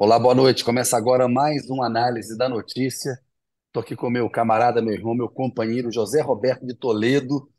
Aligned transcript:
Olá, 0.00 0.16
boa 0.16 0.32
noite. 0.32 0.64
Começa 0.64 0.96
agora 0.96 1.26
mais 1.26 1.68
uma 1.68 1.84
análise 1.86 2.38
da 2.38 2.48
notícia. 2.48 3.18
Estou 3.66 3.82
aqui 3.82 3.96
com 3.96 4.08
meu 4.08 4.30
camarada, 4.30 4.80
meu 4.80 4.94
irmão, 4.94 5.12
meu 5.12 5.28
companheiro 5.28 5.90
José 5.90 6.20
Roberto 6.22 6.64
de 6.64 6.72
Toledo, 6.72 7.50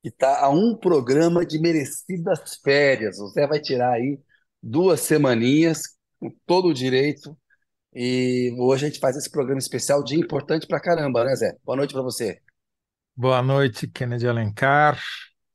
que 0.00 0.08
está 0.08 0.44
a 0.44 0.48
um 0.48 0.76
programa 0.76 1.44
de 1.44 1.58
merecidas 1.60 2.60
férias. 2.62 3.18
O 3.18 3.26
Zé 3.30 3.48
vai 3.48 3.60
tirar 3.60 3.94
aí 3.94 4.16
duas 4.62 5.00
semaninhas, 5.00 5.98
com 6.20 6.30
todo 6.46 6.68
o 6.68 6.72
direito. 6.72 7.36
E 7.92 8.54
hoje 8.60 8.86
a 8.86 8.88
gente 8.88 9.00
faz 9.00 9.16
esse 9.16 9.28
programa 9.28 9.58
especial, 9.58 10.04
dia 10.04 10.20
importante 10.20 10.68
pra 10.68 10.78
caramba, 10.80 11.24
né, 11.24 11.34
Zé? 11.34 11.56
Boa 11.64 11.78
noite 11.78 11.92
para 11.92 12.02
você. 12.02 12.40
Boa 13.16 13.42
noite, 13.42 13.88
Kennedy 13.88 14.28
Alencar. 14.28 15.02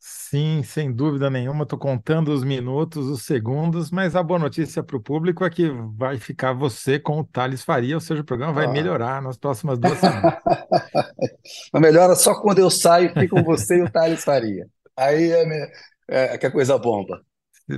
Sim, 0.05 0.63
sem 0.63 0.91
dúvida 0.91 1.30
nenhuma, 1.30 1.63
estou 1.63 1.80
contando 1.80 2.34
os 2.34 2.44
minutos, 2.44 3.07
os 3.07 3.21
segundos, 3.23 3.89
mas 3.89 4.17
a 4.17 4.21
boa 4.21 4.38
notícia 4.38 4.84
para 4.84 4.98
o 4.98 5.02
público 5.02 5.45
é 5.45 5.49
que 5.49 5.70
vai 5.95 6.17
ficar 6.20 6.52
você 6.52 6.99
com 6.99 7.20
o 7.21 7.23
Thales 7.23 7.63
Faria, 7.63 7.95
ou 7.95 8.02
seja, 8.02 8.21
o 8.21 8.25
programa 8.25 8.52
vai 8.52 8.66
Ah. 8.66 8.67
melhorar 8.67 9.21
nas 9.21 9.38
próximas 9.38 9.80
duas 9.80 9.97
semanas. 9.99 10.34
Mas 11.71 11.81
melhora 11.81 12.16
só 12.16 12.35
quando 12.41 12.59
eu 12.59 12.70
saio, 12.70 13.09
fica 13.13 13.30
com 13.30 13.44
você 13.44 13.77
e 13.77 13.84
o 13.84 13.89
Thales 13.91 14.23
Faria. 14.25 14.67
Aí 14.97 15.31
é, 15.31 15.45
me- 15.45 15.71
é 16.09 16.38
que 16.38 16.45
a 16.47 16.52
coisa 16.52 16.77
bomba. 16.77 17.22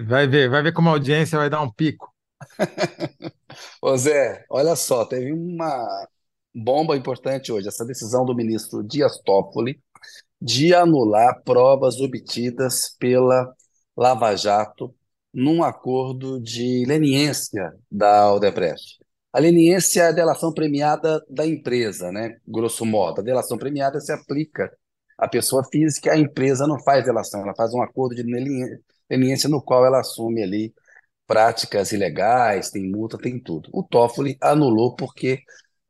Vai 0.08 0.28
ver, 0.28 0.50
vai 0.50 0.64
ver 0.64 0.74
como 0.74 0.90
a 0.90 0.94
audiência 0.94 1.38
vai 1.38 1.50
dar 1.50 1.62
um 1.62 1.72
pico. 1.72 2.12
Ô 3.82 3.96
Zé, 3.98 4.46
olha 4.50 4.76
só, 4.76 5.05
teve 5.05 5.32
uma 5.32 5.86
bomba 6.54 6.98
importante 6.98 7.52
hoje, 7.52 7.68
essa 7.68 7.86
decisão 7.86 8.26
do 8.26 8.36
ministro 8.36 8.84
Dias 8.84 9.20
Toffoli 9.24 9.80
de 10.45 10.76
anular 10.76 11.41
provas 11.44 11.99
obtidas 11.99 12.96
pela 12.99 13.51
Lava 13.98 14.35
Jato 14.35 14.93
num 15.34 15.63
acordo 15.63 16.40
de 16.40 16.85
leniência 16.85 17.74
da 17.91 18.32
Odebrecht. 18.32 18.99
A 19.34 19.40
leniência 19.40 20.04
é 20.04 20.07
a 20.10 20.12
delação 20.12 20.54
premiada 20.54 21.20
da 21.27 21.48
empresa, 21.48 22.12
né? 22.12 22.37
Grosso 22.48 22.85
modo. 22.85 23.21
A 23.21 23.24
delação 23.24 23.57
premiada 23.57 23.99
se 23.99 24.12
aplica 24.12 24.71
à 25.18 25.27
pessoa 25.27 25.63
física, 25.71 26.12
a 26.13 26.18
empresa 26.18 26.68
não 26.68 26.80
faz 26.80 27.04
delação, 27.04 27.41
ela 27.41 27.55
faz 27.55 27.74
um 27.74 27.82
acordo 27.82 28.13
de 28.13 28.21
leniê- 28.21 28.77
leniência 29.09 29.49
no 29.49 29.63
qual 29.63 29.84
ela 29.84 29.99
assume 29.99 30.43
ali 30.43 30.71
práticas 31.27 31.91
ilegais, 31.91 32.70
tem 32.70 32.87
multa, 32.91 33.18
tem 33.18 33.40
tudo. 33.40 33.70
O 33.74 33.84
Toffoli 33.84 34.37
anulou 34.41 34.96
porque, 34.96 35.40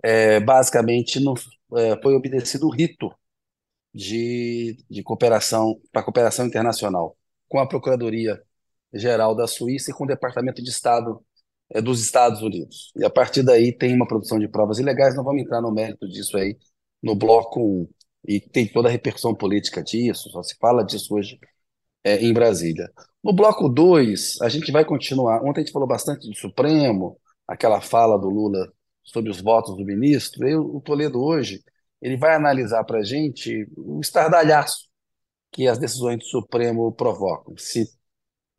é, 0.03 0.39
basicamente, 0.39 1.19
não, 1.19 1.33
é, 1.77 2.01
foi 2.01 2.15
obedecido 2.15 2.67
o 2.67 2.71
rito 2.71 3.11
de, 3.95 4.77
de 4.89 5.01
cooperação 5.01 5.79
para 5.89 6.03
cooperação 6.03 6.45
internacional 6.45 7.17
com 7.47 7.59
a 7.59 7.67
Procuradoria-Geral 7.67 9.33
da 9.33 9.47
Suíça 9.47 9.91
e 9.91 9.93
com 9.93 10.03
o 10.03 10.07
Departamento 10.07 10.61
de 10.61 10.69
Estado 10.69 11.23
eh, 11.69 11.81
dos 11.81 12.01
Estados 12.01 12.41
Unidos. 12.41 12.91
E 12.97 13.05
a 13.05 13.09
partir 13.09 13.41
daí 13.43 13.71
tem 13.71 13.95
uma 13.95 14.07
produção 14.07 14.37
de 14.37 14.49
provas 14.49 14.79
ilegais, 14.79 15.15
não 15.15 15.23
vamos 15.23 15.41
entrar 15.41 15.61
no 15.61 15.71
mérito 15.71 16.07
disso 16.09 16.35
aí 16.37 16.57
no 17.01 17.15
bloco 17.15 17.61
1. 17.61 17.87
E 18.27 18.41
tem 18.41 18.67
toda 18.67 18.89
a 18.89 18.91
repercussão 18.91 19.33
política 19.33 19.81
disso, 19.83 20.29
só 20.29 20.43
se 20.43 20.57
fala 20.57 20.83
disso 20.83 21.15
hoje 21.15 21.39
eh, 22.03 22.21
em 22.25 22.33
Brasília. 22.33 22.91
No 23.23 23.33
bloco 23.33 23.69
2, 23.69 24.41
a 24.41 24.49
gente 24.49 24.71
vai 24.71 24.83
continuar. 24.83 25.41
Ontem 25.43 25.61
a 25.61 25.63
gente 25.63 25.73
falou 25.73 25.87
bastante 25.87 26.27
do 26.27 26.35
Supremo, 26.35 27.17
aquela 27.47 27.79
fala 27.81 28.17
do 28.17 28.29
Lula 28.29 28.71
sobre 29.03 29.31
os 29.31 29.41
votos 29.41 29.77
do 29.77 29.85
ministro. 29.85 30.47
E 30.47 30.55
o 30.55 30.81
Toledo 30.81 31.23
hoje 31.23 31.63
ele 32.05 32.17
vai 32.17 32.35
analisar 32.35 32.83
para 32.83 32.99
a 32.99 33.03
gente 33.03 33.67
o 33.75 33.99
estardalhaço 33.99 34.87
que 35.51 35.67
as 35.67 35.79
decisões 35.79 36.19
do 36.19 36.25
Supremo 36.25 36.91
provocam, 36.91 37.57
se 37.57 37.87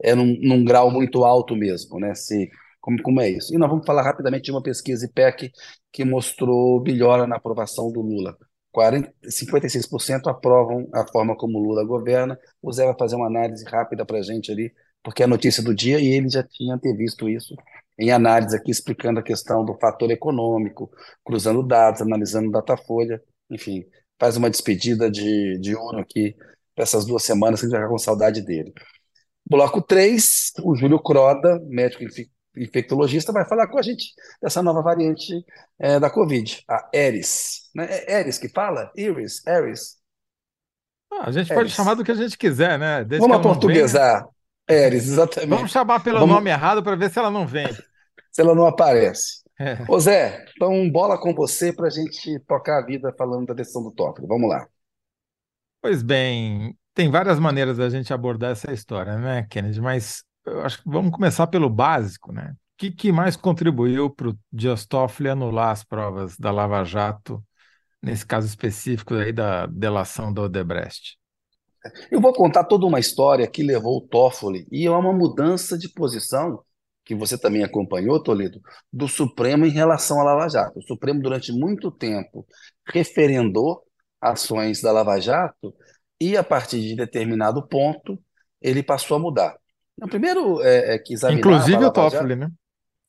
é 0.03 0.15
num, 0.17 0.37
num 0.43 0.65
grau 0.65 0.91
muito 0.91 1.25
alto 1.25 1.55
mesmo, 1.55 2.01
né? 2.01 2.13
Se, 2.15 2.51
como, 2.81 3.01
como 3.03 3.21
é 3.21 3.31
isso? 3.31 3.55
E 3.55 3.59
nós 3.59 3.71
vamos 3.71 3.87
falar 3.87 4.03
rapidamente 4.03 4.47
de 4.47 4.51
uma 4.51 4.63
pesquisa 4.63 5.07
IPEC 5.07 5.53
que 5.93 6.05
mostrou 6.05 6.83
melhora 6.83 7.25
na 7.27 7.37
aprovação 7.37 7.93
do 7.93 8.01
Lula. 8.03 8.37
40, 8.73 9.13
56% 9.31 10.27
aprovam 10.29 10.89
a 10.93 11.07
forma 11.07 11.37
como 11.37 11.61
Lula 11.61 11.85
governa. 11.85 12.37
O 12.61 12.73
Zé 12.73 12.85
vai 12.85 12.97
fazer 12.99 13.15
uma 13.15 13.29
análise 13.29 13.65
rápida 13.65 14.05
para 14.05 14.19
a 14.19 14.23
gente 14.23 14.51
ali, 14.51 14.73
porque 15.05 15.23
é 15.23 15.25
a 15.25 15.29
notícia 15.29 15.63
do 15.63 15.75
dia 15.75 16.01
e 16.01 16.09
ele 16.09 16.29
já 16.29 16.43
tinha 16.43 16.75
antevisto 16.75 17.29
isso 17.29 17.55
em 17.99 18.11
análise 18.11 18.57
aqui, 18.57 18.71
explicando 18.71 19.21
a 19.21 19.23
questão 19.23 19.65
do 19.65 19.75
fator 19.79 20.11
econômico, 20.11 20.91
cruzando 21.25 21.63
dados, 21.63 22.03
analisando 22.03 22.51
Datafolha, 22.51 23.23
enfim, 23.51 23.85
faz 24.19 24.37
uma 24.37 24.51
despedida 24.51 25.11
de, 25.11 25.59
de 25.61 25.75
ouro 25.77 25.99
aqui 26.01 26.35
para 26.75 26.83
essas 26.85 27.05
duas 27.07 27.23
semanas, 27.23 27.61
que 27.61 27.67
a 27.67 27.69
gente 27.69 27.73
vai 27.79 27.83
ficar 27.83 27.93
com 27.93 27.99
saudade 27.99 28.43
dele. 28.43 28.73
Bloco 29.49 29.81
3, 29.83 30.53
o 30.63 30.77
Júlio 30.77 31.01
Croda, 31.01 31.61
médico 31.67 32.05
infectologista, 32.57 33.33
vai 33.33 33.45
falar 33.47 33.69
com 33.69 33.79
a 33.79 33.83
gente 33.83 34.13
dessa 34.43 34.63
nova 34.63 34.83
variante 34.83 35.45
eh, 35.79 36.01
da 36.01 36.11
Covid, 36.11 36.65
a 36.69 36.89
Eris. 36.93 37.71
Né? 37.75 37.87
É 37.91 38.21
Eris 38.21 38.39
que 38.39 38.49
fala? 38.49 38.91
Iris, 38.97 39.47
Eris, 39.47 39.97
Ah, 41.11 41.29
a 41.29 41.33
gente 41.33 41.53
pode 41.53 41.71
Eris. 41.71 41.73
chamar 41.73 41.95
do 41.95 42.05
que 42.05 42.11
a 42.11 42.15
gente 42.15 42.37
quiser, 42.37 42.79
né? 42.79 43.05
Desde 43.05 43.29
Vamos 43.29 43.37
aportuguesar. 43.37 44.27
Eris, 44.69 45.07
Vamos 45.49 45.71
exatamente. 45.71 45.71
chamar 45.71 46.01
pelo 46.01 46.21
Vamos, 46.21 46.37
nome 46.37 46.51
errado 46.51 46.83
para 46.83 46.97
ver 46.97 47.11
se 47.11 47.19
ela 47.19 47.31
não 47.31 47.47
vem. 47.47 47.83
se 48.31 48.41
ela 48.41 48.55
não 48.55 48.67
aparece. 48.67 49.43
É. 49.59 49.79
Ô 49.89 49.99
Zé, 49.99 50.45
então 50.55 50.91
bola 50.91 51.19
com 51.19 51.35
você 51.35 51.73
para 51.73 51.87
a 51.87 51.91
gente 51.91 52.39
tocar 52.41 52.79
a 52.79 52.85
vida 52.85 53.15
falando 53.17 53.47
da 53.47 53.55
decisão 53.55 53.83
do 53.83 53.91
Toffoli. 53.91 54.27
Vamos 54.27 54.49
lá. 54.49 54.69
Pois 55.81 56.03
bem, 56.03 56.77
tem 56.95 57.11
várias 57.11 57.39
maneiras 57.39 57.79
da 57.79 57.89
gente 57.89 58.13
abordar 58.13 58.53
essa 58.53 58.73
história, 58.73 59.17
né, 59.19 59.47
Kennedy? 59.49 59.81
Mas 59.81 60.25
eu 60.45 60.63
acho 60.63 60.83
que 60.83 60.89
vamos 60.89 61.11
começar 61.11 61.47
pelo 61.47 61.71
básico, 61.71 62.33
né? 62.33 62.53
O 62.53 62.79
que, 62.79 62.91
que 62.91 63.11
mais 63.11 63.37
contribuiu 63.37 64.11
para 64.11 64.29
o 64.29 64.39
Dias 64.53 64.85
Toffoli 64.85 65.31
anular 65.31 65.71
as 65.71 65.83
provas 65.83 66.37
da 66.37 66.51
Lava 66.51 66.85
Jato, 66.85 67.43
nesse 68.03 68.27
caso 68.27 68.47
específico 68.47 69.15
aí 69.15 69.33
da 69.33 69.67
delação 69.67 70.33
da 70.33 70.43
Odebrecht? 70.43 71.19
Eu 72.11 72.21
vou 72.21 72.33
contar 72.33 72.65
toda 72.65 72.85
uma 72.85 73.01
história 73.01 73.47
que 73.47 73.63
levou 73.63 73.99
o 73.99 74.01
Toffoli 74.01 74.67
e 74.71 74.87
é 74.87 74.91
uma 74.91 75.13
mudança 75.13 75.79
de 75.79 75.89
posição 75.89 76.63
que 77.07 77.15
você 77.15 77.39
também 77.39 77.63
acompanhou, 77.63 78.21
Toledo, 78.21 78.61
do 78.93 79.07
Supremo 79.07 79.65
em 79.65 79.71
relação 79.71 80.21
à 80.21 80.25
Lava 80.25 80.49
Jato. 80.49 80.81
O 80.81 80.83
Supremo, 80.83 81.23
durante 81.23 81.53
muito 81.53 81.89
tempo, 81.89 82.45
referendou 82.85 83.85
ações 84.21 84.83
da 84.83 84.91
Lava 84.91 85.19
Jato 85.21 85.73
e, 86.21 86.37
a 86.37 86.43
partir 86.43 86.81
de 86.81 86.97
determinado 86.97 87.65
ponto, 87.67 88.19
ele 88.61 88.83
passou 88.83 89.17
a 89.17 89.21
mudar. 89.21 89.57
O 90.03 90.09
primeiro 90.09 90.61
é, 90.63 90.97
é 90.97 90.99
que 90.99 91.15
examinava 91.15 91.49
Inclusive 91.49 91.77
o 91.77 91.81
Lava 91.81 91.95
Jato, 91.95 92.11
Toffoli, 92.11 92.37
né? 92.37 92.51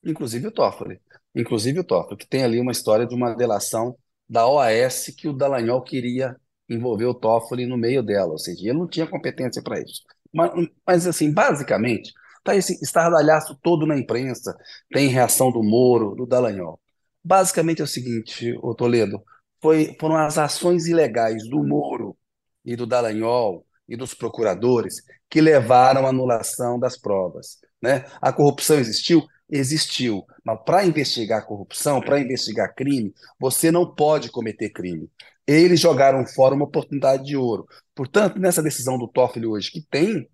inclusive 0.04 0.46
o 0.46 0.52
Toffoli, 0.52 1.00
inclusive 1.34 1.80
o 1.80 1.84
Toffoli, 1.84 2.16
que 2.16 2.28
tem 2.28 2.44
ali 2.44 2.60
uma 2.60 2.72
história 2.72 3.04
de 3.04 3.16
uma 3.16 3.34
delação 3.34 3.96
da 4.30 4.46
OAS 4.46 5.06
que 5.16 5.26
o 5.26 5.32
Dallagnol 5.32 5.82
queria 5.82 6.36
envolver 6.68 7.06
o 7.06 7.14
Toffoli 7.14 7.66
no 7.66 7.76
meio 7.76 8.02
dela, 8.02 8.30
ou 8.30 8.38
seja, 8.38 8.68
ele 8.68 8.78
não 8.78 8.86
tinha 8.86 9.06
competência 9.08 9.60
para 9.60 9.80
isso. 9.80 10.02
Mas, 10.32 10.52
mas, 10.86 11.06
assim, 11.06 11.32
basicamente, 11.32 12.12
tá 12.48 12.56
esse 12.56 12.82
estardalhaço 12.82 13.58
todo 13.62 13.86
na 13.86 13.98
imprensa, 13.98 14.56
tem 14.90 15.08
reação 15.08 15.52
do 15.52 15.62
Moro, 15.62 16.14
do 16.14 16.26
Dallagnol. 16.26 16.80
Basicamente 17.22 17.80
é 17.80 17.84
o 17.84 17.88
seguinte, 17.88 18.58
ô 18.62 18.74
Toledo, 18.74 19.22
foi, 19.60 19.96
foram 20.00 20.16
as 20.16 20.38
ações 20.38 20.86
ilegais 20.86 21.48
do 21.48 21.62
Moro 21.62 22.16
e 22.64 22.74
do 22.74 22.86
Dallagnol 22.86 23.66
e 23.88 23.96
dos 23.96 24.14
procuradores 24.14 25.02
que 25.28 25.40
levaram 25.40 26.06
à 26.06 26.10
anulação 26.10 26.78
das 26.78 26.96
provas, 26.96 27.58
né? 27.82 28.04
A 28.20 28.32
corrupção 28.32 28.78
existiu? 28.78 29.26
Existiu, 29.50 30.24
mas 30.44 30.58
para 30.64 30.84
investigar 30.84 31.46
corrupção, 31.46 32.00
para 32.00 32.20
investigar 32.20 32.74
crime, 32.74 33.14
você 33.40 33.70
não 33.70 33.94
pode 33.94 34.30
cometer 34.30 34.70
crime. 34.70 35.10
Eles 35.46 35.80
jogaram 35.80 36.26
fora 36.26 36.54
uma 36.54 36.66
oportunidade 36.66 37.24
de 37.24 37.36
ouro. 37.36 37.66
Portanto, 37.94 38.38
nessa 38.38 38.62
decisão 38.62 38.98
do 38.98 39.08
Toffoli 39.08 39.46
hoje, 39.46 39.70
que 39.70 39.80
tem 39.90 40.28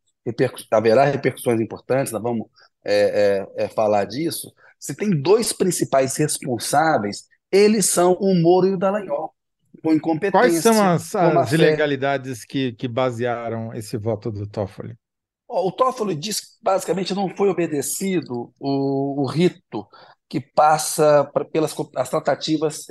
haverá 0.71 1.05
repercussões 1.05 1.61
importantes, 1.61 2.13
nós 2.13 2.23
vamos 2.23 2.47
é, 2.85 3.47
é, 3.57 3.65
é, 3.65 3.69
falar 3.69 4.05
disso. 4.05 4.53
Você 4.79 4.95
tem 4.95 5.11
dois 5.11 5.53
principais 5.53 6.17
responsáveis, 6.17 7.25
eles 7.51 7.87
são 7.87 8.15
o 8.15 8.35
Moro 8.35 8.67
e 8.67 8.75
o 8.75 8.79
Dallagnol, 8.79 9.35
com 9.83 9.99
Quais 10.31 10.63
são 10.63 10.73
incompetência, 10.73 10.93
as, 10.93 11.15
as 11.15 11.53
ilegalidades 11.53 12.45
que, 12.45 12.73
que 12.73 12.89
basearam 12.89 13.73
esse 13.75 13.97
voto 13.97 14.31
do 14.31 14.47
Toffoli? 14.47 14.95
O 15.47 15.71
Toffoli 15.71 16.15
diz 16.15 16.41
que 16.41 16.47
basicamente 16.63 17.15
não 17.15 17.29
foi 17.29 17.49
obedecido 17.49 18.53
o, 18.59 19.23
o 19.23 19.27
rito 19.27 19.87
que 20.35 20.41
passa 20.41 21.23
pra- 21.33 21.45
pelas 21.45 21.73
as 21.95 22.11
tratativas 22.11 22.87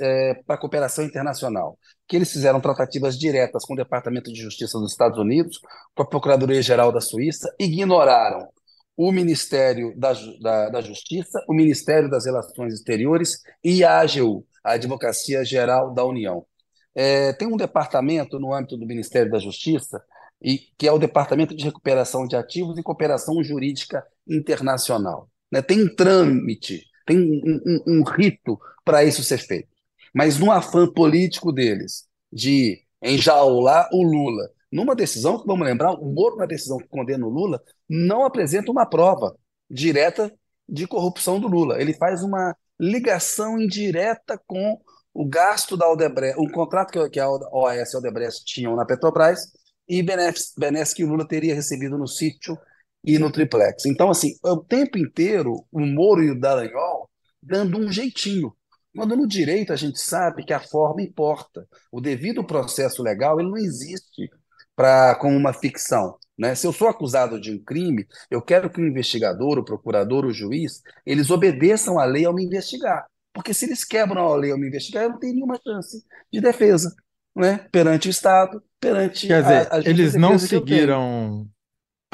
para 0.46 0.54
a 0.54 0.58
cooperação 0.58 1.04
internacional, 1.04 1.78
que 2.08 2.16
eles 2.16 2.32
fizeram 2.32 2.58
tratativas 2.58 3.18
diretas 3.18 3.66
com 3.66 3.74
o 3.74 3.76
Departamento 3.76 4.32
de 4.32 4.40
Justiça 4.40 4.78
dos 4.78 4.92
Estados 4.92 5.18
Unidos, 5.18 5.60
com 5.94 6.02
a 6.02 6.06
Procuradoria-Geral 6.06 6.90
da 6.90 7.02
Suíça, 7.02 7.54
ignoraram 7.60 8.48
o 8.96 9.12
Ministério 9.12 9.92
da, 9.94 10.14
da, 10.40 10.70
da 10.70 10.80
Justiça, 10.80 11.38
o 11.46 11.52
Ministério 11.52 12.08
das 12.08 12.24
Relações 12.24 12.72
Exteriores 12.72 13.42
e 13.62 13.84
a 13.84 13.98
AGU, 14.00 14.46
a 14.64 14.72
Advocacia 14.72 15.44
Geral 15.44 15.92
da 15.92 16.02
União. 16.02 16.46
É, 16.94 17.34
tem 17.34 17.46
um 17.46 17.58
departamento 17.58 18.38
no 18.40 18.54
âmbito 18.54 18.78
do 18.78 18.86
Ministério 18.86 19.30
da 19.30 19.38
Justiça 19.38 20.02
e 20.40 20.60
que 20.78 20.88
é 20.88 20.92
o 20.92 20.98
Departamento 20.98 21.54
de 21.54 21.62
Recuperação 21.62 22.26
de 22.26 22.36
Ativos 22.36 22.78
e 22.78 22.82
Cooperação 22.82 23.44
Jurídica 23.44 24.02
Internacional. 24.26 25.28
né? 25.52 25.60
Tem 25.60 25.84
um 25.84 25.94
trâmite 25.94 26.93
tem 27.04 27.18
um, 27.18 27.60
um, 27.66 27.98
um 27.98 28.02
rito 28.02 28.58
para 28.84 29.04
isso 29.04 29.22
ser 29.22 29.38
feito. 29.38 29.68
Mas 30.12 30.38
no 30.38 30.50
afã 30.50 30.86
político 30.86 31.52
deles, 31.52 32.06
de 32.32 32.80
enjaular 33.02 33.88
o 33.92 34.02
Lula, 34.02 34.48
numa 34.70 34.94
decisão, 34.94 35.42
vamos 35.46 35.66
lembrar, 35.66 35.92
o 35.92 36.06
Moro, 36.06 36.36
na 36.36 36.46
decisão 36.46 36.78
que 36.78 36.88
condena 36.88 37.26
o 37.26 37.30
Lula, 37.30 37.62
não 37.88 38.24
apresenta 38.24 38.70
uma 38.70 38.86
prova 38.86 39.36
direta 39.70 40.32
de 40.68 40.86
corrupção 40.86 41.38
do 41.38 41.48
Lula. 41.48 41.80
Ele 41.80 41.94
faz 41.94 42.22
uma 42.22 42.56
ligação 42.78 43.60
indireta 43.60 44.40
com 44.46 44.80
o 45.12 45.24
gasto 45.24 45.76
da 45.76 45.86
Aldebrecht, 45.86 46.40
o 46.40 46.50
contrato 46.50 47.08
que 47.08 47.20
a 47.20 47.30
OAS 47.30 47.92
e 47.92 47.96
a 47.96 47.98
Aldebrecht 47.98 48.44
tinham 48.44 48.74
na 48.74 48.84
Petrobras 48.84 49.52
e 49.88 50.02
benesses 50.02 50.92
que 50.92 51.04
o 51.04 51.08
Lula 51.08 51.26
teria 51.26 51.54
recebido 51.54 51.96
no 51.96 52.08
sítio 52.08 52.58
e 53.04 53.18
no 53.18 53.30
triplex. 53.30 53.84
Então, 53.86 54.10
assim, 54.10 54.36
o 54.42 54.56
tempo 54.56 54.98
inteiro, 54.98 55.64
o 55.70 55.80
Moro 55.80 56.22
e 56.22 56.30
o 56.30 56.40
Dallagnol 56.40 57.08
dando 57.42 57.78
um 57.78 57.92
jeitinho. 57.92 58.52
Quando 58.96 59.16
no 59.16 59.26
direito 59.26 59.72
a 59.72 59.76
gente 59.76 60.00
sabe 60.00 60.44
que 60.44 60.52
a 60.52 60.60
forma 60.60 61.02
importa. 61.02 61.66
O 61.92 62.00
devido 62.00 62.44
processo 62.44 63.02
legal 63.02 63.38
ele 63.38 63.50
não 63.50 63.58
existe 63.58 64.30
para 64.74 65.14
como 65.16 65.36
uma 65.36 65.52
ficção. 65.52 66.16
Né? 66.38 66.54
Se 66.54 66.66
eu 66.66 66.72
sou 66.72 66.88
acusado 66.88 67.40
de 67.40 67.52
um 67.52 67.62
crime, 67.62 68.06
eu 68.30 68.40
quero 68.40 68.70
que 68.70 68.80
o 68.80 68.86
investigador, 68.86 69.58
o 69.58 69.64
procurador, 69.64 70.24
o 70.24 70.32
juiz, 70.32 70.82
eles 71.04 71.30
obedeçam 71.30 71.98
à 71.98 72.04
lei 72.04 72.24
ao 72.24 72.34
me 72.34 72.44
investigar. 72.44 73.06
Porque 73.32 73.52
se 73.52 73.66
eles 73.66 73.84
quebram 73.84 74.26
a 74.26 74.36
lei 74.36 74.52
ao 74.52 74.58
me 74.58 74.68
investigar, 74.68 75.04
eu 75.04 75.10
não 75.10 75.18
tenho 75.18 75.34
nenhuma 75.34 75.60
chance 75.62 76.04
de 76.32 76.40
defesa 76.40 76.94
né? 77.36 77.66
perante 77.70 78.08
o 78.08 78.10
Estado, 78.10 78.62
perante 78.80 79.26
Quer 79.26 79.42
dizer, 79.42 79.68
a, 79.72 79.76
a 79.76 79.80
eles 79.80 80.14
não 80.14 80.38
seguiram 80.38 81.48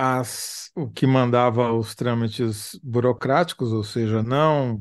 as, 0.03 0.71
o 0.75 0.89
que 0.89 1.07
mandava 1.07 1.71
os 1.75 1.95
trâmites 1.95 2.81
burocráticos, 2.83 3.71
ou 3.71 3.85
seja, 3.85 4.23
não 4.23 4.81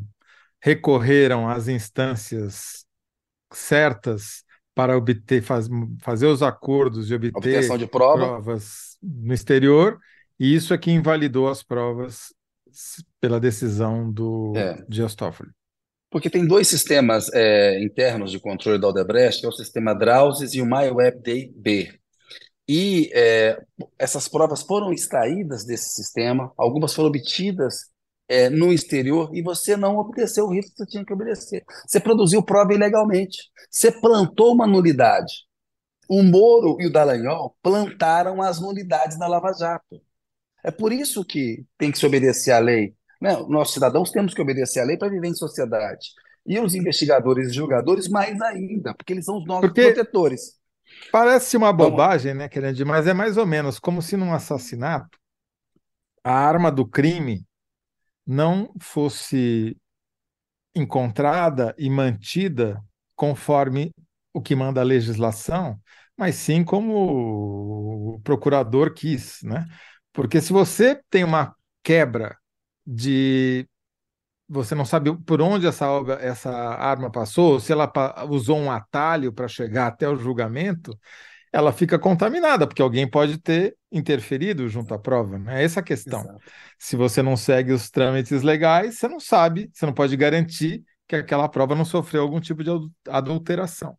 recorreram 0.62 1.50
às 1.50 1.68
instâncias 1.68 2.86
certas 3.52 4.46
para 4.74 4.98
obter, 4.98 5.42
faz, 5.42 5.68
fazer 6.00 6.28
os 6.28 6.42
acordos 6.42 7.08
de 7.08 7.16
obter 7.16 7.78
de 7.78 7.86
prova. 7.86 8.28
provas 8.28 8.98
no 9.04 9.34
exterior, 9.34 10.00
e 10.40 10.56
isso 10.56 10.74
é 10.74 10.78
que 10.78 10.90
invalidou 10.90 11.50
as 11.50 11.62
provas 11.62 12.34
pela 13.20 13.42
decisão 13.42 14.10
do 14.10 14.54
é. 14.56 14.82
Dias 14.88 15.16
Toffoli. 15.16 15.50
Porque 16.10 16.30
tem 16.30 16.48
dois 16.48 16.70
sistemas 16.70 17.30
é, 17.34 17.84
internos 17.84 18.32
de 18.32 18.40
controle 18.40 18.80
da 18.80 18.88
Odebrecht, 18.88 19.42
que 19.42 19.46
é 19.46 19.50
o 19.50 19.52
sistema 19.52 19.94
Drauses 19.94 20.54
e 20.54 20.62
o 20.62 20.66
MyWebDB. 20.66 21.99
E 22.72 23.10
é, 23.16 23.60
essas 23.98 24.28
provas 24.28 24.62
foram 24.62 24.94
extraídas 24.94 25.66
desse 25.66 25.90
sistema, 25.90 26.54
algumas 26.56 26.94
foram 26.94 27.10
obtidas 27.10 27.88
é, 28.28 28.48
no 28.48 28.72
exterior 28.72 29.32
e 29.34 29.42
você 29.42 29.76
não 29.76 29.98
obedeceu 29.98 30.46
o 30.46 30.54
risco 30.54 30.74
que 30.74 30.78
você 30.78 30.86
tinha 30.86 31.04
que 31.04 31.12
obedecer. 31.12 31.66
Você 31.88 32.00
produziu 32.00 32.44
prova 32.44 32.72
ilegalmente. 32.72 33.40
Você 33.72 33.92
plantou 33.92 34.54
uma 34.54 34.68
nulidade. 34.68 35.48
O 36.08 36.22
Moro 36.22 36.78
e 36.80 36.86
o 36.86 36.92
Dallagnol 36.92 37.58
plantaram 37.60 38.40
as 38.40 38.62
nulidades 38.62 39.18
na 39.18 39.28
Lava 39.28 39.52
Jato. 39.52 40.00
É 40.64 40.70
por 40.70 40.94
isso 40.94 41.26
que 41.26 41.66
tem 41.76 41.92
que 41.92 41.98
se 41.98 42.06
obedecer 42.06 42.52
à 42.52 42.60
lei. 42.60 42.94
Né? 43.20 43.36
Nós, 43.48 43.72
cidadãos, 43.72 44.12
temos 44.12 44.32
que 44.32 44.42
obedecer 44.44 44.80
à 44.80 44.84
lei 44.84 44.96
para 44.96 45.10
viver 45.10 45.28
em 45.28 45.34
sociedade. 45.34 46.10
E 46.46 46.60
os 46.60 46.76
investigadores 46.76 47.50
e 47.50 47.54
julgadores, 47.54 48.08
mais 48.08 48.40
ainda, 48.42 48.94
porque 48.94 49.14
eles 49.14 49.26
são 49.26 49.40
os 49.40 49.46
nossos 49.48 49.70
porque 49.70 49.92
protetores. 49.92 50.59
Parece 51.12 51.58
uma 51.58 51.74
bobagem, 51.74 52.34
né, 52.34 52.48
Kennedy? 52.48 52.86
Mas 52.86 53.08
é 53.08 53.14
mais 53.14 53.38
ou 53.38 53.46
menos 53.46 53.80
como 53.80 54.02
se 54.02 54.16
num 54.16 54.34
assassinato 54.34 55.18
a 56.24 56.34
arma 56.34 56.72
do 56.72 56.86
crime 56.86 57.46
não 58.26 58.72
fosse 58.80 59.78
encontrada 60.76 61.74
e 61.78 61.90
mantida 61.90 62.84
conforme 63.16 63.94
o 64.34 64.42
que 64.42 64.56
manda 64.56 64.82
a 64.82 64.84
legislação, 64.84 65.80
mas 66.16 66.36
sim 66.36 66.64
como 66.64 68.16
o 68.16 68.22
procurador 68.22 68.94
quis, 68.94 69.40
né? 69.44 69.66
Porque 70.14 70.42
se 70.42 70.54
você 70.54 71.02
tem 71.10 71.24
uma 71.24 71.56
quebra 71.84 72.38
de 72.86 73.68
você 74.50 74.74
não 74.74 74.84
sabe 74.84 75.16
por 75.26 75.42
onde 75.42 75.68
essa, 75.68 75.86
essa 76.20 76.50
arma 76.50 77.12
passou, 77.12 77.60
se 77.60 77.72
ela 77.72 77.92
usou 78.28 78.58
um 78.58 78.72
atalho 78.72 79.32
para 79.32 79.48
chegar 79.48 79.88
até 79.88 80.10
o 80.10 80.16
julgamento, 80.16 80.98
ela 81.52 81.72
fica 81.72 81.98
contaminada, 82.00 82.68
porque 82.68 82.82
alguém 82.82 83.10
pode 83.10 83.38
ter 83.40 83.76
interferido 83.92 84.68
junto 84.68 84.94
à 84.94 85.00
prova. 85.00 85.38
Né? 85.38 85.62
É 85.62 85.64
essa 85.64 85.80
a 85.80 85.84
questão. 85.84 86.22
Exato. 86.22 86.40
Se 86.78 86.96
você 86.96 87.22
não 87.22 87.38
segue 87.38 87.72
os 87.72 87.90
trâmites 87.90 88.42
legais, 88.42 88.98
você 88.98 89.08
não 89.08 89.20
sabe, 89.20 89.70
você 89.74 89.86
não 89.86 89.94
pode 89.94 90.16
garantir 90.18 90.84
que 91.08 91.16
aquela 91.16 91.50
prova 91.50 91.76
não 91.76 91.86
sofreu 91.86 92.22
algum 92.22 92.40
tipo 92.40 92.64
de 92.64 92.70
adulteração. 93.08 93.98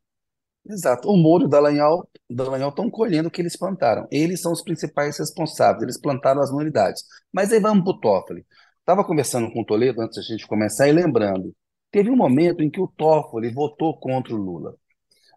Exato. 0.68 1.08
O 1.08 1.16
Moro 1.16 1.44
e 1.44 1.46
o 1.46 1.48
Dallagnol, 1.48 2.08
Dallagnol 2.28 2.68
estão 2.70 2.90
colhendo 2.90 3.28
o 3.28 3.30
que 3.30 3.40
eles 3.40 3.56
plantaram. 3.56 4.06
Eles 4.10 4.40
são 4.40 4.52
os 4.52 4.62
principais 4.62 5.18
responsáveis, 5.18 5.82
eles 5.82 6.00
plantaram 6.00 6.40
as 6.40 6.52
nulidades. 6.52 7.02
Mas 7.32 7.52
aí 7.52 7.58
vamos 7.58 7.82
para 7.82 7.92
o 7.92 8.00
Toffoli. 8.00 8.46
Estava 8.90 9.06
conversando 9.06 9.52
com 9.52 9.60
o 9.60 9.64
Toledo 9.64 10.02
antes 10.02 10.16
da 10.16 10.22
gente 10.22 10.48
começar 10.48 10.88
e 10.88 10.92
lembrando, 10.92 11.54
teve 11.92 12.10
um 12.10 12.16
momento 12.16 12.60
em 12.60 12.68
que 12.68 12.80
o 12.80 12.88
Toffoli 12.88 13.48
votou 13.48 13.96
contra 13.96 14.34
o 14.34 14.36
Lula. 14.36 14.74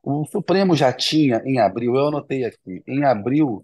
O 0.02 0.26
Supremo 0.26 0.76
já 0.76 0.92
tinha, 0.92 1.40
em 1.46 1.60
abril, 1.60 1.94
eu 1.94 2.08
anotei 2.08 2.46
aqui, 2.46 2.82
em 2.88 3.04
abril 3.04 3.64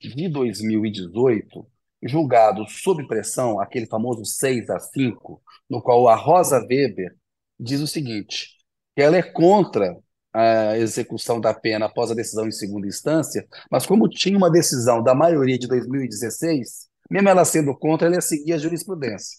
de 0.00 0.26
2018, 0.26 1.66
julgado 2.02 2.66
sob 2.66 3.06
pressão, 3.06 3.60
aquele 3.60 3.84
famoso 3.84 4.24
6 4.24 4.70
a 4.70 4.78
5, 4.78 5.42
no 5.68 5.82
qual 5.82 6.08
a 6.08 6.16
Rosa 6.16 6.58
Weber 6.60 7.14
diz 7.60 7.82
o 7.82 7.86
seguinte: 7.86 8.56
que 8.94 9.02
ela 9.02 9.18
é 9.18 9.22
contra 9.22 9.98
a 10.32 10.78
execução 10.78 11.38
da 11.42 11.52
pena 11.52 11.84
após 11.84 12.10
a 12.10 12.14
decisão 12.14 12.48
em 12.48 12.52
segunda 12.52 12.86
instância, 12.86 13.46
mas 13.70 13.84
como 13.84 14.08
tinha 14.08 14.38
uma 14.38 14.50
decisão 14.50 15.02
da 15.02 15.14
maioria 15.14 15.58
de 15.58 15.68
2016, 15.68 16.88
mesmo 17.10 17.28
ela 17.28 17.44
sendo 17.44 17.76
contra, 17.76 18.06
ela 18.06 18.16
ia 18.16 18.20
seguir 18.20 18.52
a 18.52 18.58
jurisprudência. 18.58 19.38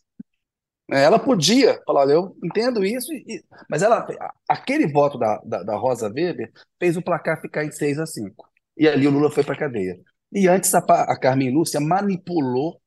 É, 0.89 1.03
ela 1.03 1.19
podia 1.19 1.81
falar, 1.85 2.01
olha, 2.01 2.13
eu 2.13 2.37
entendo 2.43 2.85
isso, 2.85 3.11
e, 3.13 3.43
mas 3.69 3.81
ela, 3.81 4.07
aquele 4.47 4.87
voto 4.87 5.17
da, 5.17 5.37
da, 5.45 5.63
da, 5.63 5.75
Rosa 5.75 6.07
Weber 6.07 6.49
fez 6.79 6.95
o 6.95 7.01
placar 7.01 7.41
ficar 7.41 7.65
em 7.65 7.71
6 7.71 7.99
a 7.99 8.05
5. 8.05 8.47
E 8.77 8.87
ali 8.87 9.05
o 9.05 9.11
Lula 9.11 9.29
foi 9.29 9.43
para 9.43 9.53
a 9.53 9.57
cadeia. 9.57 9.99
E 10.31 10.47
antes 10.47 10.73
a, 10.73 10.79
a 10.79 11.19
Carmen 11.19 11.53
Lúcia 11.53 11.79
manipulou 11.81 12.79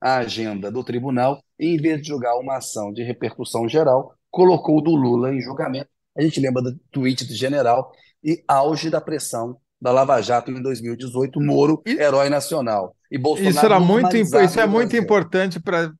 a 0.00 0.16
agenda 0.16 0.70
do 0.70 0.82
tribunal 0.84 1.42
e, 1.58 1.74
em 1.74 1.76
vez 1.76 2.00
de 2.00 2.08
julgar 2.08 2.36
uma 2.38 2.56
ação 2.56 2.92
de 2.92 3.02
repercussão 3.02 3.68
geral, 3.68 4.14
colocou 4.30 4.78
o 4.78 4.80
do 4.82 4.94
Lula 4.94 5.34
em 5.34 5.40
julgamento. 5.40 5.88
A 6.16 6.22
gente 6.22 6.40
lembra 6.40 6.62
do 6.62 6.78
tweet 6.90 7.26
do 7.26 7.34
general 7.34 7.92
e 8.22 8.42
auge 8.48 8.88
da 8.88 9.00
pressão 9.00 9.60
da 9.80 9.92
Lava 9.92 10.20
Jato 10.22 10.50
em 10.50 10.62
2018, 10.62 11.40
Moro, 11.40 11.82
herói 11.86 12.28
nacional. 12.28 12.96
E 13.10 13.18
Bolsonaro 13.18 13.50
isso 13.50 13.66
era 13.66 13.80
muito 13.80 14.16
isso 14.16 14.60
é 14.60 14.66
muito 14.66 14.96
importante 14.96 15.60
para 15.60 15.92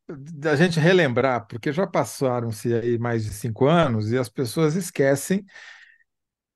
a 0.50 0.56
gente 0.56 0.80
relembrar, 0.80 1.46
porque 1.46 1.72
já 1.72 1.86
passaram-se 1.86 2.72
aí 2.74 2.98
mais 2.98 3.24
de 3.24 3.30
cinco 3.30 3.66
anos 3.66 4.10
e 4.10 4.18
as 4.18 4.28
pessoas 4.28 4.74
esquecem, 4.74 5.44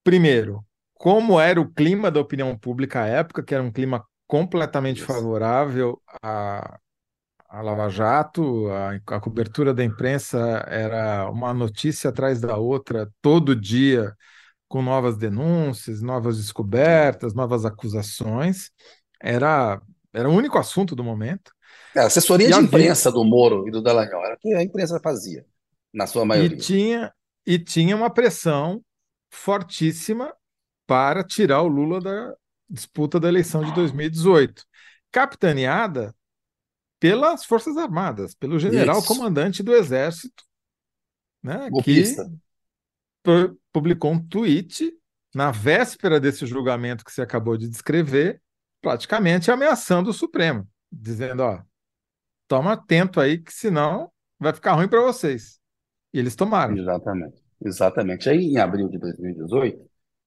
primeiro, 0.03 0.65
como 0.95 1.39
era 1.39 1.61
o 1.61 1.69
clima 1.69 2.11
da 2.11 2.21
opinião 2.21 2.57
pública 2.59 3.03
à 3.03 3.07
época, 3.07 3.43
que 3.43 3.55
era 3.55 3.63
um 3.63 3.71
clima 3.71 4.05
completamente 4.27 4.99
isso. 4.99 5.07
favorável 5.07 6.01
a, 6.23 6.79
a 7.49 7.63
Lava 7.63 7.89
Jato, 7.89 8.69
a, 8.71 9.17
a 9.17 9.21
cobertura 9.21 9.73
da 9.73 9.85
imprensa 9.85 10.39
era 10.67 11.31
uma 11.31 11.55
notícia 11.55 12.11
atrás 12.11 12.41
da 12.41 12.57
outra, 12.57 13.09
todo 13.23 13.55
dia 13.55 14.15
com 14.69 14.83
novas 14.83 15.17
denúncias, 15.17 16.03
novas 16.03 16.37
descobertas, 16.37 17.35
novas 17.35 17.65
acusações. 17.65 18.71
Era, 19.21 19.81
era 20.13 20.29
o 20.29 20.33
único 20.33 20.59
assunto 20.59 20.95
do 20.95 21.03
momento. 21.03 21.51
É, 21.97 22.01
a 22.01 22.07
assessoria 22.07 22.49
e 22.49 22.53
de 22.53 22.59
imprensa 22.59 23.11
do 23.11 23.25
Moro 23.25 23.67
e 23.67 23.71
do 23.71 23.83
Dallagnol 23.83 24.25
era 24.25 24.35
o 24.35 24.39
que 24.39 24.55
a 24.55 24.63
imprensa 24.63 25.01
fazia, 25.03 25.45
na 25.93 26.07
sua 26.07 26.25
maioria. 26.25 26.57
E 26.57 26.61
tinha, 26.61 27.13
e 27.47 27.59
tinha 27.59 27.97
uma 27.97 28.11
pressão 28.11 28.83
fortíssima 29.31 30.33
para 30.87 31.25
tirar 31.25 31.63
o 31.63 31.69
Lula 31.69 32.01
da 32.01 32.35
disputa 32.69 33.19
da 33.19 33.29
eleição 33.29 33.65
de 33.65 33.75
2018, 33.75 34.65
capitaneada 35.11 36.15
pelas 37.01 37.45
Forças 37.45 37.77
Armadas, 37.77 38.35
pelo 38.35 38.59
general 38.59 38.99
Isso. 38.99 39.07
comandante 39.07 39.63
do 39.63 39.75
Exército, 39.75 40.45
né, 41.43 41.71
Golpista. 41.71 42.25
que 42.25 42.48
publicou 43.73 44.13
um 44.13 44.27
tweet 44.27 44.93
na 45.35 45.51
véspera 45.51 46.19
desse 46.19 46.47
julgamento 46.47 47.05
que 47.05 47.13
você 47.13 47.23
acabou 47.23 47.57
de 47.57 47.69
descrever, 47.69 48.41
praticamente 48.81 49.51
ameaçando 49.51 50.11
o 50.11 50.15
Supremo, 50.15 50.67
dizendo: 50.91 51.43
ó, 51.43 51.63
toma 52.47 52.73
atento 52.73 53.21
aí, 53.21 53.39
que 53.39 53.53
senão 53.53 54.11
vai 54.39 54.53
ficar 54.53 54.73
ruim 54.73 54.89
para 54.89 55.03
vocês. 55.03 55.59
E 56.13 56.19
eles 56.19 56.35
tomaram. 56.35 56.77
Exatamente. 56.77 57.43
Exatamente. 57.65 58.31
Aí, 58.31 58.53
em 58.53 58.59
abril 58.59 58.89
de 58.89 58.99
2018, 58.99 59.79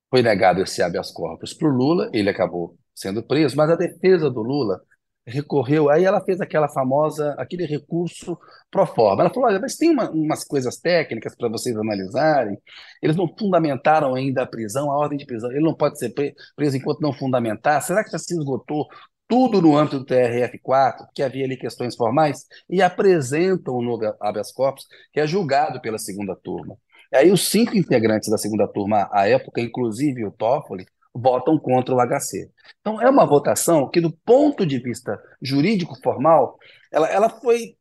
foi 0.10 0.22
negado 0.22 0.62
esse 0.62 0.84
habeas 0.84 1.12
corpus 1.12 1.54
para 1.54 1.68
o 1.68 1.72
Lula, 1.72 2.10
ele 2.14 2.30
acabou 2.30 2.78
sendo 2.94 3.24
preso, 3.24 3.56
mas 3.56 3.70
a 3.70 3.76
defesa 3.76 4.30
do 4.30 4.42
Lula 4.42 4.82
recorreu, 5.25 5.90
aí 5.90 6.04
ela 6.04 6.22
fez 6.24 6.42
aquela 6.42 6.68
famosa, 6.68 7.34
aquele 7.38 7.66
recurso 7.66 8.38
pro 8.70 8.86
forma. 8.86 9.24
Ela 9.24 9.34
falou: 9.34 9.50
olha, 9.50 9.60
mas 9.60 9.75
tem 9.75 9.90
uma, 9.90 10.10
umas 10.10 10.44
coisas 10.44 10.78
técnicas 10.78 11.36
para 11.36 11.50
vocês 11.50 11.75
analisarem. 11.78 12.58
Eles 13.01 13.16
não 13.16 13.28
fundamentaram 13.38 14.16
ainda 14.16 14.44
a 14.44 14.48
prisão, 14.48 14.90
a 14.92 14.98
ordem 14.98 15.18
de 15.18 15.25
prisão. 15.25 15.51
Ele 15.51 15.62
não 15.62 15.75
pode 15.75 16.00
ser 16.00 16.13
preso 16.56 16.78
enquanto 16.78 17.01
não 17.01 17.13
fundamentar. 17.13 17.82
Será 17.82 18.04
que 18.04 18.12
já 18.12 18.18
se 18.20 18.34
esgotou 18.34 18.88
tudo 19.28 19.62
no 19.62 19.78
âmbito 19.78 20.00
do 20.00 20.06
TRF4, 20.06 21.08
que 21.13 21.24
havia 21.24 21.46
ali 21.46 21.58
questões 21.58 21.96
formais? 21.96 22.46
E 22.70 22.82
apresentam 22.82 23.75
o 23.75 23.82
novo 23.82 24.13
habeas 24.20 24.51
corpus, 24.51 24.86
que 25.13 25.20
é 25.20 25.28
julgado 25.28 25.80
pela 25.82 25.98
segunda 25.98 26.36
turma. 26.36 26.75
E 27.12 27.18
aí 27.18 27.32
os 27.32 27.50
cinco 27.50 27.78
integrantes 27.78 28.30
da 28.30 28.38
segunda 28.38 28.68
turma, 28.68 29.10
à 29.12 29.28
época, 29.28 29.62
inclusive 29.62 30.25
o 30.25 30.32
Toffoli, 30.32 30.86
votam 31.13 31.58
contra 31.58 31.94
o 31.94 32.00
HC. 32.00 32.50
Então, 32.80 33.01
é 33.01 33.10
uma 33.10 33.25
votação 33.25 33.89
que, 33.89 34.00
do 34.00 34.12
ponto 34.12 34.65
de 34.65 34.80
vista 34.80 35.20
jurídico 35.41 35.96
formal, 36.01 36.58
ela, 36.91 37.08
ela 37.10 37.30
foi. 37.30 37.75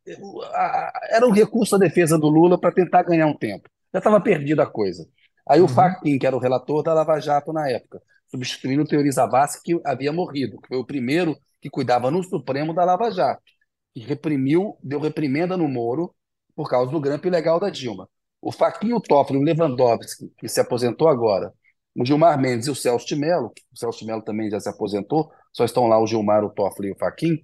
Era 1.10 1.26
um 1.26 1.30
recurso 1.30 1.76
à 1.76 1.78
defesa 1.78 2.18
do 2.18 2.28
Lula 2.28 2.58
para 2.58 2.72
tentar 2.72 3.02
ganhar 3.02 3.26
um 3.26 3.37
tempo. 3.37 3.68
Já 3.92 3.99
estava 3.99 4.20
perdida 4.20 4.62
a 4.62 4.66
coisa. 4.66 5.06
Aí 5.49 5.60
uhum. 5.60 5.66
o 5.66 5.68
Fachin, 5.68 6.18
que 6.18 6.26
era 6.26 6.37
o 6.37 6.40
relator 6.40 6.82
da 6.82 6.94
Lava 6.94 7.18
Jato 7.20 7.52
na 7.52 7.68
época, 7.68 8.00
substituindo 8.30 8.82
o 8.82 8.87
Teori 8.87 9.10
Zavascki, 9.10 9.75
que 9.75 9.80
havia 9.84 10.12
morrido, 10.12 10.60
que 10.60 10.68
foi 10.68 10.78
o 10.78 10.87
primeiro 10.87 11.37
que 11.60 11.68
cuidava 11.68 12.10
no 12.10 12.22
Supremo 12.22 12.72
da 12.72 12.84
Lava 12.84 13.10
Jato, 13.10 13.42
que 13.92 14.00
reprimiu, 14.00 14.78
deu 14.82 15.00
reprimenda 15.00 15.56
no 15.56 15.68
Moro 15.68 16.14
por 16.54 16.68
causa 16.68 16.90
do 16.90 17.00
grampo 17.00 17.26
ilegal 17.26 17.58
da 17.58 17.70
Dilma. 17.70 18.08
O 18.40 18.52
Fachin, 18.52 18.92
o 18.92 19.00
Toffoli, 19.00 19.38
o 19.38 19.42
Lewandowski, 19.42 20.32
que 20.38 20.49
se 20.49 20.60
aposentou 20.60 21.08
agora, 21.08 21.52
o 21.97 22.04
Gilmar 22.04 22.40
Mendes 22.40 22.66
e 22.66 22.70
o 22.70 22.75
Celso 22.75 23.06
de 23.06 23.16
Mello, 23.16 23.52
o 23.73 23.78
Celso 23.78 24.00
de 24.00 24.06
Mello 24.06 24.23
também 24.23 24.50
já 24.50 24.61
se 24.61 24.68
aposentou, 24.68 25.30
só 25.52 25.64
estão 25.64 25.87
lá 25.87 26.00
o 26.00 26.06
Gilmar, 26.06 26.44
o 26.44 26.50
Toffoli 26.50 26.88
e 26.88 26.92
o 26.92 26.97
Faquin, 26.99 27.38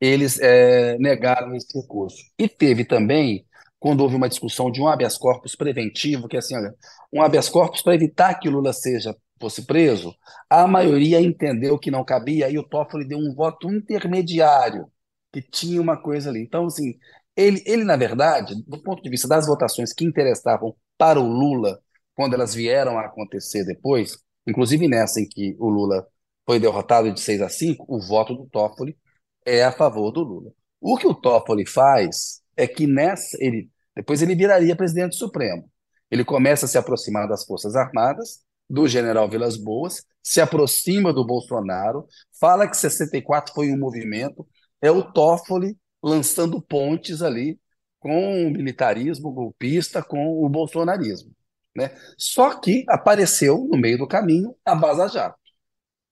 eles 0.00 0.38
é, 0.40 0.98
negaram 0.98 1.54
esse 1.54 1.78
recurso. 1.78 2.18
E 2.38 2.48
teve 2.48 2.84
também, 2.84 3.46
quando 3.78 4.00
houve 4.00 4.16
uma 4.16 4.28
discussão 4.28 4.70
de 4.70 4.80
um 4.80 4.88
habeas 4.88 5.16
corpus 5.16 5.54
preventivo, 5.54 6.28
que 6.28 6.36
é 6.36 6.38
assim, 6.38 6.56
olha, 6.56 6.74
um 7.12 7.22
habeas 7.22 7.48
corpus 7.48 7.82
para 7.82 7.94
evitar 7.94 8.34
que 8.38 8.48
Lula 8.48 8.72
seja 8.72 9.16
fosse 9.40 9.64
preso, 9.66 10.14
a 10.50 10.66
maioria 10.66 11.20
entendeu 11.20 11.78
que 11.78 11.90
não 11.92 12.04
cabia 12.04 12.50
e 12.50 12.58
o 12.58 12.64
Toffoli 12.64 13.06
deu 13.06 13.18
um 13.18 13.32
voto 13.34 13.70
intermediário, 13.70 14.90
que 15.32 15.40
tinha 15.40 15.80
uma 15.80 15.96
coisa 15.96 16.30
ali. 16.30 16.40
Então, 16.42 16.66
assim, 16.66 16.94
ele, 17.36 17.62
ele 17.64 17.84
na 17.84 17.96
verdade, 17.96 18.54
do 18.66 18.82
ponto 18.82 19.00
de 19.02 19.08
vista 19.10 19.28
das 19.28 19.46
votações 19.46 19.92
que 19.92 20.04
interessavam 20.04 20.74
para 20.96 21.20
o 21.20 21.26
Lula, 21.28 21.80
quando 22.18 22.34
elas 22.34 22.52
vieram 22.52 22.98
a 22.98 23.06
acontecer 23.06 23.64
depois, 23.64 24.18
inclusive 24.44 24.88
nessa 24.88 25.20
em 25.20 25.28
que 25.28 25.54
o 25.56 25.68
Lula 25.68 26.04
foi 26.44 26.58
derrotado 26.58 27.12
de 27.12 27.20
6 27.20 27.40
a 27.42 27.48
5, 27.48 27.84
o 27.88 28.00
voto 28.00 28.34
do 28.34 28.44
Toffoli 28.48 28.98
é 29.46 29.62
a 29.62 29.70
favor 29.70 30.10
do 30.10 30.24
Lula. 30.24 30.50
O 30.80 30.96
que 30.96 31.06
o 31.06 31.14
Toffoli 31.14 31.64
faz 31.64 32.42
é 32.56 32.66
que 32.66 32.88
nessa 32.88 33.36
ele 33.38 33.70
depois 33.94 34.20
ele 34.20 34.34
viraria 34.34 34.74
presidente 34.74 35.14
supremo. 35.14 35.70
Ele 36.10 36.24
começa 36.24 36.66
a 36.66 36.68
se 36.68 36.76
aproximar 36.76 37.28
das 37.28 37.44
Forças 37.44 37.76
Armadas, 37.76 38.40
do 38.68 38.88
general 38.88 39.30
Vilas 39.30 39.56
Boas, 39.56 40.04
se 40.20 40.40
aproxima 40.40 41.12
do 41.12 41.24
Bolsonaro, 41.24 42.04
fala 42.40 42.66
que 42.66 42.76
64 42.76 43.54
foi 43.54 43.70
um 43.70 43.78
movimento, 43.78 44.44
é 44.82 44.90
o 44.90 45.04
Toffoli 45.12 45.78
lançando 46.02 46.60
pontes 46.60 47.22
ali 47.22 47.60
com 48.00 48.48
o 48.48 48.50
militarismo 48.50 49.30
golpista, 49.30 50.02
com 50.02 50.44
o 50.44 50.48
bolsonarismo. 50.48 51.37
Né? 51.78 51.96
Só 52.18 52.58
que 52.58 52.84
apareceu 52.88 53.68
no 53.70 53.78
meio 53.78 53.96
do 53.96 54.08
caminho 54.08 54.52
a 54.64 54.74
Vaza 54.74 55.06
Jato. 55.06 55.38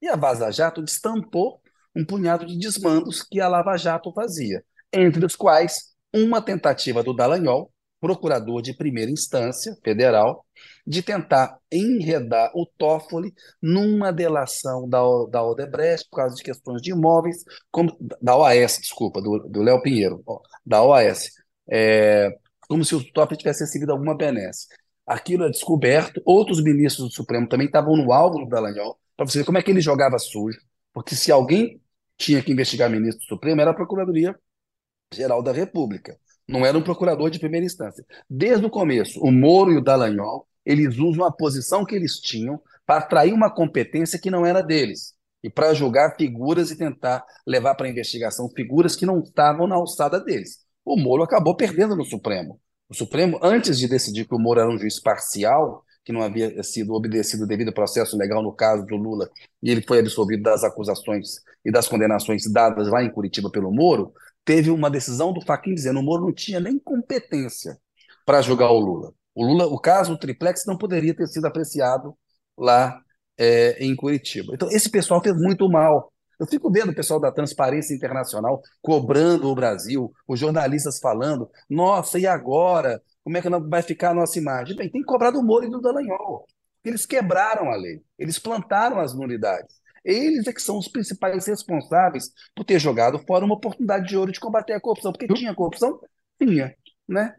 E 0.01 0.09
a 0.09 0.15
Vaza 0.15 0.53
Jato 0.53 0.81
destampou 0.81 1.61
um 1.95 2.05
punhado 2.05 2.47
de 2.47 2.57
desmandos 2.57 3.23
que 3.23 3.41
a 3.41 3.49
Lava 3.49 3.77
Jato 3.77 4.13
fazia, 4.13 4.63
entre 4.93 5.27
os 5.27 5.35
quais 5.35 5.95
uma 6.15 6.41
tentativa 6.41 7.03
do 7.03 7.13
Dallagnol, 7.13 7.73
procurador 7.99 8.63
de 8.63 8.77
primeira 8.77 9.11
instância 9.11 9.77
federal, 9.83 10.47
de 10.87 11.03
tentar 11.03 11.59
enredar 11.73 12.53
o 12.55 12.65
Toffoli 12.79 13.35
numa 13.61 14.13
delação 14.13 14.89
da, 14.89 15.01
da 15.31 15.43
Odebrecht 15.43 16.07
por 16.09 16.19
causa 16.19 16.37
de 16.37 16.43
questões 16.45 16.81
de 16.81 16.93
imóveis, 16.93 17.43
como, 17.71 17.97
da 18.23 18.37
OAS, 18.37 18.79
desculpa, 18.79 19.21
do 19.21 19.63
Léo 19.63 19.83
Pinheiro, 19.83 20.23
da 20.65 20.83
OAS, 20.83 21.31
é, 21.69 22.29
como 22.69 22.85
se 22.85 22.95
o 22.95 23.13
Toffoli 23.13 23.39
tivesse 23.39 23.65
recebido 23.65 23.91
alguma 23.91 24.17
benesse 24.17 24.69
aquilo 25.07 25.45
é 25.45 25.51
descoberto. 25.51 26.21
Outros 26.25 26.63
ministros 26.63 27.09
do 27.09 27.15
Supremo 27.15 27.49
também 27.49 27.67
estavam 27.67 27.97
no 27.97 28.13
alvo 28.13 28.41
do 28.41 28.49
Dallagnol, 28.49 28.99
para 29.17 29.27
você 29.27 29.39
ver 29.39 29.45
como 29.45 29.59
é 29.59 29.63
que 29.63 29.71
ele 29.71 29.81
jogava 29.81 30.19
sujo. 30.19 30.59
Porque 30.93 31.15
se 31.15 31.31
alguém 31.31 31.81
tinha 32.19 32.43
que 32.43 32.53
investigar 32.53 32.91
ministro 32.91 33.21
do 33.21 33.29
Supremo, 33.29 33.61
era 33.61 33.71
a 33.71 33.75
Procuradoria-Geral 33.75 35.43
da 35.43 35.53
República. 35.53 36.19
Não 36.49 36.65
era 36.65 36.77
um 36.77 36.83
procurador 36.83 37.31
de 37.31 37.39
primeira 37.39 37.67
instância. 37.67 38.05
Desde 38.29 38.65
o 38.65 38.71
começo, 38.71 39.21
o 39.21 39.31
Moro 39.31 39.73
e 39.73 39.77
o 39.77 39.83
Dallagnol, 39.83 40.47
eles 40.65 40.97
usam 40.99 41.25
a 41.25 41.33
posição 41.33 41.85
que 41.85 41.95
eles 41.95 42.21
tinham 42.21 42.61
para 42.85 42.99
atrair 42.99 43.33
uma 43.33 43.53
competência 43.53 44.19
que 44.19 44.31
não 44.31 44.47
era 44.47 44.63
deles. 44.63 45.15
E 45.43 45.51
para 45.51 45.75
julgar 45.75 46.17
figuras 46.17 46.71
e 46.71 46.77
tentar 46.77 47.25
levar 47.47 47.75
para 47.75 47.89
investigação 47.89 48.49
figuras 48.51 48.97
que 48.97 49.07
não 49.07 49.21
estavam 49.21 49.67
na 49.67 49.75
alçada 49.75 50.21
deles. 50.21 50.65
O 50.85 50.97
Moro 50.97 51.23
acabou 51.23 51.57
perdendo 51.57 51.97
no 51.97 52.05
Supremo. 52.05 52.61
O 52.89 52.95
Supremo, 52.95 53.39
antes 53.43 53.79
de 53.79 53.89
decidir 53.89 54.27
que 54.27 54.35
o 54.35 54.39
Moro 54.39 54.61
era 54.61 54.71
um 54.71 54.79
juiz 54.79 55.01
parcial, 55.01 55.85
que 56.05 56.13
não 56.13 56.23
havia 56.23 56.63
sido 56.63 56.95
obedecido 56.95 57.47
devido 57.47 57.69
ao 57.69 57.75
processo 57.75 58.17
legal 58.17 58.43
no 58.43 58.53
caso 58.53 58.87
do 58.87 58.97
Lula, 58.97 59.29
e 59.61 59.71
ele 59.71 59.83
foi 59.83 59.99
absolvido 59.99 60.45
das 60.45 60.63
acusações 60.63 61.41
e 61.65 61.73
das 61.73 61.89
condenações 61.89 62.45
dadas 62.51 62.89
lá 62.89 63.03
em 63.03 63.11
Curitiba 63.11 63.51
pelo 63.51 63.73
Moro, 63.73 64.13
teve 64.45 64.71
uma 64.71 64.89
decisão 64.89 65.33
do 65.33 65.45
Fachin 65.45 65.75
dizendo 65.75 65.99
que 65.99 66.03
o 66.03 66.07
Moro 66.07 66.27
não 66.27 66.33
tinha 66.33 66.61
nem 66.61 66.79
competência 66.79 67.77
para 68.25 68.41
julgar 68.41 68.71
o 68.71 68.79
Lula. 68.79 69.13
O 69.35 69.45
Lula, 69.45 69.67
o 69.67 69.79
caso 69.81 70.13
do 70.13 70.19
triplex 70.19 70.65
não 70.65 70.79
poderia 70.79 71.15
ter 71.15 71.27
sido 71.27 71.47
apreciado 71.47 72.17
lá 72.57 73.01
é, 73.37 73.85
em 73.85 73.95
Curitiba. 73.97 74.55
Então, 74.55 74.71
esse 74.71 74.89
pessoal 74.89 75.21
fez 75.21 75.37
muito 75.37 75.69
mal 75.69 76.13
eu 76.39 76.47
fico 76.47 76.71
vendo 76.71 76.91
o 76.91 76.95
pessoal 76.95 77.19
da 77.19 77.33
Transparência 77.33 77.95
Internacional 77.95 78.63
cobrando 78.83 79.49
o 79.49 79.55
Brasil, 79.55 80.13
os 80.27 80.39
jornalistas 80.39 80.99
falando, 80.99 81.51
nossa, 81.69 82.19
e 82.19 82.27
agora? 82.27 83.03
Como 83.25 83.37
é 83.37 83.43
que 83.43 83.49
vai 83.49 83.83
ficar 83.83 84.11
a 84.11 84.15
nossa 84.15 84.39
imagem? 84.39 84.77
Bem, 84.77 84.91
tem 84.91 85.01
que 85.01 85.07
cobrar 85.07 85.31
do 85.31 85.43
Moro 85.43 85.65
e 85.65 85.71
do 85.71 85.81
Dallagnol. 85.81 86.47
Eles 86.85 87.05
quebraram 87.05 87.71
a 87.71 87.77
lei, 87.77 88.01
eles 88.19 88.39
plantaram 88.39 89.01
as 89.01 89.13
nulidades. 89.15 89.75
Eles 90.05 90.47
é 90.47 90.53
que 90.53 90.63
são 90.63 90.79
os 90.79 90.87
principais 90.87 91.47
responsáveis 91.47 92.31
por 92.55 92.65
ter 92.65 92.79
jogado 92.79 93.19
fora 93.27 93.45
uma 93.45 93.57
oportunidade 93.57 94.07
de 94.07 94.17
ouro 94.17 94.31
de 94.31 94.39
combater 94.39 94.75
a 94.75 94.81
corrupção. 94.81 95.11
Porque 95.11 95.27
tinha 95.27 95.53
corrupção? 95.53 95.99
Tinha, 96.41 96.73
né? 97.09 97.35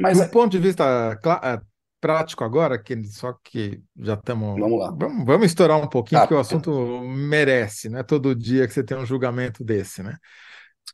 Mas 0.00 0.18
do 0.18 0.30
ponto 0.30 0.50
de 0.50 0.58
vista 0.58 1.18
prático 2.00 2.42
agora, 2.42 2.82
que 2.82 3.04
só 3.04 3.32
que 3.44 3.82
já 3.98 4.14
estamos. 4.14 4.58
Vamos 4.58 4.78
lá. 4.78 4.90
Vamos, 4.90 5.24
vamos 5.26 5.46
estourar 5.46 5.78
um 5.78 5.88
pouquinho, 5.88 6.20
ah, 6.20 6.24
porque 6.24 6.34
o 6.34 6.40
assunto 6.40 7.00
merece, 7.02 7.88
né? 7.88 8.02
Todo 8.02 8.34
dia 8.34 8.66
que 8.66 8.72
você 8.72 8.82
tem 8.82 8.96
um 8.96 9.06
julgamento 9.06 9.62
desse, 9.62 10.02
né? 10.02 10.16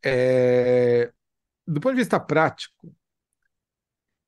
É... 0.04 1.10
Do 1.66 1.80
ponto 1.80 1.94
de 1.94 2.00
vista 2.00 2.18
prático, 2.20 2.94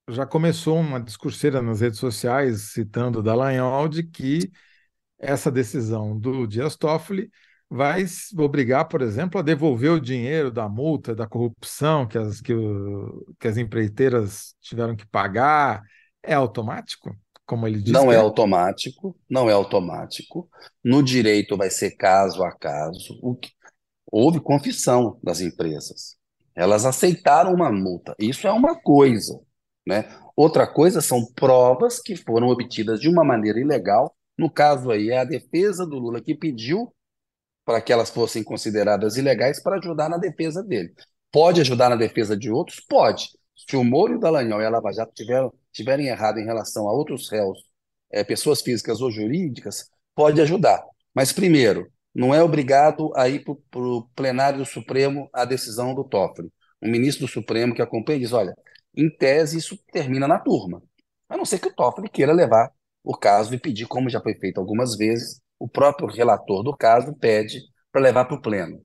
já 0.08 0.24
começou 0.24 0.78
uma 0.78 1.00
discurseira 1.00 1.60
nas 1.60 1.80
redes 1.80 1.98
sociais 1.98 2.72
citando 2.72 3.22
Dallagnol 3.22 3.88
de 3.88 4.02
que 4.02 4.50
essa 5.18 5.50
decisão 5.50 6.18
do 6.18 6.46
Dias 6.46 6.76
Toffoli 6.76 7.30
vai 7.70 8.04
obrigar, 8.38 8.86
por 8.86 9.02
exemplo, 9.02 9.38
a 9.38 9.42
devolver 9.42 9.92
o 9.92 10.00
dinheiro 10.00 10.50
da 10.50 10.68
multa, 10.68 11.14
da 11.14 11.26
corrupção 11.26 12.06
que 12.06 12.16
as, 12.16 12.40
que, 12.40 12.54
o, 12.54 13.26
que 13.38 13.46
as 13.46 13.56
empreiteiras 13.58 14.54
tiveram 14.60 14.96
que 14.96 15.06
pagar, 15.06 15.82
é 16.22 16.34
automático? 16.34 17.14
Como 17.46 17.66
ele 17.66 17.78
disse? 17.78 17.92
Não 17.92 18.12
é, 18.12 18.16
é 18.16 18.18
automático, 18.18 19.16
não 19.28 19.48
é 19.48 19.52
automático. 19.52 20.50
No 20.84 21.02
direito 21.02 21.56
vai 21.56 21.70
ser 21.70 21.92
caso 21.92 22.42
a 22.42 22.52
caso. 22.52 23.18
O 23.22 23.34
que... 23.34 23.50
Houve 24.10 24.40
confissão 24.40 25.18
das 25.22 25.40
empresas. 25.40 26.16
Elas 26.54 26.84
aceitaram 26.84 27.54
uma 27.54 27.70
multa. 27.70 28.14
Isso 28.18 28.46
é 28.46 28.52
uma 28.52 28.74
coisa. 28.78 29.40
Né? 29.86 30.04
Outra 30.36 30.66
coisa 30.66 31.00
são 31.00 31.24
provas 31.34 32.00
que 32.00 32.16
foram 32.16 32.48
obtidas 32.48 33.00
de 33.00 33.08
uma 33.08 33.24
maneira 33.24 33.58
ilegal. 33.60 34.14
No 34.36 34.50
caso 34.50 34.90
aí, 34.90 35.10
é 35.10 35.18
a 35.18 35.24
defesa 35.24 35.86
do 35.86 35.98
Lula 35.98 36.20
que 36.20 36.34
pediu 36.34 36.94
para 37.64 37.80
que 37.80 37.92
elas 37.92 38.10
fossem 38.10 38.42
consideradas 38.42 39.16
ilegais 39.16 39.62
para 39.62 39.76
ajudar 39.76 40.08
na 40.08 40.18
defesa 40.18 40.62
dele. 40.62 40.92
Pode 41.30 41.60
ajudar 41.60 41.90
na 41.90 41.96
defesa 41.96 42.36
de 42.36 42.50
outros? 42.50 42.80
Pode. 42.80 43.28
Se 43.66 43.76
o 43.76 43.84
Moro 43.84 44.16
o 44.16 44.18
Dallagnol 44.20 44.62
e 44.62 44.66
a 44.66 44.70
Lava 44.70 44.92
Jato 44.92 45.12
tiveram 45.14 45.52
tiverem 45.72 46.08
errado 46.08 46.38
em 46.38 46.44
relação 46.44 46.88
a 46.88 46.92
outros 46.92 47.30
réus, 47.30 47.58
é, 48.10 48.24
pessoas 48.24 48.62
físicas 48.62 49.00
ou 49.00 49.10
jurídicas, 49.10 49.90
pode 50.14 50.40
ajudar. 50.40 50.82
Mas, 51.14 51.32
primeiro, 51.32 51.90
não 52.14 52.34
é 52.34 52.42
obrigado 52.42 53.12
a 53.14 53.28
ir 53.28 53.44
para 53.44 53.80
o 53.80 54.08
plenário 54.14 54.58
do 54.58 54.66
Supremo 54.66 55.28
a 55.32 55.44
decisão 55.44 55.94
do 55.94 56.04
Toffoli. 56.04 56.50
Um 56.82 56.90
ministro 56.90 57.26
do 57.26 57.32
Supremo 57.32 57.74
que 57.74 57.82
acompanha 57.82 58.18
diz: 58.18 58.32
olha, 58.32 58.54
em 58.96 59.08
tese 59.10 59.58
isso 59.58 59.78
termina 59.92 60.26
na 60.26 60.38
turma. 60.38 60.82
A 61.28 61.36
não 61.36 61.44
ser 61.44 61.58
que 61.60 61.68
o 61.68 61.74
Toffoli 61.74 62.08
queira 62.08 62.32
levar 62.32 62.72
o 63.04 63.16
caso 63.16 63.54
e 63.54 63.58
pedir, 63.58 63.86
como 63.86 64.10
já 64.10 64.20
foi 64.20 64.34
feito 64.34 64.58
algumas 64.58 64.96
vezes, 64.96 65.40
o 65.58 65.68
próprio 65.68 66.08
relator 66.08 66.62
do 66.62 66.76
caso 66.76 67.14
pede 67.14 67.60
para 67.92 68.00
levar 68.02 68.24
para 68.24 68.36
o 68.36 68.42
pleno. 68.42 68.84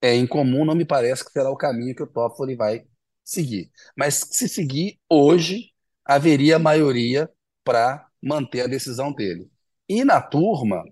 é 0.00 0.14
incomum, 0.14 0.64
não 0.64 0.74
me 0.74 0.84
parece 0.84 1.24
que 1.24 1.30
será 1.32 1.50
o 1.50 1.56
caminho 1.56 1.94
que 1.94 2.02
o 2.02 2.06
Toffoli 2.06 2.56
vai 2.56 2.84
seguir. 3.24 3.70
Mas 3.96 4.14
se 4.30 4.48
seguir 4.48 4.98
hoje, 5.08 5.70
haveria 6.04 6.58
maioria 6.58 7.30
para 7.64 8.06
manter 8.22 8.62
a 8.62 8.66
decisão 8.66 9.12
dele. 9.12 9.50
E 9.88 10.04
na 10.04 10.20
turma, 10.20 10.84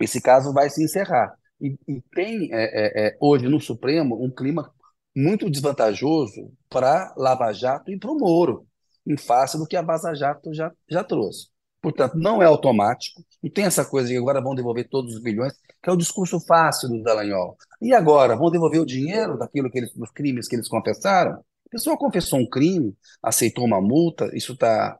esse 0.00 0.20
caso 0.20 0.52
vai 0.52 0.70
se 0.70 0.82
encerrar. 0.82 1.34
E, 1.60 1.76
e 1.86 2.02
tem 2.14 2.48
é, 2.52 3.06
é, 3.06 3.08
é 3.08 3.16
hoje 3.20 3.48
no 3.48 3.60
Supremo 3.60 4.22
um 4.24 4.30
clima 4.30 4.72
muito 5.14 5.50
desvantajoso 5.50 6.52
para 6.68 7.12
Lava 7.16 7.52
Jato 7.52 7.90
e 7.90 7.98
para 7.98 8.10
o 8.10 8.18
Moro, 8.18 8.66
em 9.06 9.16
face 9.16 9.58
do 9.58 9.66
que 9.66 9.76
a 9.76 9.82
Vaza 9.82 10.14
Jato 10.14 10.54
já, 10.54 10.72
já 10.88 11.02
trouxe. 11.04 11.48
Portanto, 11.80 12.16
não 12.16 12.42
é 12.42 12.46
automático, 12.46 13.24
e 13.42 13.48
tem 13.48 13.64
essa 13.64 13.84
coisa 13.84 14.08
de 14.08 14.16
agora 14.16 14.40
vão 14.40 14.54
devolver 14.54 14.88
todos 14.88 15.14
os 15.14 15.22
bilhões, 15.22 15.54
que 15.82 15.88
é 15.88 15.92
o 15.92 15.96
discurso 15.96 16.38
fácil 16.40 16.88
do 16.88 17.02
Dallagnol. 17.02 17.56
E 17.80 17.94
agora, 17.94 18.36
vão 18.36 18.50
devolver 18.50 18.80
o 18.80 18.86
dinheiro 18.86 19.38
daquilo 19.38 19.70
que 19.70 19.78
eles, 19.78 19.92
dos 19.94 20.10
crimes 20.10 20.46
que 20.46 20.56
eles 20.56 20.68
confessaram? 20.68 21.32
A 21.32 21.70
pessoa 21.70 21.96
confessou 21.96 22.38
um 22.38 22.48
crime, 22.48 22.94
aceitou 23.22 23.64
uma 23.64 23.80
multa, 23.80 24.30
isso 24.36 24.52
está 24.52 24.98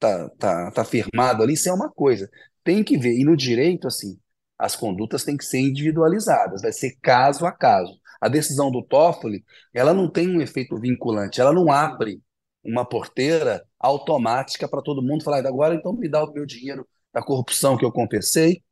tá, 0.00 0.28
tá, 0.30 0.70
tá 0.72 0.84
firmado 0.84 1.42
ali, 1.42 1.52
isso 1.54 1.68
é 1.68 1.72
uma 1.72 1.90
coisa. 1.90 2.28
Tem 2.64 2.82
que 2.82 2.96
ver. 2.98 3.16
E 3.18 3.24
no 3.24 3.36
direito, 3.36 3.86
assim, 3.86 4.18
as 4.58 4.74
condutas 4.74 5.24
têm 5.24 5.36
que 5.36 5.44
ser 5.44 5.60
individualizadas, 5.60 6.62
vai 6.62 6.72
ser 6.72 6.96
caso 7.02 7.46
a 7.46 7.52
caso. 7.52 7.98
A 8.20 8.28
decisão 8.28 8.70
do 8.70 8.82
Toffoli, 8.82 9.44
ela 9.72 9.94
não 9.94 10.10
tem 10.10 10.28
um 10.28 10.40
efeito 10.40 10.78
vinculante, 10.78 11.40
ela 11.40 11.52
não 11.52 11.70
abre 11.72 12.20
uma 12.64 12.84
porteira 12.84 13.62
automática 13.78 14.68
para 14.68 14.82
todo 14.82 15.02
mundo 15.02 15.24
falar, 15.24 15.46
agora 15.46 15.74
então 15.74 15.92
me 15.92 16.08
dá 16.08 16.24
o 16.24 16.32
meu 16.32 16.44
dinheiro 16.44 16.86
da 17.12 17.22
corrupção 17.22 17.76
que 17.76 17.84
eu 17.84 17.92
confessei, 17.92 18.62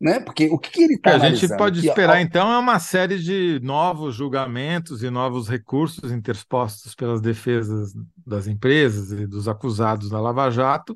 né? 0.00 0.20
Porque 0.20 0.48
o 0.48 0.58
que, 0.58 0.70
que 0.70 0.82
ele 0.82 0.94
está 0.94 1.14
A 1.14 1.18
gente 1.30 1.48
pode 1.56 1.80
que, 1.80 1.88
esperar, 1.88 2.20
então, 2.20 2.52
é 2.52 2.58
uma 2.58 2.78
série 2.78 3.18
de 3.18 3.60
novos 3.62 4.14
julgamentos 4.14 5.02
e 5.02 5.10
novos 5.10 5.48
recursos 5.48 6.10
interpostos 6.10 6.94
pelas 6.94 7.20
defesas 7.20 7.92
das 8.26 8.46
empresas 8.46 9.12
e 9.12 9.26
dos 9.26 9.48
acusados 9.48 10.10
da 10.10 10.20
Lava 10.20 10.50
Jato 10.50 10.94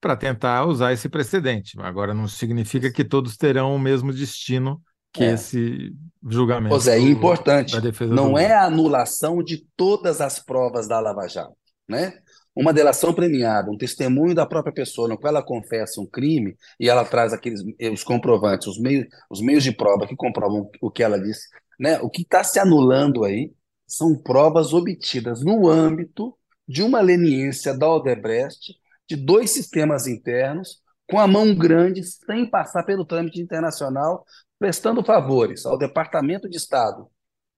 para 0.00 0.16
tentar 0.16 0.66
usar 0.66 0.92
esse 0.92 1.08
precedente. 1.08 1.78
Agora, 1.80 2.12
não 2.12 2.26
significa 2.26 2.90
que 2.92 3.04
todos 3.04 3.36
terão 3.36 3.74
o 3.74 3.78
mesmo 3.78 4.12
destino 4.12 4.82
que 5.12 5.22
é. 5.22 5.32
esse 5.34 5.94
julgamento. 6.26 6.70
Pois 6.70 6.88
é, 6.88 6.98
importante. 6.98 7.74
Não 8.06 8.36
é 8.36 8.52
a 8.52 8.64
anulação 8.64 9.42
de 9.42 9.64
todas 9.76 10.20
as 10.20 10.38
provas 10.40 10.88
da 10.88 10.98
Lava 10.98 11.28
Jato, 11.28 11.54
né? 11.88 12.12
Uma 12.54 12.72
delação 12.72 13.14
premiada, 13.14 13.70
um 13.70 13.78
testemunho 13.78 14.34
da 14.34 14.44
própria 14.44 14.72
pessoa, 14.72 15.08
no 15.08 15.18
qual 15.18 15.32
ela 15.32 15.42
confessa 15.42 16.00
um 16.00 16.06
crime 16.06 16.56
e 16.78 16.88
ela 16.88 17.04
traz 17.04 17.32
aqueles 17.32 17.62
os 17.92 18.04
comprovantes, 18.04 18.66
os 18.66 18.78
meios, 18.78 19.06
os 19.30 19.40
meios 19.40 19.64
de 19.64 19.72
prova 19.72 20.06
que 20.06 20.16
comprovam 20.16 20.70
o 20.80 20.90
que 20.90 21.02
ela 21.02 21.18
disse, 21.18 21.48
né? 21.80 21.98
O 22.00 22.10
que 22.10 22.22
está 22.22 22.44
se 22.44 22.58
anulando 22.58 23.24
aí 23.24 23.52
são 23.86 24.16
provas 24.16 24.72
obtidas 24.72 25.42
no 25.42 25.68
âmbito 25.68 26.36
de 26.68 26.82
uma 26.82 27.00
leniência 27.00 27.76
da 27.76 27.88
Odebrecht 27.90 28.74
de 29.08 29.16
dois 29.16 29.50
sistemas 29.50 30.06
internos 30.06 30.80
com 31.10 31.18
a 31.18 31.26
mão 31.26 31.54
grande, 31.54 32.02
sem 32.02 32.48
passar 32.48 32.84
pelo 32.84 33.04
trâmite 33.04 33.40
internacional, 33.40 34.24
prestando 34.58 35.04
favores 35.04 35.66
ao 35.66 35.76
Departamento 35.76 36.48
de 36.48 36.56
Estado 36.56 37.06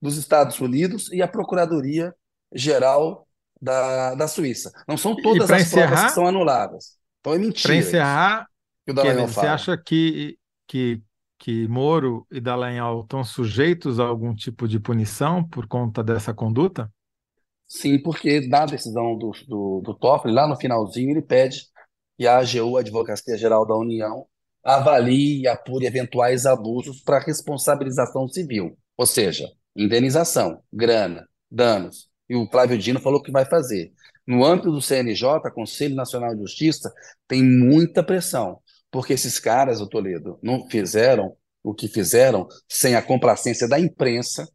dos 0.01 0.17
Estados 0.17 0.59
Unidos 0.61 1.13
e 1.13 1.23
à 1.23 1.29
Procuradoria 1.29 2.15
Geral 2.53 3.24
da, 3.65 4.15
da 4.15 4.29
Suíça. 4.29 4.71
Não 4.87 4.97
são 4.97 5.17
todas 5.17 5.51
as 5.51 5.63
encerrar, 5.63 5.89
provas 5.89 6.07
que 6.07 6.15
são 6.15 6.27
anuladas. 6.27 6.99
Então 7.21 7.33
é 7.33 7.39
mentira. 7.39 7.69
Para 7.69 7.77
encerrar, 7.77 8.47
Kevin, 8.87 9.27
você 9.27 9.47
acha 9.47 9.79
que, 9.79 10.39
que, 10.69 11.01
que 11.39 11.67
Moro 11.67 12.27
e 12.31 12.41
Dallagnol 12.41 13.01
estão 13.01 13.25
sujeitos 13.25 13.99
a 13.99 14.05
algum 14.05 14.35
tipo 14.35 14.69
de 14.69 14.79
punição 14.79 15.43
por 15.43 15.67
conta 15.67 16.05
dessa 16.05 16.35
conduta? 16.35 16.93
Sim, 17.67 17.99
porque 18.03 18.47
na 18.47 18.67
decisão 18.67 19.17
do, 19.17 19.33
do, 19.49 19.81
do 19.83 19.95
Toffoli, 19.95 20.35
lá 20.35 20.47
no 20.47 20.57
finalzinho, 20.57 21.11
ele 21.11 21.23
pede 21.23 21.63
que 22.19 22.27
a 22.27 22.37
AGU, 22.39 22.77
a 22.77 22.81
Advocacia 22.81 23.39
Geral 23.39 23.67
da 23.67 23.75
União, 23.75 24.27
avalie 24.63 25.41
e 25.43 25.49
apure 25.49 25.87
eventuais 25.87 26.45
abusos 26.45 27.01
para 27.01 27.19
responsabilização 27.19 28.29
civil, 28.29 28.77
ou 28.97 29.07
seja, 29.07 29.49
indenização, 29.75 30.63
grana, 30.71 31.27
danos. 31.51 32.09
E 32.29 32.37
o 32.37 32.49
Flávio 32.51 32.79
Dino 32.79 33.01
falou 33.01 33.23
que 33.23 33.31
vai 33.31 33.45
fazer. 33.45 33.93
No 34.27 34.45
âmbito 34.45 34.71
do 34.71 34.81
CNJ, 34.81 35.51
Conselho 35.55 35.95
Nacional 35.95 36.35
de 36.35 36.41
Justiça, 36.41 36.93
tem 37.29 37.43
muita 37.43 38.03
pressão, 38.03 38.59
porque 38.91 39.13
esses 39.13 39.39
caras, 39.39 39.81
o 39.81 39.89
Toledo, 39.89 40.39
não 40.43 40.69
fizeram 40.69 41.37
o 41.63 41.75
que 41.75 41.89
fizeram 41.89 42.47
sem 42.69 42.95
a 42.95 43.03
complacência 43.03 43.69
da 43.69 43.79
imprensa, 43.79 44.49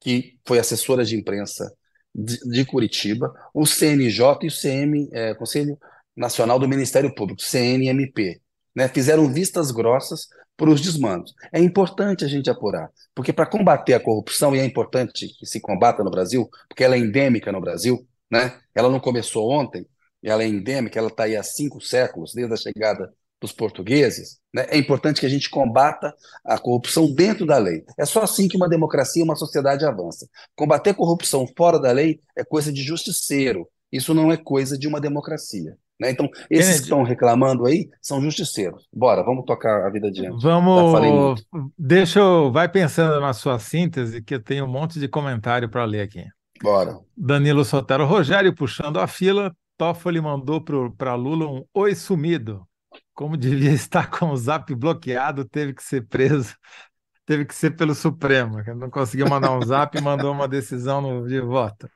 que 0.00 0.38
foi 0.46 0.58
assessora 0.58 1.04
de 1.04 1.16
imprensa 1.16 1.70
de, 2.14 2.38
de 2.48 2.64
Curitiba, 2.64 3.32
o 3.54 3.66
CNJ 3.66 4.38
e 4.42 4.46
o 4.48 4.50
CM, 4.50 5.08
é, 5.12 5.34
Conselho 5.34 5.78
Nacional 6.16 6.58
do 6.58 6.68
Ministério 6.68 7.14
Público, 7.14 7.42
CNMP 7.42 8.40
né, 8.74 8.88
fizeram 8.88 9.32
vistas 9.32 9.70
grossas 9.70 10.28
para 10.60 10.68
os 10.68 10.82
desmandos. 10.82 11.34
É 11.50 11.58
importante 11.58 12.22
a 12.22 12.28
gente 12.28 12.50
apurar, 12.50 12.90
porque 13.14 13.32
para 13.32 13.46
combater 13.46 13.94
a 13.94 14.00
corrupção, 14.00 14.54
e 14.54 14.58
é 14.58 14.64
importante 14.64 15.26
que 15.38 15.46
se 15.46 15.58
combata 15.58 16.04
no 16.04 16.10
Brasil, 16.10 16.50
porque 16.68 16.84
ela 16.84 16.96
é 16.96 16.98
endêmica 16.98 17.50
no 17.50 17.62
Brasil, 17.62 18.06
né? 18.30 18.60
ela 18.74 18.90
não 18.90 19.00
começou 19.00 19.50
ontem, 19.50 19.86
ela 20.22 20.42
é 20.42 20.46
endêmica, 20.46 20.98
ela 20.98 21.08
está 21.08 21.24
aí 21.24 21.34
há 21.34 21.42
cinco 21.42 21.80
séculos, 21.80 22.34
desde 22.34 22.52
a 22.52 22.58
chegada 22.58 23.10
dos 23.40 23.52
portugueses, 23.52 24.38
né? 24.52 24.66
é 24.68 24.76
importante 24.76 25.18
que 25.18 25.24
a 25.24 25.30
gente 25.30 25.48
combata 25.48 26.14
a 26.44 26.58
corrupção 26.58 27.10
dentro 27.10 27.46
da 27.46 27.56
lei. 27.56 27.82
É 27.98 28.04
só 28.04 28.20
assim 28.20 28.46
que 28.46 28.58
uma 28.58 28.68
democracia, 28.68 29.24
uma 29.24 29.36
sociedade 29.36 29.86
avança. 29.86 30.28
Combater 30.54 30.92
corrupção 30.92 31.46
fora 31.56 31.78
da 31.78 31.90
lei 31.90 32.20
é 32.36 32.44
coisa 32.44 32.70
de 32.70 32.82
justiceiro, 32.82 33.66
isso 33.90 34.12
não 34.12 34.30
é 34.30 34.36
coisa 34.36 34.76
de 34.76 34.86
uma 34.86 35.00
democracia. 35.00 35.74
Né? 36.00 36.10
Então, 36.10 36.28
esses 36.48 36.48
Kennedy. 36.48 36.76
que 36.78 36.82
estão 36.84 37.02
reclamando 37.02 37.66
aí 37.66 37.90
são 38.00 38.20
justiceiros. 38.22 38.88
Bora, 38.92 39.22
vamos 39.22 39.44
tocar 39.44 39.86
a 39.86 39.90
vida 39.90 40.08
adiante. 40.08 40.42
Vamos. 40.42 41.46
Deixa 41.78 42.18
eu. 42.20 42.50
Vai 42.50 42.68
pensando 42.68 43.20
na 43.20 43.34
sua 43.34 43.58
síntese, 43.58 44.22
que 44.22 44.34
eu 44.34 44.42
tenho 44.42 44.64
um 44.64 44.68
monte 44.68 44.98
de 44.98 45.06
comentário 45.06 45.68
para 45.68 45.84
ler 45.84 46.00
aqui. 46.00 46.24
Bora. 46.62 46.98
Danilo 47.16 47.64
Sotero 47.64 48.06
Rogério 48.06 48.54
puxando 48.54 48.98
a 48.98 49.06
fila. 49.06 49.54
Toffoli 49.76 50.20
mandou 50.20 50.62
para 50.96 51.14
Lula 51.14 51.46
um 51.46 51.64
oi 51.74 51.94
sumido. 51.94 52.66
Como 53.14 53.36
devia 53.36 53.72
estar 53.72 54.10
com 54.10 54.30
o 54.30 54.36
zap 54.36 54.74
bloqueado, 54.74 55.44
teve 55.44 55.74
que 55.74 55.82
ser 55.82 56.06
preso. 56.06 56.54
Teve 57.26 57.44
que 57.44 57.54
ser 57.54 57.76
pelo 57.76 57.94
Supremo. 57.94 58.60
Não 58.74 58.90
conseguiu 58.90 59.28
mandar 59.28 59.56
um 59.56 59.62
zap 59.62 59.96
e 59.96 60.00
mandou 60.02 60.32
uma 60.32 60.48
decisão 60.48 61.00
no, 61.00 61.28
de 61.28 61.40
voto. 61.40 61.88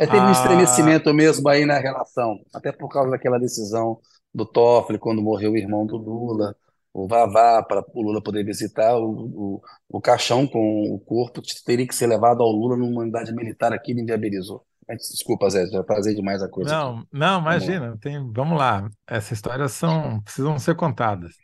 É, 0.00 0.06
teve 0.06 0.18
um 0.18 0.28
ah. 0.28 0.32
estremecimento 0.32 1.12
mesmo 1.12 1.46
aí 1.46 1.66
na 1.66 1.78
relação, 1.78 2.40
até 2.54 2.72
por 2.72 2.88
causa 2.88 3.10
daquela 3.10 3.38
decisão 3.38 3.98
do 4.34 4.46
Toffoli, 4.46 4.98
quando 4.98 5.20
morreu 5.20 5.52
o 5.52 5.56
irmão 5.58 5.84
do 5.84 5.98
Lula, 5.98 6.56
o 6.90 7.06
Vavá, 7.06 7.62
para 7.62 7.84
o 7.92 8.02
Lula 8.02 8.22
poder 8.22 8.42
visitar 8.42 8.96
o, 8.96 9.10
o, 9.10 9.62
o 9.90 10.00
caixão 10.00 10.46
com 10.46 10.94
o 10.94 10.98
corpo, 10.98 11.42
teria 11.66 11.86
que 11.86 11.94
ser 11.94 12.06
levado 12.06 12.42
ao 12.42 12.50
Lula 12.50 12.78
numa 12.78 13.02
unidade 13.02 13.30
militar 13.34 13.74
aqui, 13.74 13.92
ele 13.92 14.00
inviabilizou. 14.00 14.64
Desculpa, 14.88 15.50
Zé, 15.50 15.66
já 15.66 15.84
trazei 15.84 16.14
demais 16.14 16.42
a 16.42 16.48
coisa. 16.48 16.70
Não, 16.70 16.98
aqui. 17.00 17.06
não, 17.12 17.40
imagina, 17.42 17.80
vamos 17.80 17.92
lá. 17.92 18.00
Tem, 18.00 18.32
vamos 18.32 18.58
lá. 18.58 18.90
Essas 19.06 19.32
histórias 19.32 19.72
são, 19.72 20.22
precisam 20.22 20.58
ser 20.58 20.74
contadas. 20.76 21.34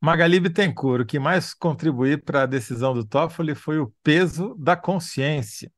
Magali 0.00 0.40
Bittencourt, 0.40 1.02
o 1.02 1.06
que 1.06 1.20
mais 1.20 1.54
contribuiu 1.54 2.20
para 2.20 2.42
a 2.42 2.46
decisão 2.46 2.92
do 2.92 3.06
Toffoli 3.06 3.54
foi 3.54 3.78
o 3.78 3.92
peso 4.02 4.56
da 4.58 4.74
consciência. 4.74 5.70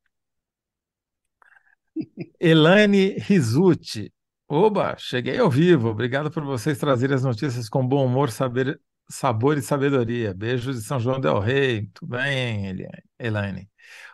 Elane 2.41 3.19
Rizuti. 3.19 4.13
Oba, 4.49 4.97
cheguei 4.99 5.39
ao 5.39 5.51
vivo. 5.51 5.89
Obrigado 5.89 6.31
por 6.31 6.45
vocês 6.45 6.79
trazerem 6.79 7.17
as 7.17 7.25
notícias 7.25 7.69
com 7.69 7.87
bom 7.87 8.05
humor, 8.05 8.31
saber, 8.31 8.81
sabor 9.09 9.57
e 9.57 9.63
sabedoria. 9.63 10.35
Beijos 10.35 10.77
de 10.77 10.83
São 10.83 11.01
João 11.01 11.21
del 11.21 11.39
Rei. 11.39 11.89
Tudo 11.95 12.11
bem, 12.11 12.87
Elaine? 13.19 13.69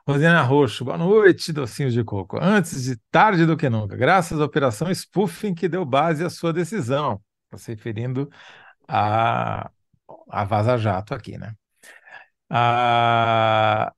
Rosina 0.07 0.43
Roxo, 0.43 0.85
boa 0.85 0.99
noite, 0.99 1.53
docinhos 1.53 1.93
de 1.93 2.03
coco. 2.05 2.39
Antes 2.41 2.85
de 2.85 2.97
tarde 3.11 3.47
do 3.47 3.57
que 3.57 3.69
nunca, 3.69 3.97
graças 3.97 4.41
à 4.41 4.45
operação 4.45 4.93
Spoofing 4.93 5.55
que 5.55 5.69
deu 5.69 5.85
base 5.85 6.25
à 6.25 6.31
sua 6.31 6.53
decisão. 6.53 7.23
Está 7.45 7.59
se 7.59 7.73
referindo 7.73 8.31
a, 8.89 9.71
a 10.29 10.45
Vaza 10.45 10.77
Jato 10.79 11.15
aqui, 11.15 11.39
né? 11.39 11.55
A 12.49 13.93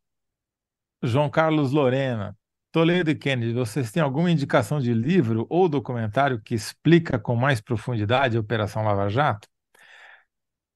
João 1.02 1.30
Carlos 1.30 1.72
Lorena, 1.72 2.36
Toledo 2.72 3.10
e 3.10 3.14
Kennedy, 3.14 3.52
vocês 3.52 3.92
têm 3.92 4.02
alguma 4.02 4.30
indicação 4.30 4.80
de 4.80 4.94
livro 4.94 5.46
ou 5.50 5.68
documentário 5.68 6.40
que 6.40 6.54
explica 6.54 7.18
com 7.18 7.36
mais 7.36 7.60
profundidade 7.60 8.36
a 8.36 8.40
Operação 8.40 8.82
Lava 8.82 9.10
Jato? 9.10 9.46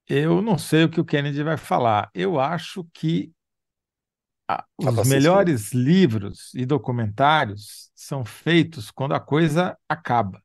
Eu 0.07 0.41
não 0.41 0.59
sei 0.59 0.83
o 0.83 0.89
que 0.89 1.01
o 1.01 1.05
Kennedy 1.05 1.41
vai 1.41 1.57
falar. 1.57 2.09
Eu 2.13 2.39
acho 2.39 2.87
que 2.93 3.31
os 4.77 5.07
melhores 5.07 5.73
livros 5.73 6.53
e 6.53 6.65
documentários 6.65 7.91
são 7.95 8.23
feitos 8.23 8.91
quando 8.91 9.13
a 9.15 9.19
coisa 9.19 9.75
acaba, 9.89 10.41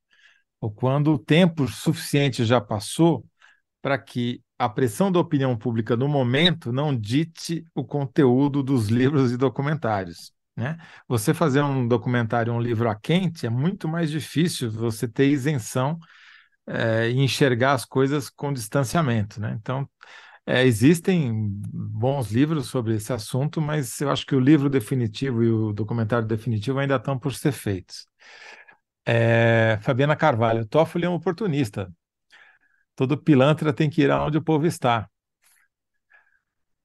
ou 0.58 0.70
quando 0.72 1.12
o 1.12 1.18
tempo 1.18 1.68
suficiente 1.68 2.44
já 2.46 2.60
passou 2.60 3.24
para 3.80 3.98
que 3.98 4.42
a 4.58 4.68
pressão 4.68 5.12
da 5.12 5.20
opinião 5.20 5.56
pública 5.56 5.96
no 5.96 6.08
momento 6.08 6.72
não 6.72 6.96
dite 6.96 7.64
o 7.74 7.84
conteúdo 7.84 8.62
dos 8.62 8.88
livros 8.88 9.32
e 9.32 9.36
documentários. 9.36 10.32
Né? 10.56 10.76
Você 11.08 11.32
fazer 11.32 11.62
um 11.62 11.86
documentário, 11.88 12.52
um 12.52 12.60
livro 12.60 12.88
a 12.88 12.94
quente, 12.94 13.46
é 13.46 13.50
muito 13.50 13.88
mais 13.88 14.10
difícil 14.10 14.70
você 14.70 15.08
ter 15.08 15.28
isenção 15.28 15.98
é, 16.66 17.10
e 17.10 17.18
enxergar 17.20 17.72
as 17.74 17.84
coisas 17.84 18.30
com 18.30 18.52
distanciamento. 18.52 19.40
Né? 19.40 19.56
Então, 19.60 19.88
é, 20.46 20.64
existem 20.64 21.32
bons 21.72 22.30
livros 22.32 22.66
sobre 22.68 22.94
esse 22.96 23.12
assunto, 23.12 23.60
mas 23.60 24.00
eu 24.00 24.10
acho 24.10 24.26
que 24.26 24.34
o 24.34 24.40
livro 24.40 24.68
definitivo 24.70 25.42
e 25.42 25.50
o 25.50 25.72
documentário 25.72 26.26
definitivo 26.26 26.78
ainda 26.80 26.96
estão 26.96 27.18
por 27.18 27.34
ser 27.34 27.52
feitos. 27.52 28.06
É, 29.04 29.78
Fabiana 29.82 30.16
Carvalho, 30.16 30.66
Toffoli 30.66 31.04
é 31.04 31.08
um 31.08 31.14
oportunista. 31.14 31.92
Todo 32.96 33.16
pilantra 33.18 33.72
tem 33.72 33.90
que 33.90 34.02
ir 34.02 34.10
aonde 34.10 34.38
o 34.38 34.42
povo 34.42 34.66
está. 34.66 35.08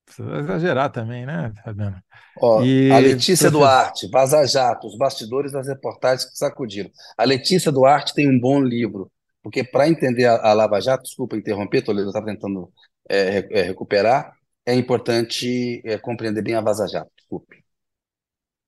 Precisa 0.07 0.37
exagerar 0.39 0.89
também, 0.89 1.25
né, 1.25 1.53
Fabiana? 1.65 2.01
Ó, 2.41 2.63
e, 2.63 2.89
a 2.89 2.97
Letícia. 2.97 3.51
Duarte, 3.51 4.09
Vaza 4.09 4.45
Jato, 4.47 4.87
os 4.87 4.97
bastidores 4.97 5.51
das 5.51 5.67
reportagens 5.67 6.23
que 6.23 6.37
sacudiram. 6.37 6.89
A 7.17 7.25
Letícia 7.25 7.73
Duarte 7.73 8.13
tem 8.13 8.29
um 8.29 8.39
bom 8.39 8.61
livro, 8.61 9.11
porque 9.43 9.65
para 9.65 9.89
entender 9.89 10.25
a, 10.25 10.35
a, 10.37 10.53
Lava 10.53 10.79
Jato, 10.79 11.03
desculpa 11.03 11.35
interromper, 11.35 11.83
Toledo, 11.83 12.05
eu 12.05 12.09
estava 12.09 12.25
tentando 12.25 12.71
é, 13.09 13.59
é, 13.59 13.61
recuperar, 13.63 14.31
é 14.65 14.73
importante 14.73 15.81
é, 15.83 15.97
compreender 15.97 16.41
bem 16.41 16.55
a 16.55 16.61
Vaza 16.61 16.87
Jato, 16.87 17.11
desculpe. 17.17 17.61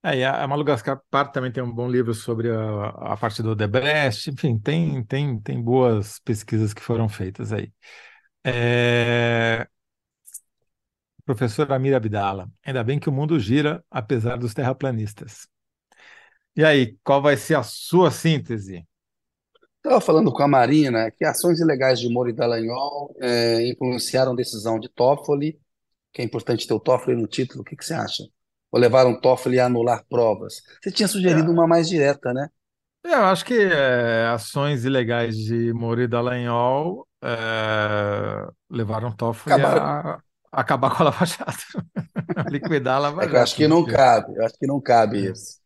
É, 0.04 0.26
a 0.26 0.46
Malu 0.46 0.66
Gaspar 0.66 1.32
também 1.32 1.54
tem 1.54 1.64
um 1.64 1.72
bom 1.72 1.90
livro 1.90 2.14
sobre 2.14 2.50
a, 2.50 2.90
a 2.90 3.18
parte 3.18 3.42
do 3.42 3.56
Debrecht, 3.56 4.30
enfim, 4.30 4.60
tem, 4.60 5.02
tem, 5.06 5.40
tem 5.40 5.62
boas 5.62 6.20
pesquisas 6.20 6.74
que 6.74 6.82
foram 6.82 7.08
feitas 7.08 7.54
aí. 7.54 7.72
É... 8.46 9.66
Professor 11.30 11.72
Amir 11.72 11.94
Abdala, 11.94 12.50
ainda 12.66 12.84
bem 12.84 12.98
que 12.98 13.08
o 13.08 13.12
mundo 13.12 13.40
gira, 13.40 13.86
apesar 13.92 14.36
dos 14.36 14.52
terraplanistas. 14.52 15.48
E 16.56 16.66
aí, 16.66 16.98
qual 17.04 17.22
vai 17.22 17.38
ser 17.38 17.54
a 17.54 17.62
sua 17.62 18.10
síntese? 18.10 18.84
Estava 19.78 20.02
falando 20.02 20.34
com 20.34 20.42
a 20.42 20.48
Marina 20.48 21.12
que 21.12 21.24
ações 21.24 21.60
ilegais 21.60 22.00
de 22.00 22.10
Moro 22.10 22.32
e 22.32 22.34
Dallagnol 22.34 23.16
é, 23.22 23.70
influenciaram 23.70 24.32
a 24.32 24.36
decisão 24.36 24.80
de 24.80 24.90
Toffoli, 24.90 25.60
que 26.12 26.24
é 26.24 26.26
importante 26.26 26.68
ter 26.68 26.74
o 26.74 26.80
Toffoli 26.80 27.16
no 27.16 27.28
título. 27.28 27.62
O 27.62 27.64
que, 27.64 27.76
que 27.76 27.86
você 27.86 27.94
acha? 27.94 28.24
ou 28.72 28.80
levaram 28.80 29.20
Toffoli 29.22 29.60
a 29.60 29.68
anular 29.68 30.04
provas? 30.10 30.64
Você 30.82 30.92
tinha 30.92 31.08
sugerido 31.08 31.50
é. 31.50 31.54
uma 31.54 31.68
mais 31.68 31.88
direta, 31.88 32.34
né? 32.34 32.50
É, 33.06 33.14
eu 33.14 33.26
acho 33.26 33.46
que 33.46 33.54
é, 33.54 34.26
ações 34.34 34.84
ilegais 34.84 35.38
de 35.38 35.72
Moro 35.74 36.02
e 36.02 36.08
Dallagnol 36.08 37.08
é, 37.22 38.48
levaram 38.68 39.16
Toffoli 39.16 39.54
Acabaram. 39.54 39.84
a, 39.84 40.16
a 40.16 40.29
acabar 40.52 40.96
com 40.96 41.04
a 41.04 41.06
Lava 41.06 41.26
Jato, 41.26 41.84
liquidar 42.50 42.98
a 42.98 43.00
Lava 43.00 43.22
é 43.22 43.26
Jato. 43.26 43.36
eu 43.36 43.42
acho 43.42 43.56
que 43.56 43.68
não 43.68 43.86
cabe, 43.86 44.36
eu 44.36 44.46
acho 44.46 44.58
que 44.58 44.68
não 44.68 44.82
cabe 44.82 45.28
é. 45.28 45.32
isso. 45.32 45.60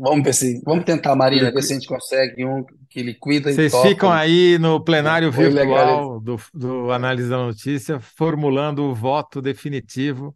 Vamos 0.00 0.24
ver 0.24 0.32
se, 0.32 0.62
vamos 0.64 0.84
tentar, 0.84 1.14
Marina, 1.14 1.52
ver 1.52 1.62
se 1.62 1.72
a 1.72 1.76
gente 1.76 1.86
consegue 1.86 2.44
um 2.44 2.64
que 2.88 3.02
liquida 3.02 3.52
Vocês 3.52 3.72
e 3.72 3.82
ficam 3.82 4.10
aí 4.10 4.58
no 4.58 4.82
plenário 4.82 5.30
virtual 5.30 6.18
do, 6.20 6.40
do 6.54 6.90
Análise 6.90 7.28
da 7.28 7.36
Notícia, 7.36 8.00
formulando 8.00 8.84
o 8.84 8.94
voto 8.94 9.42
definitivo, 9.42 10.34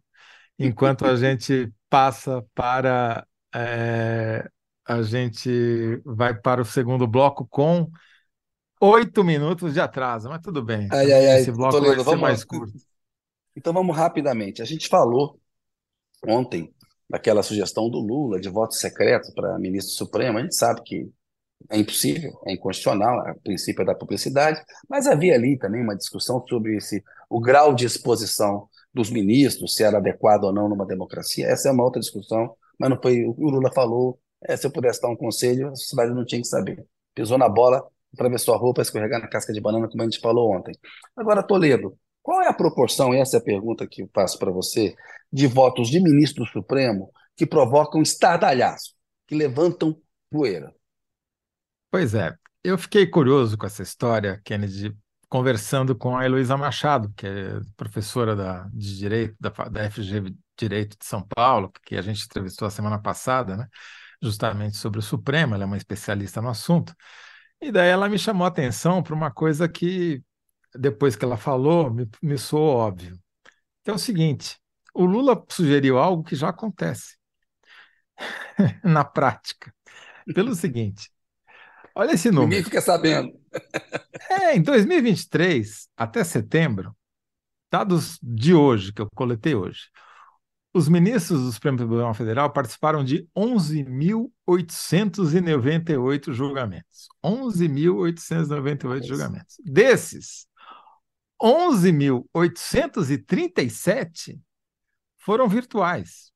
enquanto 0.59 1.05
a 1.05 1.15
gente 1.15 1.71
passa 1.89 2.45
para. 2.53 3.25
É, 3.55 4.47
a 4.85 5.01
gente 5.01 6.01
vai 6.05 6.33
para 6.33 6.61
o 6.61 6.65
segundo 6.65 7.07
bloco 7.07 7.47
com 7.49 7.89
oito 8.81 9.23
minutos 9.23 9.73
de 9.73 9.79
atraso, 9.79 10.29
mas 10.29 10.41
tudo 10.41 10.61
bem. 10.61 10.87
Ai, 10.91 11.11
ai, 11.11 11.27
ai, 11.27 11.39
Esse 11.39 11.51
bloco 11.51 11.79
vai 11.81 11.99
ser 11.99 12.15
mais 12.17 12.43
curto. 12.43 12.73
Então 13.55 13.73
vamos 13.73 13.95
rapidamente. 13.95 14.61
A 14.61 14.65
gente 14.65 14.87
falou 14.87 15.39
ontem 16.25 16.73
daquela 17.09 17.43
sugestão 17.43 17.89
do 17.89 17.99
Lula 17.99 18.39
de 18.39 18.49
voto 18.49 18.73
secreto 18.73 19.33
para 19.33 19.59
ministro 19.59 19.93
supremo. 19.93 20.37
A 20.37 20.41
gente 20.41 20.55
sabe 20.55 20.81
que 20.83 21.11
é 21.69 21.77
impossível, 21.77 22.31
é 22.45 22.53
inconstitucional, 22.53 23.19
a 23.19 23.35
princípio 23.35 23.83
é 23.83 23.85
da 23.85 23.95
publicidade, 23.95 24.61
mas 24.89 25.07
havia 25.07 25.35
ali 25.35 25.57
também 25.57 25.81
uma 25.81 25.95
discussão 25.95 26.43
sobre 26.47 26.75
esse, 26.77 27.03
o 27.29 27.39
grau 27.39 27.73
de 27.73 27.85
exposição 27.85 28.67
dos 28.93 29.09
ministros, 29.09 29.73
se 29.75 29.83
era 29.83 29.97
adequado 29.97 30.43
ou 30.43 30.53
não 30.53 30.67
numa 30.67 30.85
democracia, 30.85 31.47
essa 31.47 31.69
é 31.69 31.71
uma 31.71 31.83
outra 31.83 32.01
discussão, 32.01 32.55
mas 32.77 32.89
não 32.89 32.99
foi 33.01 33.23
o 33.25 33.49
Lula 33.49 33.71
falou, 33.73 34.19
é, 34.43 34.57
se 34.57 34.67
eu 34.67 34.71
pudesse 34.71 35.01
dar 35.01 35.09
um 35.09 35.15
conselho, 35.15 35.69
a 35.69 35.75
sociedade 35.75 36.13
não 36.13 36.25
tinha 36.25 36.41
que 36.41 36.47
saber. 36.47 36.85
Pisou 37.15 37.37
na 37.37 37.47
bola, 37.47 37.81
atravessou 38.13 38.53
a 38.53 38.57
roupa, 38.57 38.81
escorregar 38.81 39.21
na 39.21 39.27
casca 39.27 39.53
de 39.53 39.61
banana, 39.61 39.87
como 39.87 40.01
a 40.01 40.05
gente 40.05 40.19
falou 40.19 40.51
ontem. 40.53 40.73
Agora, 41.15 41.41
Toledo, 41.41 41.97
qual 42.23 42.41
é 42.41 42.47
a 42.47 42.53
proporção, 42.53 43.13
essa 43.13 43.37
é 43.37 43.39
a 43.39 43.43
pergunta 43.43 43.85
que 43.85 44.01
eu 44.01 44.09
faço 44.13 44.39
para 44.39 44.51
você, 44.51 44.95
de 45.31 45.45
votos 45.45 45.89
de 45.89 45.99
ministro 45.99 46.45
Supremo 46.45 47.11
que 47.35 47.45
provocam 47.45 48.01
estardalhaço, 48.01 48.95
que 49.27 49.35
levantam 49.35 49.95
poeira? 50.31 50.73
Pois 51.91 52.15
é, 52.15 52.33
eu 52.63 52.77
fiquei 52.77 53.05
curioso 53.05 53.57
com 53.57 53.65
essa 53.65 53.83
história, 53.83 54.41
Kennedy, 54.43 54.95
conversando 55.29 55.95
com 55.95 56.15
a 56.15 56.25
Heloísa 56.25 56.55
Machado, 56.55 57.11
que 57.15 57.27
é 57.27 57.59
professora 57.75 58.35
da, 58.35 58.69
de 58.73 58.97
Direito 58.97 59.35
da, 59.39 59.49
da 59.49 59.91
FG 59.91 60.33
Direito 60.57 60.97
de 60.97 61.05
São 61.05 61.27
Paulo, 61.35 61.71
que 61.85 61.95
a 61.95 62.01
gente 62.01 62.23
entrevistou 62.23 62.67
a 62.67 62.71
semana 62.71 62.99
passada, 62.99 63.57
né? 63.57 63.67
justamente 64.23 64.77
sobre 64.77 64.99
o 64.99 65.01
Supremo, 65.01 65.53
ela 65.53 65.63
é 65.63 65.65
uma 65.65 65.77
especialista 65.77 66.41
no 66.41 66.49
assunto. 66.49 66.95
E 67.61 67.71
daí 67.71 67.89
ela 67.89 68.07
me 68.07 68.17
chamou 68.17 68.45
a 68.45 68.47
atenção 68.47 69.03
para 69.03 69.13
uma 69.13 69.31
coisa 69.31 69.67
que, 69.67 70.23
depois 70.75 71.15
que 71.15 71.25
ela 71.25 71.37
falou, 71.37 71.91
me, 71.91 72.07
me 72.21 72.37
soou 72.37 72.77
óbvio. 72.77 73.19
Que 73.83 73.91
é 73.91 73.93
o 73.93 73.97
seguinte: 73.97 74.57
o 74.93 75.05
Lula 75.05 75.43
sugeriu 75.49 75.97
algo 75.97 76.23
que 76.23 76.35
já 76.35 76.49
acontece 76.49 77.17
na 78.83 79.03
prática. 79.03 79.73
Pelo 80.33 80.55
seguinte, 80.55 81.09
olha 81.95 82.13
esse 82.13 82.29
número. 82.29 82.49
Ninguém 82.49 82.63
fica 82.63 82.81
sabendo. 82.81 83.33
É, 84.29 84.55
em 84.55 84.61
2023, 84.61 85.89
até 85.97 86.23
setembro, 86.23 86.95
dados 87.71 88.19
de 88.21 88.53
hoje, 88.53 88.93
que 88.93 89.01
eu 89.01 89.07
coletei 89.15 89.55
hoje, 89.55 89.89
os 90.73 90.89
ministros 90.89 91.43
do 91.43 91.51
Supremo 91.51 91.77
Tribunal 91.77 92.15
Federal 92.15 92.51
participaram 92.51 93.03
de 93.03 93.29
11.898 93.37 96.33
julgamentos. 96.33 97.07
11.898 97.23 99.05
julgamentos. 99.05 99.57
Desses, 99.63 100.47
11.837 101.43 104.39
foram 105.17 105.49
virtuais. 105.49 106.31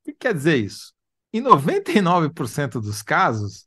O 0.00 0.04
que 0.04 0.12
quer 0.12 0.34
dizer 0.34 0.56
isso? 0.56 0.92
Em 1.32 1.40
99% 1.40 2.80
dos 2.80 3.00
casos, 3.02 3.64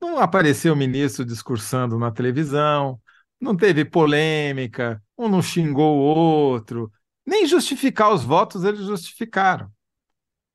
não 0.00 0.18
apareceu 0.18 0.72
o 0.72 0.76
ministro 0.76 1.24
discursando 1.24 1.96
na 1.98 2.10
televisão, 2.10 3.00
não 3.40 3.56
teve 3.56 3.84
polêmica, 3.84 5.00
um 5.16 5.28
não 5.28 5.40
xingou 5.40 5.98
o 5.98 6.00
outro, 6.00 6.90
nem 7.24 7.46
justificar 7.46 8.12
os 8.12 8.24
votos 8.24 8.64
eles 8.64 8.80
justificaram. 8.80 9.70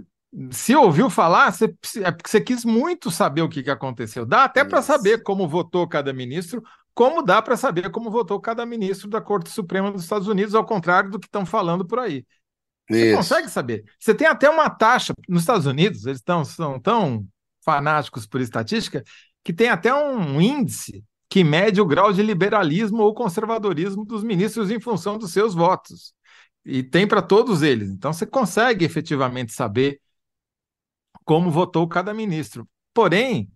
se 0.50 0.74
ouviu 0.74 1.10
falar, 1.10 1.52
você, 1.52 1.74
é 2.02 2.10
porque 2.10 2.30
você 2.30 2.40
quis 2.40 2.64
muito 2.64 3.10
saber 3.10 3.42
o 3.42 3.48
que, 3.48 3.62
que 3.62 3.70
aconteceu. 3.70 4.24
Dá 4.24 4.44
até 4.44 4.64
para 4.64 4.80
saber 4.80 5.22
como 5.22 5.46
votou 5.46 5.86
cada 5.86 6.12
ministro, 6.12 6.62
como 6.94 7.22
dá 7.22 7.42
para 7.42 7.56
saber 7.56 7.90
como 7.90 8.10
votou 8.10 8.40
cada 8.40 8.64
ministro 8.64 9.08
da 9.08 9.20
Corte 9.20 9.50
Suprema 9.50 9.92
dos 9.92 10.02
Estados 10.02 10.28
Unidos, 10.28 10.54
ao 10.54 10.64
contrário 10.64 11.10
do 11.10 11.18
que 11.18 11.26
estão 11.26 11.44
falando 11.44 11.86
por 11.86 11.98
aí. 11.98 12.24
Você 12.90 13.08
Isso. 13.08 13.16
consegue 13.16 13.48
saber. 13.48 13.84
Você 13.98 14.14
tem 14.14 14.26
até 14.26 14.48
uma 14.48 14.68
taxa 14.70 15.12
nos 15.28 15.42
Estados 15.42 15.66
Unidos, 15.66 16.06
eles 16.06 16.22
tão, 16.22 16.44
são 16.44 16.80
tão 16.80 17.26
fanáticos 17.64 18.26
por 18.26 18.40
estatística, 18.40 19.04
que 19.44 19.52
tem 19.52 19.68
até 19.68 19.94
um 19.94 20.40
índice 20.40 21.04
que 21.28 21.44
mede 21.44 21.80
o 21.80 21.86
grau 21.86 22.12
de 22.12 22.22
liberalismo 22.22 23.02
ou 23.02 23.14
conservadorismo 23.14 24.04
dos 24.04 24.22
ministros 24.22 24.70
em 24.70 24.80
função 24.80 25.16
dos 25.16 25.32
seus 25.32 25.54
votos. 25.54 26.12
E 26.64 26.82
tem 26.82 27.06
para 27.06 27.22
todos 27.22 27.62
eles. 27.62 27.88
Então 27.88 28.12
você 28.12 28.26
consegue 28.26 28.84
efetivamente 28.84 29.52
saber 29.52 29.98
como 31.24 31.50
votou 31.50 31.86
cada 31.88 32.12
ministro. 32.14 32.68
Porém, 32.94 33.50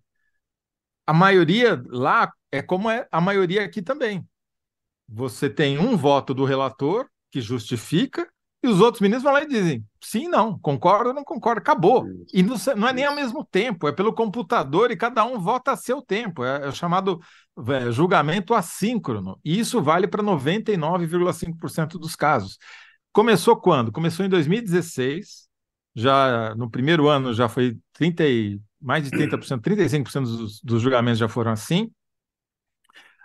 a 1.05 1.13
maioria 1.13 1.81
lá 1.87 2.31
é 2.51 2.61
como 2.61 2.89
é 2.89 3.07
a 3.11 3.21
maioria 3.21 3.63
aqui 3.63 3.81
também. 3.81 4.27
Você 5.07 5.49
tem 5.49 5.77
um 5.77 5.95
voto 5.95 6.33
do 6.33 6.43
relator 6.43 7.07
que 7.31 7.39
justifica 7.39 8.27
e 8.63 8.67
os 8.67 8.81
outros 8.81 9.01
ministros 9.01 9.23
vão 9.23 9.33
lá 9.33 9.43
e 9.43 9.47
dizem 9.47 9.85
sim, 10.01 10.27
não, 10.27 10.57
concordo 10.59 11.09
ou 11.09 11.15
não 11.15 11.23
concordo, 11.23 11.59
acabou. 11.59 12.05
E 12.33 12.41
não, 12.41 12.55
não, 12.75 12.87
é 12.87 12.93
nem 12.93 13.05
ao 13.05 13.15
mesmo 13.15 13.45
tempo, 13.45 13.87
é 13.87 13.91
pelo 13.91 14.13
computador 14.13 14.91
e 14.91 14.97
cada 14.97 15.23
um 15.23 15.39
vota 15.39 15.71
a 15.71 15.77
seu 15.77 16.01
tempo. 16.01 16.43
É, 16.43 16.65
é 16.65 16.67
o 16.67 16.73
chamado 16.73 17.21
é, 17.67 17.91
julgamento 17.91 18.53
assíncrono. 18.53 19.39
E 19.45 19.59
isso 19.59 19.81
vale 19.81 20.07
para 20.07 20.23
99,5% 20.23 21.99
dos 21.99 22.15
casos. 22.15 22.57
Começou 23.11 23.55
quando? 23.55 23.91
Começou 23.91 24.25
em 24.25 24.29
2016, 24.29 25.46
já 25.97 26.53
no 26.55 26.69
primeiro 26.69 27.07
ano 27.07 27.33
já 27.33 27.49
foi 27.49 27.77
30 27.93 28.27
e, 28.27 28.59
mais 28.79 29.03
de 29.03 29.11
30%, 29.11 29.61
35% 29.61 30.23
dos, 30.23 30.61
dos 30.61 30.81
julgamentos 30.81 31.19
já 31.19 31.27
foram 31.27 31.51
assim. 31.51 31.91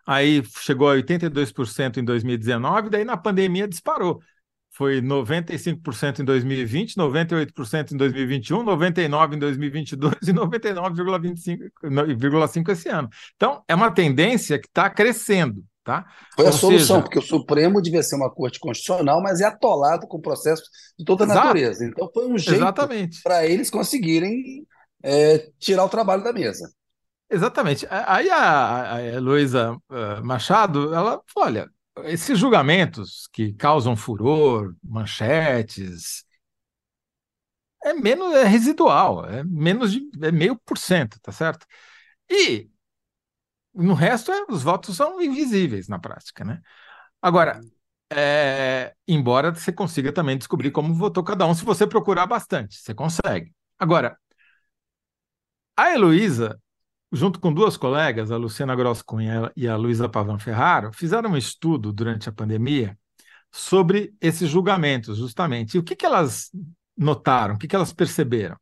Aí 0.07 0.43
chegou 0.61 0.91
a 0.91 0.95
82% 0.95 1.99
em 1.99 2.05
2019, 2.05 2.91
daí 2.91 3.05
na 3.05 3.17
pandemia 3.17 3.69
disparou 3.69 4.21
foi 4.73 5.01
95% 5.03 6.21
em 6.21 6.25
2020, 6.25 6.97
98% 6.97 7.93
em 7.93 7.97
2021, 7.97 8.65
99% 8.65 9.35
em 9.35 9.39
2022 9.39 10.15
e 10.23 10.33
99,5% 10.33 12.69
esse 12.71 12.89
ano. 12.89 13.11
Então, 13.37 13.63
é 13.69 13.75
uma 13.75 13.91
tendência 13.91 14.59
que 14.59 14.67
está 14.67 14.89
crescendo. 14.89 15.63
Tá? 15.85 16.07
Foi 16.37 16.45
Ou 16.45 16.51
a 16.51 16.53
solução, 16.53 16.97
seja... 16.97 17.03
porque 17.03 17.19
o 17.19 17.23
Supremo 17.23 17.83
devia 17.83 18.03
ser 18.05 18.15
uma 18.15 18.31
corte 18.31 18.61
constitucional, 18.61 19.21
mas 19.21 19.41
é 19.41 19.47
atolado 19.47 20.07
com 20.07 20.21
processos 20.21 20.69
de 20.97 21.05
toda 21.05 21.25
a 21.25 21.27
natureza. 21.27 21.85
Então, 21.85 22.09
foi 22.15 22.27
um 22.27 22.39
jeito 22.39 22.65
para 23.25 23.45
eles 23.47 23.69
conseguirem 23.69 24.65
é, 25.03 25.51
tirar 25.59 25.85
o 25.85 25.89
trabalho 25.89 26.23
da 26.23 26.33
mesa. 26.33 26.71
Exatamente. 27.29 27.87
Aí 27.91 28.31
a, 28.31 28.95
a 28.95 29.03
Heloísa 29.03 29.77
eh, 29.91 30.21
Machado, 30.21 30.95
ela 30.95 31.19
olha, 31.35 31.67
esses 32.05 32.39
julgamentos 32.39 33.27
que 33.33 33.55
causam 33.55 33.97
furor, 33.97 34.75
manchetes, 34.85 36.25
é 37.83 37.95
menos 37.95 38.35
é 38.35 38.45
residual, 38.45 39.25
é 39.27 39.43
menos 39.45 39.93
de 39.93 40.03
é 40.23 40.31
meio 40.31 40.57
por 40.65 40.77
cento, 40.77 41.19
tá 41.23 41.33
certo? 41.33 41.67
E 42.31 42.69
no 43.75 43.95
resto 43.95 44.33
é, 44.33 44.45
os 44.49 44.63
votos 44.63 44.97
são 44.97 45.21
invisíveis 45.21 45.89
na 45.89 45.99
prática, 45.99 46.45
né? 46.45 46.61
Agora, 47.21 47.61
é, 48.11 48.95
embora 49.07 49.55
você 49.55 49.73
consiga 49.73 50.13
também 50.13 50.37
descobrir 50.37 50.71
como 50.71 50.95
votou 50.95 51.25
cada 51.25 51.47
um, 51.47 51.55
se 51.55 51.65
você 51.65 51.87
procurar 51.87 52.27
bastante, 52.27 52.77
você 52.77 52.95
consegue. 52.95 53.53
Agora, 53.79 54.17
a 55.77 55.91
Heloísa 55.93 56.61
junto 57.13 57.39
com 57.39 57.53
duas 57.53 57.77
colegas, 57.77 58.31
a 58.31 58.37
Luciana 58.37 58.75
Gross 58.75 59.03
Cunha 59.03 59.53
e 59.55 59.69
a 59.69 59.77
Luísa 59.77 60.09
Pavan 60.09 60.39
Ferraro, 60.39 60.93
fizeram 60.93 61.31
um 61.31 61.37
estudo 61.37 61.93
durante 61.93 62.29
a 62.29 62.33
pandemia 62.33 62.99
sobre 63.51 64.15
esses 64.21 64.49
julgamentos, 64.49 65.19
justamente. 65.19 65.75
E 65.77 65.79
o 65.79 65.83
que, 65.83 65.95
que 65.95 66.07
elas 66.07 66.51
notaram, 66.97 67.55
o 67.55 67.59
que, 67.59 67.69
que 67.69 67.77
elas 67.77 67.93
perceberam? 67.93 68.57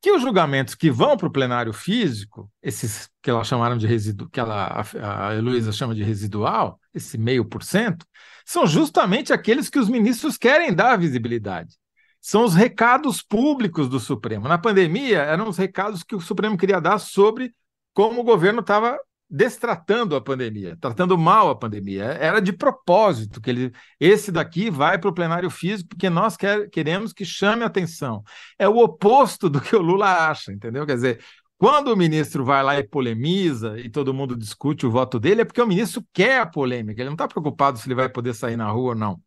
Que 0.00 0.10
os 0.12 0.22
julgamentos 0.22 0.74
que 0.74 0.90
vão 0.90 1.16
para 1.16 1.28
o 1.28 1.32
plenário 1.32 1.72
físico, 1.72 2.50
esses 2.62 3.08
que 3.22 3.28
elas 3.28 3.46
chamaram 3.46 3.76
de 3.76 3.86
que 4.32 4.40
ela, 4.40 4.82
a 5.02 5.34
Heloísa 5.34 5.72
chama 5.72 5.94
de 5.94 6.02
residual, 6.02 6.80
esse 6.94 7.18
meio 7.18 7.44
por 7.44 7.62
cento, 7.62 8.06
são 8.46 8.66
justamente 8.66 9.32
aqueles 9.32 9.68
que 9.68 9.78
os 9.78 9.88
ministros 9.88 10.38
querem 10.38 10.74
dar 10.74 10.96
visibilidade 10.96 11.80
são 12.20 12.44
os 12.44 12.54
recados 12.54 13.22
públicos 13.22 13.88
do 13.88 13.98
Supremo. 13.98 14.46
Na 14.46 14.58
pandemia, 14.58 15.20
eram 15.20 15.48
os 15.48 15.56
recados 15.56 16.02
que 16.02 16.14
o 16.14 16.20
Supremo 16.20 16.56
queria 16.56 16.80
dar 16.80 16.98
sobre 16.98 17.54
como 17.94 18.20
o 18.20 18.24
governo 18.24 18.60
estava 18.60 18.98
destratando 19.30 20.16
a 20.16 20.20
pandemia, 20.20 20.76
tratando 20.80 21.16
mal 21.16 21.50
a 21.50 21.54
pandemia. 21.54 22.04
Era 22.04 22.40
de 22.40 22.52
propósito 22.52 23.40
que 23.40 23.50
ele, 23.50 23.72
esse 23.98 24.32
daqui 24.32 24.68
vai 24.70 24.98
para 24.98 25.08
o 25.08 25.14
plenário 25.14 25.48
físico 25.48 25.90
porque 25.90 26.10
nós 26.10 26.36
quer, 26.36 26.68
queremos 26.68 27.12
que 27.12 27.24
chame 27.24 27.62
atenção. 27.62 28.22
É 28.58 28.68
o 28.68 28.78
oposto 28.78 29.48
do 29.48 29.60
que 29.60 29.76
o 29.76 29.80
Lula 29.80 30.28
acha, 30.28 30.52
entendeu? 30.52 30.84
Quer 30.84 30.96
dizer, 30.96 31.24
quando 31.56 31.88
o 31.88 31.96
ministro 31.96 32.44
vai 32.44 32.62
lá 32.62 32.78
e 32.78 32.82
polemiza 32.82 33.78
e 33.78 33.88
todo 33.88 34.14
mundo 34.14 34.36
discute 34.36 34.84
o 34.86 34.90
voto 34.90 35.20
dele, 35.20 35.42
é 35.42 35.44
porque 35.44 35.60
o 35.62 35.66
ministro 35.66 36.04
quer 36.12 36.40
a 36.40 36.46
polêmica, 36.46 37.00
ele 37.00 37.10
não 37.10 37.14
está 37.14 37.28
preocupado 37.28 37.78
se 37.78 37.86
ele 37.86 37.94
vai 37.94 38.08
poder 38.08 38.34
sair 38.34 38.56
na 38.56 38.70
rua 38.70 38.90
ou 38.90 38.94
não. 38.94 39.20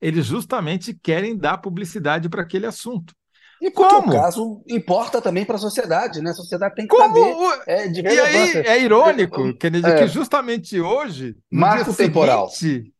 Eles 0.00 0.26
justamente 0.26 0.94
querem 0.94 1.36
dar 1.36 1.58
publicidade 1.58 2.28
para 2.28 2.42
aquele 2.42 2.66
assunto. 2.66 3.14
E 3.64 3.70
porque 3.70 3.94
Como? 3.94 4.12
o 4.12 4.12
caso 4.12 4.62
importa 4.68 5.22
também 5.22 5.42
para 5.42 5.56
a 5.56 5.58
sociedade, 5.58 6.20
né? 6.20 6.32
A 6.32 6.34
sociedade 6.34 6.74
tem 6.74 6.86
que 6.86 6.94
Como? 6.94 7.14
saber. 7.14 7.62
É, 7.66 7.88
de 7.88 8.02
e 8.02 8.20
aí 8.20 8.56
é 8.58 8.82
irônico, 8.82 9.40
é, 9.40 9.90
é. 9.90 9.98
que 10.00 10.06
justamente 10.06 10.78
hoje. 10.78 11.34
Marco 11.50 11.94
temporal. 11.94 12.50
Seguinte, 12.50 12.92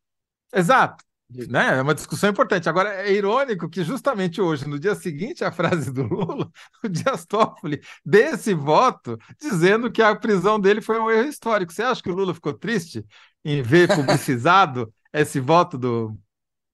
exato. 0.55 1.05
Né? 1.29 1.77
É 1.77 1.83
uma 1.83 1.95
discussão 1.95 2.31
importante. 2.31 2.67
Agora, 2.67 2.95
é 2.95 3.13
irônico 3.13 3.69
que 3.69 3.85
justamente 3.85 4.41
hoje, 4.41 4.67
no 4.67 4.79
dia 4.79 4.95
seguinte 4.95 5.45
à 5.45 5.53
frase 5.53 5.93
do 5.93 6.05
Lula, 6.05 6.49
o 6.83 6.89
Dias 6.89 7.27
Toffoli 7.27 7.83
dê 8.03 8.31
esse 8.31 8.55
voto 8.55 9.19
dizendo 9.39 9.93
que 9.93 10.01
a 10.01 10.17
prisão 10.17 10.59
dele 10.59 10.81
foi 10.81 10.99
um 10.99 11.11
erro 11.11 11.29
histórico. 11.29 11.75
Você 11.75 11.83
acha 11.83 12.03
que 12.03 12.11
o 12.11 12.15
Lula 12.15 12.33
ficou 12.33 12.55
triste 12.55 13.05
em 13.45 13.61
ver 13.61 13.95
publicizado 13.95 14.91
esse 15.13 15.41
voto 15.41 15.77
do 15.77 16.19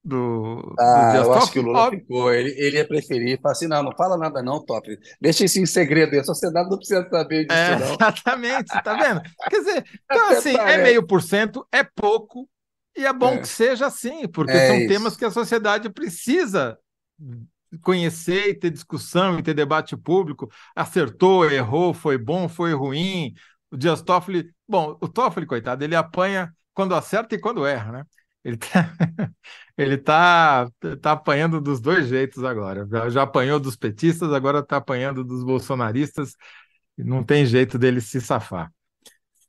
do, 0.03 0.75
ah, 0.79 1.13
do 1.13 1.19
eu 1.19 1.33
acho 1.35 1.53
que 1.53 1.59
o 1.59 1.63
Lula 1.63 1.91
ficou. 1.91 2.33
Ele, 2.33 2.55
ele 2.57 2.79
ia 2.79 2.89
preferir 2.89 3.39
falar 3.41 3.53
assim: 3.53 3.67
não, 3.67 3.83
não 3.83 3.93
fala 3.93 4.17
nada, 4.17 4.43
não, 4.43 4.65
Top. 4.65 4.89
Deixa 5.21 5.45
isso 5.45 5.61
em 5.61 5.67
segredo. 5.67 6.19
A 6.19 6.25
sociedade 6.25 6.71
não 6.71 6.79
precisa 6.79 7.07
saber 7.09 7.47
disso, 7.47 7.59
é, 7.59 7.79
não. 7.79 7.95
Exatamente, 7.95 8.83
tá 8.83 8.95
vendo? 8.95 9.21
Quer 9.49 9.59
dizer, 9.59 9.85
então, 10.11 10.31
assim, 10.31 10.57
é 10.57 10.79
meio 10.79 11.07
por 11.07 11.23
cento, 11.23 11.67
é 11.71 11.85
pouco, 11.85 12.49
e 12.97 13.05
é 13.05 13.13
bom 13.13 13.35
é. 13.35 13.39
que 13.39 13.49
seja 13.49 13.87
assim, 13.87 14.27
porque 14.27 14.53
é 14.53 14.69
são 14.69 14.77
isso. 14.79 14.89
temas 14.89 15.17
que 15.17 15.25
a 15.25 15.31
sociedade 15.31 15.91
precisa 15.91 16.79
conhecer 17.83 18.49
e 18.49 18.55
ter 18.55 18.71
discussão 18.71 19.39
e 19.39 19.43
ter 19.43 19.53
debate 19.53 19.97
público. 19.97 20.51
Acertou, 20.75 21.45
errou, 21.51 21.93
foi 21.93 22.17
bom, 22.17 22.49
foi 22.49 22.73
ruim. 22.73 23.35
O 23.71 23.77
Dias 23.77 24.01
Toffoli, 24.01 24.51
bom, 24.67 24.97
o 25.01 25.07
Toffoli, 25.07 25.47
coitado, 25.47 25.85
ele 25.85 25.95
apanha 25.95 26.53
quando 26.73 26.95
acerta 26.95 27.35
e 27.35 27.39
quando 27.39 27.67
erra, 27.67 27.93
né? 27.93 28.05
Ele 28.43 28.57
tá, 28.57 28.91
ele 29.81 29.97
tá, 29.97 30.69
tá 31.01 31.13
apanhando 31.13 31.59
dos 31.59 31.81
dois 31.81 32.07
jeitos 32.07 32.45
agora. 32.45 32.87
Já, 32.87 33.09
já 33.09 33.23
apanhou 33.23 33.59
dos 33.59 33.77
petistas, 33.77 34.31
agora 34.31 34.59
está 34.59 34.77
apanhando 34.77 35.25
dos 35.25 35.43
bolsonaristas. 35.43 36.35
Não 36.99 37.25
tem 37.25 37.47
jeito 37.47 37.79
dele 37.79 38.01
se 38.01 38.21
safar. 38.21 38.71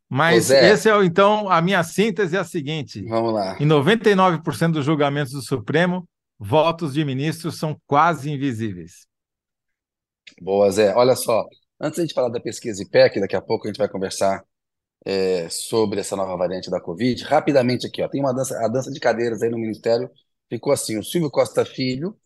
Mas 0.08 0.50
esse 0.50 0.90
é 0.90 1.04
então 1.04 1.50
a 1.50 1.62
minha 1.62 1.84
síntese 1.84 2.38
é 2.38 2.40
a 2.40 2.46
seguinte: 2.46 3.04
Vamos 3.08 3.34
lá. 3.34 3.58
Em 3.60 3.66
99% 3.66 4.72
dos 4.72 4.86
julgamentos 4.86 5.34
do 5.34 5.42
Supremo, 5.42 6.08
votos 6.40 6.94
de 6.94 7.04
ministros 7.04 7.58
são 7.58 7.78
quase 7.86 8.32
invisíveis. 8.32 9.06
Boa, 10.42 10.72
Zé. 10.72 10.96
Olha 10.96 11.16
só, 11.16 11.46
antes 11.80 12.08
de 12.08 12.14
falar 12.14 12.30
da 12.30 12.40
pesquisa 12.40 12.82
IPEC, 12.82 13.20
daqui 13.20 13.36
a 13.36 13.42
pouco 13.42 13.68
a 13.68 13.70
gente 13.70 13.78
vai 13.78 13.90
conversar 13.90 14.42
é, 15.06 15.50
sobre 15.50 16.00
essa 16.00 16.16
nova 16.16 16.36
variante 16.38 16.70
da 16.70 16.82
Covid. 16.82 17.24
Rapidamente 17.24 17.88
aqui, 17.88 18.02
ó, 18.02 18.08
tem 18.08 18.22
uma 18.22 18.34
dança, 18.34 18.58
a 18.64 18.68
dança 18.68 18.92
de 18.92 19.00
cadeiras 19.00 19.42
aí 19.42 19.50
no 19.50 19.58
Ministério, 19.58 20.10
ficou 20.50 20.74
assim, 20.74 20.98
o 20.98 21.04
Silvio 21.04 21.30
Costa 21.32 21.66
Filho, 21.66 22.18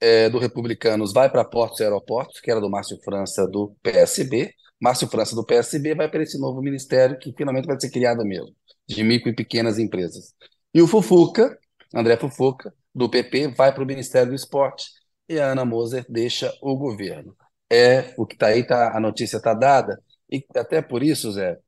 é, 0.00 0.28
do 0.30 0.38
Republicanos, 0.38 1.12
vai 1.12 1.30
para 1.30 1.44
Portos 1.44 1.80
e 1.80 1.84
Aeroportos, 1.84 2.40
que 2.40 2.50
era 2.50 2.60
do 2.60 2.70
Márcio 2.70 2.98
França, 3.02 3.46
do 3.46 3.76
PSB. 3.82 4.54
Márcio 4.80 5.08
França, 5.08 5.34
do 5.36 5.44
PSB, 5.44 5.94
vai 5.94 6.10
para 6.10 6.22
esse 6.22 6.38
novo 6.40 6.62
ministério, 6.62 7.18
que 7.18 7.34
finalmente 7.36 7.66
vai 7.66 7.78
ser 7.78 7.90
criado 7.90 8.24
mesmo, 8.24 8.54
de 8.88 9.04
micro 9.04 9.28
e 9.28 9.34
pequenas 9.34 9.78
empresas. 9.78 10.34
E 10.72 10.80
o 10.80 10.86
Fufuca, 10.86 11.58
André 11.94 12.16
Fufuca, 12.16 12.72
do 12.94 13.08
PP, 13.08 13.48
vai 13.48 13.74
para 13.74 13.82
o 13.82 13.86
Ministério 13.86 14.30
do 14.30 14.34
Esporte, 14.34 14.86
e 15.28 15.38
a 15.38 15.52
Ana 15.52 15.64
Moser 15.66 16.06
deixa 16.08 16.52
o 16.62 16.76
governo. 16.76 17.36
É 17.70 18.14
o 18.16 18.26
que 18.26 18.34
está 18.34 18.46
aí, 18.48 18.66
tá, 18.66 18.96
a 18.96 19.00
notícia 19.00 19.36
está 19.36 19.52
dada, 19.52 20.02
e 20.30 20.44
até 20.56 20.80
por 20.80 21.02
isso, 21.02 21.30
Zé, 21.32 21.58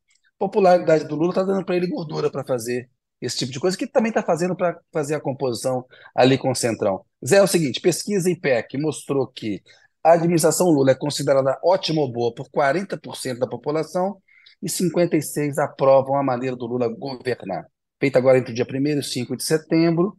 popularidade 0.43 1.05
do 1.07 1.15
Lula 1.15 1.31
está 1.31 1.45
dando 1.45 1.65
para 1.65 1.77
ele 1.77 1.87
gordura 1.87 2.29
para 2.29 2.45
fazer 2.45 2.91
esse 3.21 3.39
tipo 3.39 3.53
de 3.53 3.61
coisa, 3.61 3.77
que 3.77 3.87
também 3.87 4.09
está 4.09 4.25
fazendo 4.25 4.57
para 4.57 4.81
fazer 4.93 5.15
a 5.15 5.21
composição 5.21 5.87
ali 6.13 6.37
com 6.37 6.51
o 6.51 6.55
Centrão. 6.55 7.05
Zé, 7.25 7.37
é 7.37 7.43
o 7.43 7.47
seguinte: 7.47 7.81
pesquisa 7.81 8.29
IPEC 8.29 8.77
mostrou 8.77 9.29
que 9.29 9.63
a 10.03 10.15
administração 10.15 10.69
Lula 10.69 10.91
é 10.91 10.95
considerada 10.97 11.57
ótima 11.63 12.01
ou 12.01 12.11
boa 12.11 12.35
por 12.35 12.51
40% 12.51 13.39
da 13.39 13.47
população 13.47 14.21
e 14.61 14.69
56% 14.69 15.59
aprovam 15.59 16.17
a 16.17 16.25
maneira 16.25 16.57
do 16.57 16.67
Lula 16.67 16.89
governar. 16.89 17.65
Feita 18.01 18.19
agora 18.19 18.39
entre 18.39 18.51
o 18.51 18.55
dia 18.55 18.67
1 18.69 18.99
e 18.99 19.03
5 19.05 19.37
de 19.37 19.45
setembro, 19.45 20.19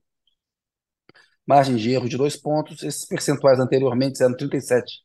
margem 1.46 1.76
de 1.76 1.92
erro 1.92 2.08
de 2.08 2.16
dois 2.16 2.38
pontos, 2.38 2.82
esses 2.82 3.06
percentuais 3.06 3.60
anteriormente 3.60 4.24
eram 4.24 4.38
37 4.38 5.04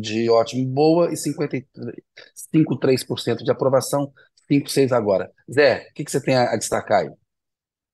de 0.00 0.30
ótimo 0.30 0.66
boa 0.66 1.12
e 1.12 1.16
53% 1.16 3.44
de 3.44 3.50
aprovação, 3.50 4.10
5, 4.46 4.70
6 4.70 4.92
agora. 4.92 5.30
Zé, 5.52 5.88
o 5.90 5.94
que, 5.94 6.04
que 6.04 6.10
você 6.10 6.22
tem 6.22 6.34
a, 6.34 6.52
a 6.52 6.56
destacar 6.56 7.00
aí? 7.00 7.10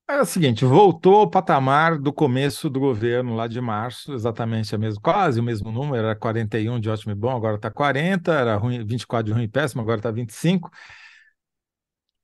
É 0.07 0.21
o 0.21 0.25
seguinte, 0.27 0.67
voltou 0.67 1.17
ao 1.17 1.31
patamar 1.31 1.99
do 1.99 2.13
começo 2.13 2.69
do 2.69 2.79
governo, 2.79 3.35
lá 3.35 3.47
de 3.47 3.59
março, 3.59 4.13
exatamente 4.13 4.75
a 4.75 4.79
mesma, 4.79 5.01
quase 5.01 5.41
o 5.41 5.43
mesmo 5.43 5.73
número, 5.73 6.05
era 6.05 6.15
41 6.15 6.79
de 6.79 6.91
ótimo 6.91 7.13
e 7.13 7.15
bom, 7.15 7.35
agora 7.35 7.57
está 7.57 7.71
40, 7.71 8.31
era 8.31 8.55
ruim, 8.55 8.85
24 8.85 9.25
de 9.25 9.33
ruim 9.33 9.45
e 9.45 9.49
péssimo, 9.49 9.81
agora 9.81 9.99
está 9.99 10.11
25. 10.11 10.71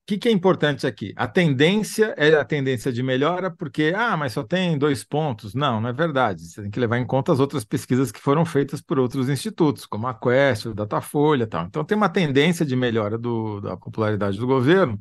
O 0.02 0.12
que, 0.12 0.18
que 0.18 0.28
é 0.28 0.32
importante 0.32 0.88
aqui? 0.88 1.12
A 1.14 1.28
tendência 1.28 2.14
é 2.16 2.34
a 2.34 2.44
tendência 2.44 2.92
de 2.92 3.00
melhora, 3.00 3.48
porque, 3.48 3.92
ah, 3.94 4.16
mas 4.16 4.32
só 4.32 4.42
tem 4.42 4.76
dois 4.76 5.04
pontos. 5.04 5.54
Não, 5.54 5.80
não 5.80 5.88
é 5.88 5.92
verdade. 5.92 6.42
Você 6.42 6.62
tem 6.62 6.70
que 6.70 6.80
levar 6.80 6.98
em 6.98 7.06
conta 7.06 7.32
as 7.32 7.38
outras 7.38 7.64
pesquisas 7.64 8.10
que 8.10 8.18
foram 8.18 8.44
feitas 8.44 8.80
por 8.82 8.98
outros 8.98 9.28
institutos, 9.28 9.86
como 9.86 10.08
a 10.08 10.14
Quest, 10.14 10.66
o 10.66 10.74
Datafolha 10.74 11.44
e 11.44 11.46
tal. 11.46 11.64
Então 11.66 11.84
tem 11.84 11.96
uma 11.96 12.08
tendência 12.08 12.66
de 12.66 12.74
melhora 12.74 13.16
do, 13.16 13.60
da 13.60 13.76
popularidade 13.76 14.36
do 14.36 14.46
governo, 14.48 15.00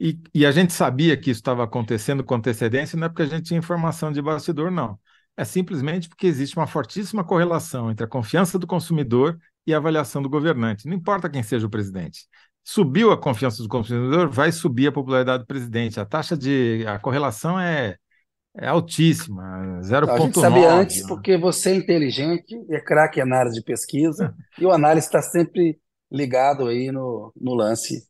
e, 0.00 0.18
e 0.34 0.46
a 0.46 0.50
gente 0.52 0.72
sabia 0.72 1.16
que 1.16 1.30
isso 1.30 1.40
estava 1.40 1.64
acontecendo 1.64 2.24
com 2.24 2.34
antecedência, 2.34 2.98
não 2.98 3.06
é 3.06 3.08
porque 3.08 3.22
a 3.22 3.26
gente 3.26 3.44
tinha 3.44 3.58
informação 3.58 4.10
de 4.12 4.22
bastidor, 4.22 4.70
não. 4.70 4.98
É 5.36 5.44
simplesmente 5.44 6.08
porque 6.08 6.26
existe 6.26 6.56
uma 6.56 6.66
fortíssima 6.66 7.24
correlação 7.24 7.90
entre 7.90 8.04
a 8.04 8.08
confiança 8.08 8.58
do 8.58 8.66
consumidor 8.66 9.38
e 9.66 9.74
a 9.74 9.76
avaliação 9.76 10.22
do 10.22 10.28
governante. 10.28 10.86
Não 10.86 10.94
importa 10.96 11.28
quem 11.28 11.42
seja 11.42 11.66
o 11.66 11.70
presidente. 11.70 12.26
Subiu 12.62 13.10
a 13.10 13.18
confiança 13.18 13.62
do 13.62 13.68
consumidor, 13.68 14.28
vai 14.28 14.52
subir 14.52 14.88
a 14.88 14.92
popularidade 14.92 15.42
do 15.42 15.46
presidente. 15.46 15.98
A 15.98 16.04
taxa 16.04 16.36
de. 16.36 16.84
A 16.86 16.98
correlação 16.98 17.58
é, 17.58 17.96
é 18.56 18.68
altíssima, 18.68 19.80
0,9. 19.82 20.10
A 20.10 20.18
gente 20.18 20.40
sabia 20.40 20.72
antes 20.72 21.06
porque 21.06 21.36
você 21.36 21.70
é 21.70 21.74
inteligente, 21.74 22.54
é 22.70 22.80
craque 22.80 23.18
em 23.18 23.22
análise 23.22 23.56
de 23.56 23.64
pesquisa, 23.64 24.34
e 24.58 24.64
o 24.64 24.72
análise 24.72 25.06
está 25.06 25.22
sempre 25.22 25.78
ligado 26.10 26.66
aí 26.66 26.90
no, 26.90 27.32
no 27.40 27.54
lance 27.54 28.08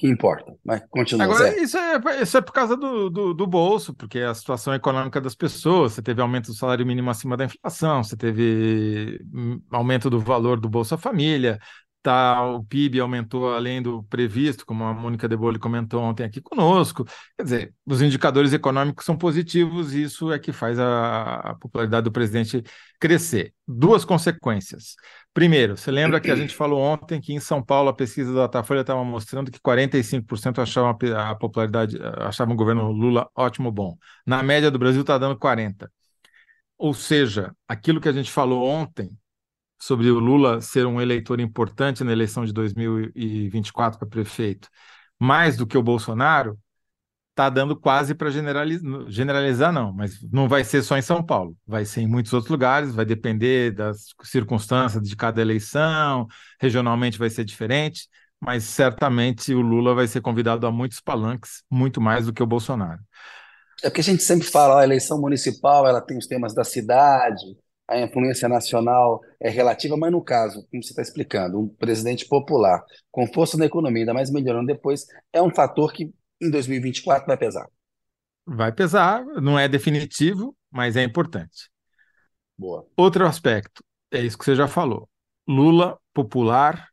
que 0.00 0.06
importa. 0.06 0.54
Mas 0.64 0.82
continua. 0.88 1.24
Agora, 1.24 1.60
isso 1.60 1.76
é, 1.76 2.22
isso 2.22 2.36
é 2.38 2.40
por 2.40 2.52
causa 2.52 2.74
do, 2.74 3.10
do, 3.10 3.34
do, 3.34 3.46
bolso, 3.46 3.94
porque 3.94 4.18
é 4.18 4.26
a 4.26 4.34
situação 4.34 4.72
econômica 4.74 5.20
das 5.20 5.34
pessoas, 5.34 5.92
você 5.92 6.02
teve 6.02 6.22
aumento 6.22 6.46
do 6.46 6.54
salário 6.54 6.86
mínimo 6.86 7.10
acima 7.10 7.36
da 7.36 7.44
inflação, 7.44 8.02
você 8.02 8.16
teve 8.16 9.20
hum, 9.32 9.60
aumento 9.70 10.08
do 10.08 10.18
valor 10.18 10.58
do 10.58 10.70
Bolsa 10.70 10.96
Família, 10.96 11.58
tá, 12.02 12.44
o 12.44 12.64
PIB 12.64 13.00
aumentou 13.00 13.52
além 13.52 13.82
do 13.82 14.02
previsto, 14.04 14.64
como 14.64 14.84
a 14.84 14.94
Mônica 14.94 15.28
De 15.28 15.36
Bolle 15.36 15.58
comentou 15.58 16.02
ontem 16.02 16.24
aqui 16.24 16.40
conosco. 16.40 17.04
Quer 17.36 17.42
dizer, 17.42 17.74
os 17.86 18.00
indicadores 18.02 18.52
econômicos 18.52 19.04
são 19.04 19.16
positivos 19.16 19.94
e 19.94 20.02
isso 20.02 20.32
é 20.32 20.38
que 20.38 20.52
faz 20.52 20.78
a, 20.78 21.34
a 21.34 21.54
popularidade 21.54 22.04
do 22.04 22.12
presidente 22.12 22.62
crescer. 22.98 23.52
Duas 23.66 24.04
consequências. 24.04 24.94
Primeiro, 25.32 25.76
você 25.76 25.90
lembra 25.90 26.20
que 26.20 26.30
a 26.30 26.36
gente 26.36 26.54
falou 26.54 26.80
ontem 26.80 27.20
que 27.20 27.32
em 27.32 27.40
São 27.40 27.62
Paulo 27.62 27.88
a 27.88 27.94
pesquisa 27.94 28.32
da 28.32 28.42
Datafolha 28.42 28.80
estava 28.80 29.04
mostrando 29.04 29.50
que 29.50 29.60
45% 29.60 30.60
achavam 30.60 30.90
a 31.16 31.34
popularidade, 31.34 31.96
achavam 32.18 32.54
o 32.54 32.56
governo 32.56 32.90
Lula 32.90 33.28
ótimo, 33.34 33.70
bom. 33.70 33.96
Na 34.26 34.42
média 34.42 34.70
do 34.70 34.78
Brasil 34.78 35.02
está 35.02 35.18
dando 35.18 35.38
40%. 35.38 35.88
Ou 36.76 36.94
seja, 36.94 37.54
aquilo 37.68 38.00
que 38.00 38.08
a 38.08 38.12
gente 38.12 38.30
falou 38.30 38.66
ontem 38.66 39.10
sobre 39.80 40.10
o 40.10 40.18
Lula 40.18 40.60
ser 40.60 40.86
um 40.86 41.00
eleitor 41.00 41.40
importante 41.40 42.04
na 42.04 42.12
eleição 42.12 42.44
de 42.44 42.52
2024 42.52 43.98
para 43.98 44.08
prefeito, 44.08 44.68
mais 45.18 45.56
do 45.56 45.66
que 45.66 45.78
o 45.78 45.82
Bolsonaro, 45.82 46.58
está 47.30 47.48
dando 47.48 47.74
quase 47.74 48.14
para 48.14 48.30
generalizar, 48.30 49.04
generalizar, 49.08 49.72
não, 49.72 49.92
mas 49.92 50.20
não 50.30 50.46
vai 50.46 50.62
ser 50.62 50.82
só 50.82 50.98
em 50.98 51.02
São 51.02 51.24
Paulo, 51.24 51.56
vai 51.66 51.84
ser 51.86 52.02
em 52.02 52.06
muitos 52.06 52.32
outros 52.34 52.50
lugares, 52.50 52.94
vai 52.94 53.04
depender 53.04 53.72
das 53.72 54.08
circunstâncias 54.22 55.02
de 55.02 55.16
cada 55.16 55.40
eleição, 55.40 56.26
regionalmente 56.60 57.18
vai 57.18 57.30
ser 57.30 57.44
diferente, 57.44 58.08
mas 58.38 58.64
certamente 58.64 59.54
o 59.54 59.60
Lula 59.62 59.94
vai 59.94 60.06
ser 60.06 60.20
convidado 60.20 60.66
a 60.66 60.72
muitos 60.72 61.00
palanques, 61.00 61.62
muito 61.70 62.00
mais 62.00 62.26
do 62.26 62.32
que 62.32 62.42
o 62.42 62.46
Bolsonaro. 62.46 63.00
É 63.82 63.88
porque 63.88 64.02
a 64.02 64.04
gente 64.04 64.22
sempre 64.22 64.46
fala, 64.46 64.80
a 64.80 64.84
eleição 64.84 65.18
municipal, 65.18 65.86
ela 65.86 66.02
tem 66.02 66.18
os 66.18 66.26
temas 66.26 66.54
da 66.54 66.64
cidade, 66.64 67.56
a 67.90 68.00
influência 68.00 68.48
nacional 68.48 69.20
é 69.40 69.50
relativa, 69.50 69.96
mas 69.96 70.12
no 70.12 70.22
caso, 70.22 70.64
como 70.70 70.80
você 70.80 70.90
está 70.90 71.02
explicando, 71.02 71.58
um 71.58 71.68
presidente 71.68 72.24
popular 72.24 72.84
com 73.10 73.26
força 73.26 73.58
na 73.58 73.66
economia, 73.66 74.02
ainda 74.02 74.14
mais 74.14 74.30
melhorando 74.30 74.68
depois, 74.68 75.06
é 75.32 75.42
um 75.42 75.52
fator 75.52 75.92
que 75.92 76.12
em 76.40 76.50
2024 76.50 77.26
vai 77.26 77.36
pesar. 77.36 77.66
Vai 78.46 78.70
pesar, 78.70 79.24
não 79.24 79.58
é 79.58 79.66
definitivo, 79.66 80.56
mas 80.70 80.96
é 80.96 81.02
importante. 81.02 81.68
Boa. 82.56 82.86
Outro 82.96 83.26
aspecto, 83.26 83.82
é 84.12 84.20
isso 84.20 84.38
que 84.38 84.44
você 84.44 84.54
já 84.54 84.68
falou. 84.68 85.08
Lula 85.46 85.98
popular 86.14 86.88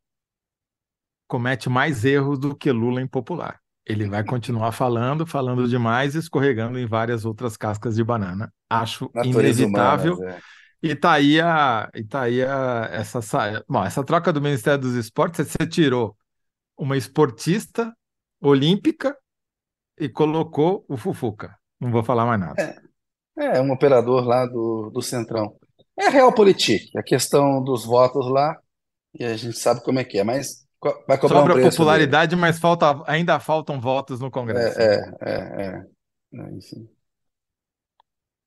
comete 1.28 1.70
mais 1.70 2.06
erros 2.06 2.40
do 2.40 2.56
que 2.56 2.72
Lula 2.72 3.02
impopular. 3.02 3.60
Ele 3.86 4.10
vai 4.10 4.24
continuar 4.24 4.72
falando, 4.72 5.28
falando 5.28 5.68
demais 5.68 6.16
e 6.16 6.20
escorregando 6.20 6.80
em 6.80 6.88
várias 6.88 7.24
outras 7.24 7.56
cascas 7.56 7.96
de 7.96 8.04
banana. 8.04 8.52
Acho 8.68 9.12
Natureza 9.14 9.62
inevitável. 9.62 10.16
Humanas, 10.16 10.36
é. 10.36 10.57
E 10.82 10.96
tá 10.96 11.14
aí, 11.14 11.42
a, 11.42 11.90
e 11.96 12.04
tá 12.04 12.22
aí 12.22 12.44
a, 12.44 12.90
essa, 12.92 13.20
bom, 13.68 13.84
essa 13.84 14.04
troca 14.04 14.32
do 14.32 14.42
Ministério 14.42 14.80
dos 14.80 14.94
Esportes, 14.94 15.48
você 15.48 15.68
tirou 15.68 16.16
uma 16.78 16.96
esportista 16.96 17.92
olímpica 18.40 19.18
e 20.00 20.08
colocou 20.08 20.86
o 20.88 20.96
Fufuca. 20.96 21.58
Não 21.80 21.92
vou 21.92 22.04
falar 22.04 22.26
mais 22.26 22.40
nada. 22.40 22.62
É, 23.38 23.58
é 23.58 23.62
um 23.62 23.72
operador 23.72 24.24
lá 24.24 24.46
do, 24.46 24.92
do 24.92 25.02
Centrão. 25.02 25.56
É 25.98 26.10
Realpolitik, 26.10 26.96
a 26.96 27.02
questão 27.02 27.64
dos 27.64 27.84
votos 27.84 28.30
lá, 28.30 28.56
e 29.20 29.26
a 29.26 29.36
gente 29.36 29.58
sabe 29.58 29.84
como 29.84 30.00
é 30.00 30.04
que 30.04 30.20
é, 30.20 30.24
mas 30.24 30.68
vai 31.08 31.18
cobrar 31.18 31.40
Sobra 31.40 31.54
um 31.54 31.58
preço 31.58 31.78
popularidade, 31.78 32.30
dele. 32.32 32.42
mas 32.42 32.60
falta, 32.60 33.02
ainda 33.08 33.40
faltam 33.40 33.82
votos 33.82 34.20
no 34.20 34.30
Congresso. 34.30 34.80
É, 34.80 35.14
é, 35.22 35.32
é, 35.32 35.86
é. 36.34 36.54
enfim. 36.54 36.88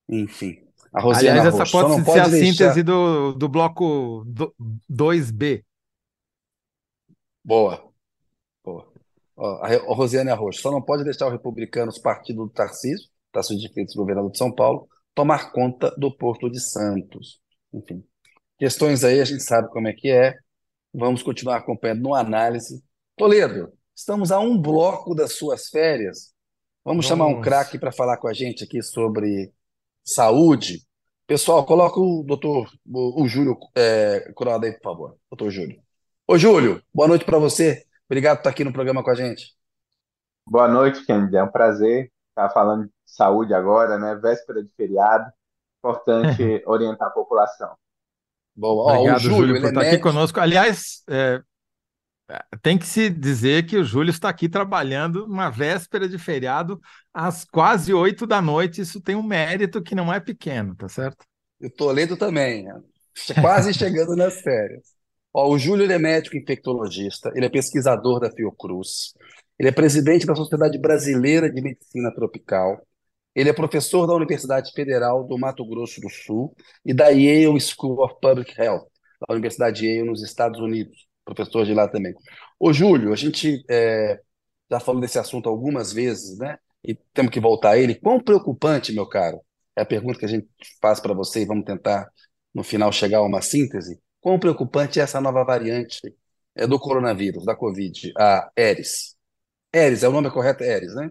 Enfim. 0.09 0.70
A 0.93 1.01
Rosiana 1.01 1.41
Aliás, 1.41 1.55
essa 1.55 1.71
pode, 1.71 2.05
pode 2.05 2.13
ser 2.13 2.21
a 2.21 2.29
deixar... 2.29 2.47
síntese 2.47 2.83
do, 2.83 3.33
do 3.33 3.49
bloco 3.49 4.25
2B. 4.91 5.65
Boa. 7.45 7.89
Boa. 8.65 8.93
Ó, 9.37 9.65
a 9.65 9.95
Rosiane 9.95 10.31
Arroz, 10.31 10.61
só 10.61 10.71
não 10.71 10.83
pode 10.83 11.05
deixar 11.05 11.27
o 11.27 11.31
Republicanos 11.31 11.99
Partido 11.99 12.45
do 12.45 12.51
Tarcísio, 12.51 13.09
Tarcísio 13.33 13.69
de 13.69 13.73
Freitas, 13.73 13.95
governador 13.95 14.31
de 14.31 14.39
São 14.39 14.53
Paulo, 14.53 14.89
tomar 15.15 15.53
conta 15.53 15.91
do 15.97 16.15
Porto 16.15 16.51
de 16.51 16.61
Santos. 16.61 17.41
Enfim, 17.73 18.05
questões 18.59 19.05
aí 19.05 19.21
a 19.21 19.25
gente 19.25 19.43
sabe 19.43 19.69
como 19.71 19.89
é 19.89 19.93
que 19.93 20.11
é. 20.11 20.35
Vamos 20.93 21.23
continuar 21.23 21.59
acompanhando 21.59 22.03
no 22.03 22.15
análise. 22.15 22.83
Toledo, 23.17 23.73
estamos 23.95 24.33
a 24.33 24.41
um 24.41 24.61
bloco 24.61 25.15
das 25.15 25.35
suas 25.35 25.69
férias. 25.69 26.35
Vamos 26.85 27.05
Nossa. 27.05 27.09
chamar 27.09 27.27
um 27.29 27.41
craque 27.41 27.79
para 27.79 27.93
falar 27.93 28.17
com 28.17 28.27
a 28.27 28.33
gente 28.33 28.65
aqui 28.65 28.83
sobre 28.83 29.53
saúde. 30.13 30.83
Pessoal, 31.27 31.65
coloca 31.65 32.01
o 32.01 32.25
doutor, 32.27 32.71
o, 32.87 33.23
o 33.23 33.29
Júlio 33.29 33.57
é, 33.75 34.33
Curado 34.35 34.67
aí, 34.67 34.73
por 34.73 34.83
favor. 34.83 35.17
Doutor 35.31 35.51
Júlio. 35.51 35.81
Ô, 36.27 36.37
Júlio, 36.37 36.83
boa 36.93 37.09
noite 37.09 37.25
para 37.25 37.39
você. 37.39 37.85
Obrigado 38.09 38.39
por 38.39 38.41
estar 38.41 38.51
aqui 38.51 38.65
no 38.65 38.73
programa 38.73 39.03
com 39.03 39.11
a 39.11 39.15
gente. 39.15 39.55
Boa 40.47 40.67
noite, 40.67 41.05
Kennedy. 41.07 41.37
É 41.37 41.43
um 41.43 41.51
prazer 41.51 42.11
estar 42.31 42.51
falando 42.51 42.85
de 42.85 42.93
saúde 43.07 43.55
agora, 43.55 43.99
né? 43.99 44.17
Véspera 44.17 44.63
de 44.63 44.71
feriado. 44.77 45.31
Importante 45.79 46.63
orientar 46.67 47.09
a 47.09 47.13
população. 47.13 47.75
Boa. 48.55 48.93
Obrigado, 48.95 49.17
o 49.17 49.21
Júlio, 49.21 49.37
Júlio 49.39 49.61
por 49.61 49.69
estar 49.69 49.85
é 49.85 49.89
aqui 49.89 49.99
conosco. 49.99 50.41
Aliás, 50.41 51.03
é, 51.09 51.41
tem 52.63 52.79
que 52.79 52.87
se 52.87 53.11
dizer 53.11 53.67
que 53.67 53.77
o 53.77 53.85
Júlio 53.85 54.11
está 54.11 54.29
aqui 54.29 54.49
trabalhando 54.49 55.25
uma 55.25 55.51
véspera 55.51 56.09
de 56.09 56.19
feriado 56.19 56.81
às 57.13 57.45
quase 57.45 57.93
oito 57.93 58.27
da 58.27 58.41
noite. 58.41 58.81
Isso 58.81 59.01
tem 59.01 59.17
um 59.17 59.23
mérito 59.23 59.83
que 59.83 59.95
não 59.95 60.13
é 60.13 60.21
pequeno, 60.21 60.75
tá 60.75 60.89
certo? 60.89 61.25
Eu 61.61 61.71
tô 61.71 61.91
lendo 61.91 62.17
também, 62.17 62.67
quase 63.41 63.73
chegando 63.75 64.17
nas 64.17 64.41
férias. 64.41 65.01
Ó, 65.33 65.49
o 65.49 65.59
Júlio 65.59 65.91
é 65.91 65.99
médico 65.99 66.37
infectologista, 66.37 67.31
ele 67.35 67.47
é 67.47 67.49
pesquisador 67.49 68.19
da 68.19 68.31
Fiocruz, 68.31 69.15
ele 69.59 69.69
é 69.69 69.73
presidente 69.73 70.27
da 70.27 70.35
Sociedade 70.35 70.77
Brasileira 70.79 71.49
de 71.51 71.61
Medicina 71.61 72.13
Tropical, 72.13 72.85
ele 73.35 73.49
é 73.49 73.53
professor 73.53 74.07
da 74.07 74.15
Universidade 74.15 74.73
Federal 74.73 75.23
do 75.25 75.39
Mato 75.39 75.65
Grosso 75.65 76.01
do 76.01 76.11
Sul 76.11 76.55
e 76.85 76.93
da 76.93 77.09
Yale 77.11 77.61
School 77.61 78.03
of 78.03 78.17
Public 78.21 78.61
Health, 78.61 78.89
da 79.21 79.35
Universidade 79.35 79.87
Yale 79.87 80.09
nos 80.09 80.23
Estados 80.23 80.59
Unidos, 80.59 81.07
professor 81.25 81.65
de 81.65 81.75
lá 81.75 81.89
também. 81.89 82.15
Ô, 82.59 82.73
Júlio, 82.73 83.13
a 83.13 83.17
gente 83.17 83.65
é, 83.71 84.21
já 84.71 84.81
falou 84.81 85.01
desse 85.01 85.19
assunto 85.19 85.49
algumas 85.49 85.93
vezes, 85.93 86.39
né? 86.39 86.59
E 86.85 86.95
temos 87.13 87.31
que 87.33 87.41
voltar 87.41 87.71
a 87.71 87.79
ele. 87.79 87.95
Quão 87.95 88.21
preocupante, 88.21 88.93
meu 88.93 89.07
caro, 89.07 89.41
é 89.77 89.83
a 89.83 89.87
pergunta 89.87 90.19
que 90.19 90.25
a 90.25 90.29
gente 90.29 90.49
faz 90.81 91.01
para 91.01 91.15
você 91.15 91.43
e 91.43 91.47
vamos 91.47 91.65
tentar, 91.65 92.11
no 92.55 92.63
final, 92.63 92.91
chegar 92.93 93.19
a 93.19 93.23
uma 93.23 93.43
síntese 93.43 94.01
Quão 94.21 94.39
preocupante 94.39 95.01
é 95.01 95.03
essa 95.03 95.21
nova 95.21 95.43
variante 95.45 96.15
é, 96.55 96.67
do 96.67 96.79
coronavírus, 96.79 97.45
da 97.45 97.57
Covid, 97.57 98.13
a 98.19 98.51
Eris? 98.55 99.17
Eris, 99.73 100.03
é 100.03 100.09
o 100.09 100.13
nome 100.13 100.31
correto? 100.31 100.63
Eris, 100.63 100.95
né? 100.95 101.11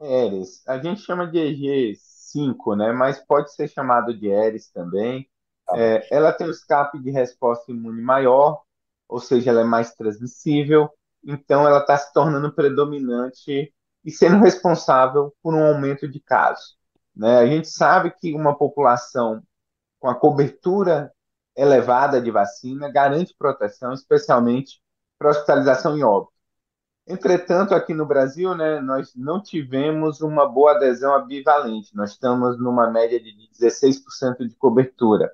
Eris. 0.00 0.62
A 0.66 0.78
gente 0.78 1.00
chama 1.00 1.26
de 1.26 1.38
EG5, 1.38 2.76
né? 2.76 2.92
Mas 2.92 3.18
pode 3.26 3.52
ser 3.52 3.68
chamado 3.68 4.16
de 4.16 4.28
Eris 4.28 4.70
também. 4.70 5.28
Tá 5.66 5.76
é, 5.76 6.06
ela 6.10 6.32
tem 6.32 6.46
um 6.46 6.50
escape 6.50 7.00
de 7.00 7.10
resposta 7.10 7.72
imune 7.72 8.00
maior, 8.00 8.62
ou 9.10 9.20
seja, 9.20 9.50
ela 9.50 9.62
é 9.62 9.64
mais 9.64 9.92
transmissível, 9.94 10.88
então 11.24 11.66
ela 11.66 11.80
está 11.80 11.96
se 11.96 12.12
tornando 12.12 12.52
predominante 12.52 13.74
e 14.04 14.10
sendo 14.10 14.42
responsável 14.42 15.34
por 15.42 15.54
um 15.54 15.64
aumento 15.64 16.08
de 16.08 16.20
casos. 16.20 16.78
Né? 17.14 17.38
A 17.38 17.46
gente 17.46 17.68
sabe 17.68 18.12
que 18.12 18.32
uma 18.32 18.56
população 18.56 19.42
com 19.98 20.08
a 20.08 20.14
cobertura 20.14 21.12
elevada 21.56 22.20
de 22.20 22.30
vacina 22.30 22.90
garante 22.90 23.34
proteção, 23.36 23.92
especialmente 23.92 24.80
para 25.18 25.30
hospitalização 25.30 25.98
e 25.98 26.02
óbito. 26.02 26.32
Entretanto, 27.06 27.74
aqui 27.74 27.92
no 27.92 28.06
Brasil, 28.06 28.54
né, 28.54 28.80
nós 28.80 29.14
não 29.16 29.42
tivemos 29.42 30.20
uma 30.20 30.48
boa 30.48 30.76
adesão 30.76 31.12
à 31.12 31.18
bivalente. 31.18 31.94
Nós 31.94 32.12
estamos 32.12 32.56
numa 32.58 32.88
média 32.88 33.20
de 33.20 33.34
16% 33.52 34.46
de 34.46 34.54
cobertura. 34.54 35.32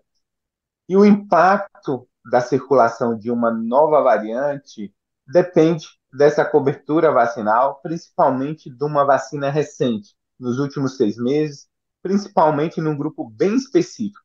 E 0.89 0.97
o 0.97 1.05
impacto 1.05 2.09
da 2.31 2.41
circulação 2.41 3.17
de 3.17 3.31
uma 3.31 3.51
nova 3.51 4.03
variante 4.03 4.93
depende 5.27 5.87
dessa 6.13 6.45
cobertura 6.45 7.11
vacinal, 7.13 7.81
principalmente 7.83 8.71
de 8.71 8.85
uma 8.85 9.05
vacina 9.05 9.51
recente, 9.51 10.15
nos 10.39 10.59
últimos 10.59 10.97
seis 10.97 11.17
meses, 11.17 11.67
principalmente 12.03 12.81
num 12.81 12.97
grupo 12.97 13.29
bem 13.29 13.57
específico, 13.57 14.21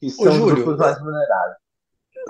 que 0.00 0.10
são 0.10 0.26
Ô, 0.26 0.30
Júlio, 0.32 0.54
grupos 0.56 0.78
mais 0.78 0.98
vulneráveis. 0.98 1.56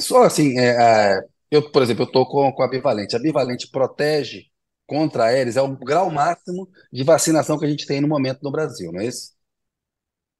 Só 0.00 0.22
assim, 0.22 0.58
é, 0.58 1.16
é, 1.16 1.20
eu, 1.50 1.70
por 1.70 1.82
exemplo, 1.82 2.04
eu 2.04 2.06
estou 2.06 2.26
com, 2.26 2.52
com 2.52 2.62
a 2.62 2.68
bivalente. 2.68 3.16
A 3.16 3.18
bivalente 3.18 3.70
protege 3.70 4.44
contra 4.86 5.24
a 5.24 5.26
Aedes, 5.26 5.56
é 5.56 5.62
o 5.62 5.76
grau 5.76 6.10
máximo 6.10 6.68
de 6.92 7.02
vacinação 7.02 7.58
que 7.58 7.64
a 7.64 7.68
gente 7.68 7.86
tem 7.86 8.00
no 8.00 8.08
momento 8.08 8.40
no 8.42 8.52
Brasil, 8.52 8.92
não 8.92 9.00
é 9.00 9.06
isso? 9.06 9.34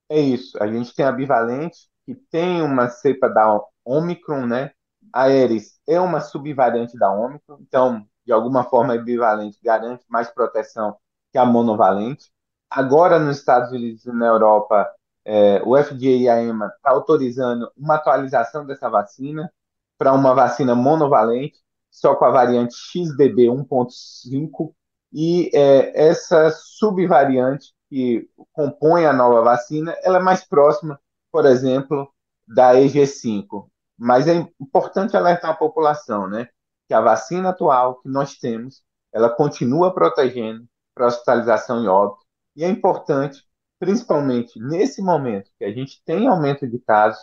É 0.09 0.21
isso. 0.21 0.57
A 0.63 0.71
gente 0.71 0.95
tem 0.95 1.05
a 1.05 1.13
bivalente, 1.13 1.89
que 2.05 2.15
tem 2.15 2.63
uma 2.63 2.89
cepa 2.89 3.29
da 3.29 3.49
Omicron, 3.87 4.47
né? 4.47 4.73
A 5.13 5.23
Aedes 5.25 5.81
é 5.87 6.01
uma 6.01 6.21
subvariante 6.21 6.99
da 6.99 7.11
Omicron, 7.13 7.59
então, 7.61 8.07
de 8.27 8.33
alguma 8.33 8.65
forma, 8.65 8.95
a 8.95 8.99
bivalente 8.99 9.59
garante 9.63 10.05
mais 10.09 10.29
proteção 10.29 10.97
que 11.33 11.39
a 11.39 11.45
monovalente. 11.45 12.31
Agora, 12.69 13.19
nos 13.19 13.39
Estados 13.39 13.71
Unidos 13.71 14.05
e 14.05 14.13
na 14.13 14.27
Europa, 14.27 14.91
é, 15.25 15.63
o 15.65 15.77
FDA 15.77 16.07
e 16.07 16.29
a 16.29 16.43
EMA 16.43 16.67
estão 16.67 16.81
tá 16.83 16.91
autorizando 16.91 17.71
uma 17.77 17.95
atualização 17.95 18.67
dessa 18.67 18.89
vacina 18.91 19.53
para 19.97 20.13
uma 20.13 20.35
vacina 20.35 20.75
monovalente, 20.75 21.59
só 21.91 22.15
com 22.15 22.25
a 22.25 22.31
variante 22.31 22.75
XBB 22.75 23.47
1.5, 23.47 24.75
e 25.13 25.51
é, 25.55 26.09
essa 26.09 26.51
subvariante 26.51 27.75
que 27.89 28.29
compõe 28.53 29.07
a 29.07 29.13
nova 29.13 29.43
vacina, 29.43 29.97
ela 30.03 30.19
é 30.19 30.23
mais 30.23 30.45
próxima, 30.45 31.01
por 31.33 31.47
exemplo, 31.47 32.09
da 32.47 32.75
EG5. 32.75 33.69
Mas 33.99 34.29
é 34.29 34.35
importante 34.61 35.17
alertar 35.17 35.51
a 35.53 35.57
população, 35.57 36.29
né, 36.29 36.49
que 36.87 36.95
a 36.95 37.01
vacina 37.01 37.51
atual 37.51 38.01
que 38.01 38.09
nós 38.09 38.37
temos, 38.37 38.83
ela 39.13 39.31
continua 39.31 39.95
protegendo 39.95 40.65
para 40.95 41.07
hospitalização 41.07 41.83
e 41.85 41.89
óbito, 41.89 42.25
e 42.55 42.65
é 42.65 42.69
importante, 42.69 43.43
principalmente 43.79 44.59
nesse 44.61 45.03
momento 45.03 45.51
que 45.59 45.65
a 45.65 45.73
gente 45.73 46.03
tem 46.05 46.27
aumento 46.27 46.67
de 46.67 46.79
casos, 46.79 47.21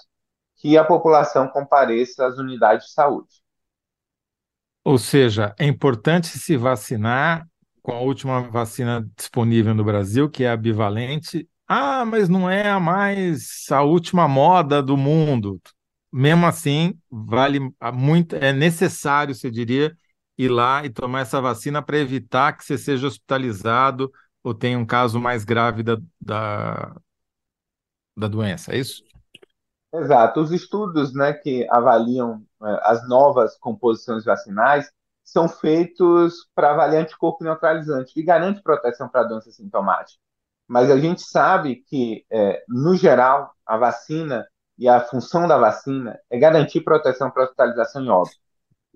que 0.58 0.78
a 0.78 0.84
população 0.84 1.48
compareça 1.48 2.26
às 2.26 2.38
unidades 2.38 2.88
de 2.88 2.94
saúde. 2.94 3.44
Ou 4.84 4.98
seja, 4.98 5.56
é 5.58 5.66
importante 5.66 6.28
se 6.28 6.58
vacinar 6.58 7.48
com 7.82 7.92
a 7.94 8.00
última 8.00 8.42
vacina 8.42 9.06
disponível 9.16 9.74
no 9.74 9.84
Brasil, 9.84 10.30
que 10.30 10.44
é 10.44 10.50
a 10.50 10.58
bivalente. 10.58 11.48
Ah, 11.68 12.06
mas 12.06 12.30
não 12.30 12.50
é 12.50 12.70
a 12.70 12.80
mais 12.80 13.66
a 13.72 13.82
última 13.82 14.28
moda 14.28 14.82
do 14.82 14.98
mundo. 14.98 15.62
Mesmo 16.16 16.46
assim, 16.46 16.94
vale 17.10 17.60
muito, 17.92 18.36
é 18.36 18.54
necessário, 18.54 19.34
você 19.34 19.50
diria, 19.50 19.98
ir 20.38 20.48
lá 20.48 20.86
e 20.86 20.90
tomar 20.92 21.22
essa 21.22 21.42
vacina 21.42 21.82
para 21.82 21.98
evitar 21.98 22.56
que 22.56 22.64
você 22.64 22.78
seja 22.78 23.08
hospitalizado 23.08 24.12
ou 24.44 24.54
tenha 24.54 24.78
um 24.78 24.86
caso 24.86 25.20
mais 25.20 25.44
grave 25.44 25.82
da, 25.82 25.98
da, 26.22 26.96
da 28.16 28.28
doença, 28.28 28.74
é 28.74 28.78
isso? 28.78 29.04
Exato. 29.92 30.40
Os 30.40 30.52
estudos 30.52 31.16
né, 31.16 31.34
que 31.34 31.68
avaliam 31.72 32.44
é, 32.62 32.80
as 32.84 33.08
novas 33.10 33.58
composições 33.58 34.24
vacinais 34.24 34.92
são 35.24 35.50
feitos 35.50 36.48
para 36.54 36.72
avaliar 36.72 37.02
anticorpo 37.02 37.44
neutralizante, 37.44 38.14
que 38.14 38.22
garante 38.22 38.62
proteção 38.62 39.10
para 39.10 39.24
doença 39.24 39.50
sintomática. 39.50 40.20
Mas 40.68 40.92
a 40.92 41.00
gente 41.00 41.24
sabe 41.24 41.78
que, 41.88 42.24
é, 42.32 42.64
no 42.68 42.96
geral, 42.96 43.52
a 43.66 43.78
vacina 43.78 44.46
e 44.78 44.88
a 44.88 45.00
função 45.00 45.48
da 45.48 45.58
vacina 45.58 46.20
é 46.30 46.38
garantir 46.38 46.82
proteção 46.82 47.30
para 47.30 47.44
hospitalização 47.44 48.04
e 48.04 48.10
óbito. 48.10 48.38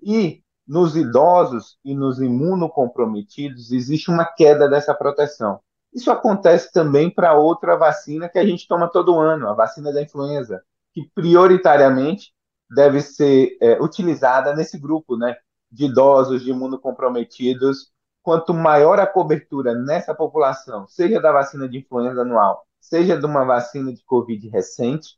E 0.02 0.42
nos 0.66 0.96
idosos 0.96 1.78
e 1.84 1.94
nos 1.94 2.20
imunocomprometidos 2.20 3.72
existe 3.72 4.10
uma 4.10 4.24
queda 4.24 4.68
dessa 4.68 4.94
proteção. 4.94 5.60
Isso 5.92 6.10
acontece 6.10 6.70
também 6.72 7.10
para 7.10 7.38
outra 7.38 7.76
vacina 7.76 8.28
que 8.28 8.38
a 8.38 8.44
gente 8.44 8.68
toma 8.68 8.90
todo 8.90 9.18
ano, 9.18 9.48
a 9.48 9.54
vacina 9.54 9.92
da 9.92 10.02
influenza, 10.02 10.62
que 10.92 11.10
prioritariamente 11.14 12.32
deve 12.70 13.00
ser 13.00 13.56
é, 13.62 13.80
utilizada 13.80 14.54
nesse 14.54 14.78
grupo 14.78 15.16
né, 15.16 15.36
de 15.70 15.86
idosos, 15.86 16.42
de 16.44 16.50
imunocomprometidos. 16.50 17.90
Quanto 18.22 18.52
maior 18.52 19.00
a 19.00 19.06
cobertura 19.06 19.74
nessa 19.74 20.14
população, 20.14 20.86
seja 20.86 21.18
da 21.18 21.32
vacina 21.32 21.66
de 21.66 21.78
influenza 21.78 22.20
anual, 22.20 22.66
seja 22.78 23.18
de 23.18 23.24
uma 23.24 23.44
vacina 23.44 23.90
de 23.90 24.04
Covid 24.04 24.48
recente, 24.48 25.16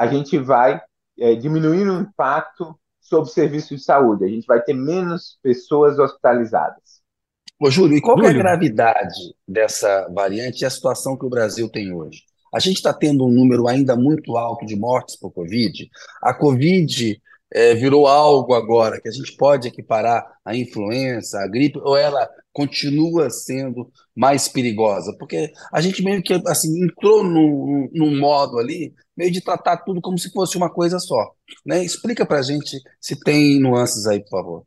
a 0.00 0.06
gente 0.06 0.38
vai 0.38 0.80
é, 1.18 1.34
diminuir 1.34 1.86
o 1.86 2.00
impacto 2.00 2.74
sobre 2.98 3.28
o 3.28 3.32
serviço 3.32 3.76
de 3.76 3.82
saúde. 3.82 4.24
A 4.24 4.28
gente 4.28 4.46
vai 4.46 4.62
ter 4.62 4.72
menos 4.72 5.38
pessoas 5.42 5.98
hospitalizadas. 5.98 7.02
Ô, 7.60 7.70
Júlio, 7.70 7.98
e 7.98 8.00
qual 8.00 8.16
Júlio. 8.16 8.30
é 8.30 8.34
a 8.34 8.42
gravidade 8.42 9.34
dessa 9.46 10.08
variante 10.14 10.62
e 10.62 10.64
a 10.64 10.70
situação 10.70 11.18
que 11.18 11.26
o 11.26 11.28
Brasil 11.28 11.68
tem 11.68 11.92
hoje? 11.92 12.22
A 12.54 12.58
gente 12.58 12.76
está 12.76 12.94
tendo 12.94 13.26
um 13.26 13.30
número 13.30 13.68
ainda 13.68 13.94
muito 13.94 14.38
alto 14.38 14.64
de 14.64 14.74
mortes 14.74 15.16
por 15.16 15.30
Covid. 15.32 15.90
A 16.22 16.32
Covid 16.32 17.20
é, 17.52 17.74
virou 17.74 18.06
algo 18.06 18.54
agora 18.54 19.00
que 19.00 19.08
a 19.08 19.12
gente 19.12 19.36
pode 19.36 19.68
equiparar 19.68 20.24
à 20.44 20.54
influenza, 20.56 21.40
à 21.40 21.48
gripe, 21.48 21.78
ou 21.80 21.96
ela 21.96 22.28
continua 22.52 23.30
sendo 23.30 23.90
mais 24.14 24.48
perigosa? 24.48 25.14
Porque 25.18 25.52
a 25.72 25.80
gente 25.80 26.02
meio 26.02 26.22
que 26.22 26.34
assim, 26.46 26.84
entrou 26.84 27.22
num, 27.24 27.88
num 27.92 28.18
modo 28.18 28.58
ali, 28.58 28.94
meio 29.16 29.30
de 29.30 29.40
tratar 29.40 29.78
tudo 29.78 30.00
como 30.00 30.18
se 30.18 30.30
fosse 30.30 30.56
uma 30.56 30.70
coisa 30.70 30.98
só. 30.98 31.32
Né? 31.64 31.84
Explica 31.84 32.24
para 32.26 32.38
a 32.38 32.42
gente 32.42 32.78
se 33.00 33.18
tem 33.18 33.60
nuances 33.60 34.06
aí, 34.06 34.20
por 34.20 34.30
favor. 34.30 34.66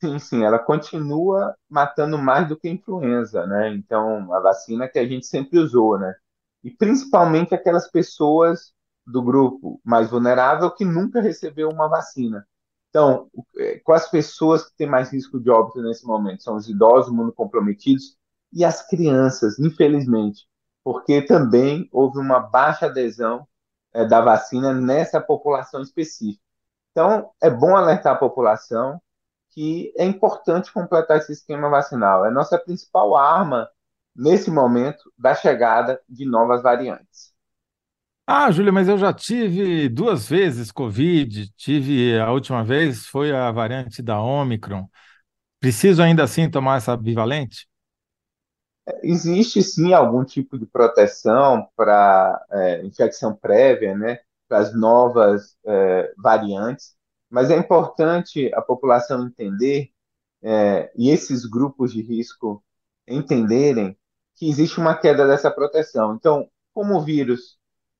Sim, 0.00 0.18
sim, 0.18 0.44
ela 0.44 0.60
continua 0.60 1.56
matando 1.68 2.16
mais 2.16 2.48
do 2.48 2.56
que 2.56 2.68
a 2.68 2.70
influenza, 2.70 3.44
né? 3.46 3.74
Então, 3.74 4.32
a 4.32 4.38
vacina 4.38 4.88
que 4.88 4.96
a 4.96 5.04
gente 5.04 5.26
sempre 5.26 5.58
usou, 5.58 5.98
né? 5.98 6.14
e 6.62 6.70
principalmente 6.70 7.54
aquelas 7.54 7.90
pessoas 7.90 8.72
do 9.08 9.22
grupo 9.22 9.80
mais 9.84 10.10
vulnerável 10.10 10.70
que 10.70 10.84
nunca 10.84 11.20
recebeu 11.20 11.68
uma 11.70 11.88
vacina. 11.88 12.46
Então, 12.90 13.30
é, 13.56 13.78
com 13.78 13.92
as 13.92 14.10
pessoas 14.10 14.64
que 14.64 14.76
têm 14.76 14.86
mais 14.86 15.12
risco 15.12 15.40
de 15.40 15.50
óbito 15.50 15.82
nesse 15.82 16.06
momento? 16.06 16.42
São 16.42 16.56
os 16.56 16.68
idosos, 16.68 17.12
imunocomprometidos 17.12 18.16
e 18.52 18.64
as 18.64 18.86
crianças, 18.86 19.58
infelizmente, 19.58 20.46
porque 20.82 21.22
também 21.22 21.88
houve 21.92 22.18
uma 22.18 22.40
baixa 22.40 22.86
adesão 22.86 23.46
é, 23.92 24.04
da 24.04 24.20
vacina 24.20 24.72
nessa 24.72 25.20
população 25.20 25.82
específica. 25.82 26.42
Então, 26.92 27.30
é 27.40 27.50
bom 27.50 27.76
alertar 27.76 28.14
a 28.14 28.18
população 28.18 29.00
que 29.50 29.92
é 29.96 30.04
importante 30.04 30.72
completar 30.72 31.18
esse 31.18 31.32
esquema 31.32 31.68
vacinal. 31.68 32.24
É 32.24 32.30
nossa 32.30 32.58
principal 32.58 33.16
arma 33.16 33.68
nesse 34.14 34.50
momento 34.50 35.12
da 35.16 35.34
chegada 35.34 36.00
de 36.08 36.24
novas 36.26 36.62
variantes. 36.62 37.32
Ah, 38.30 38.50
Júlia, 38.50 38.70
mas 38.70 38.88
eu 38.88 38.98
já 38.98 39.10
tive 39.10 39.88
duas 39.88 40.28
vezes 40.28 40.70
Covid. 40.70 41.50
Tive 41.56 42.18
a 42.20 42.30
última 42.30 42.62
vez 42.62 43.06
foi 43.06 43.32
a 43.32 43.50
variante 43.50 44.02
da 44.02 44.20
Omicron. 44.20 44.86
Preciso 45.60 46.02
ainda 46.02 46.24
assim 46.24 46.50
tomar 46.50 46.78
essa 46.78 46.96
bivalente? 46.96 47.68
Existe 49.02 49.62
sim 49.62 49.92
algum 49.92 50.24
tipo 50.24 50.58
de 50.58 50.66
proteção 50.66 51.68
para 51.76 52.44
é, 52.50 52.84
infecção 52.84 53.34
prévia, 53.34 53.94
né, 53.96 54.18
para 54.48 54.58
as 54.58 54.74
novas 54.74 55.56
é, 55.66 56.12
variantes, 56.16 56.94
mas 57.30 57.50
é 57.50 57.56
importante 57.56 58.50
a 58.54 58.62
população 58.62 59.26
entender 59.26 59.90
é, 60.42 60.90
e 60.96 61.10
esses 61.10 61.44
grupos 61.46 61.92
de 61.92 62.02
risco 62.02 62.62
entenderem 63.06 63.96
que 64.36 64.48
existe 64.48 64.78
uma 64.78 64.96
queda 64.96 65.26
dessa 65.26 65.50
proteção. 65.50 66.14
Então, 66.14 66.48
como 66.72 66.96
o 66.96 67.04
vírus 67.04 67.57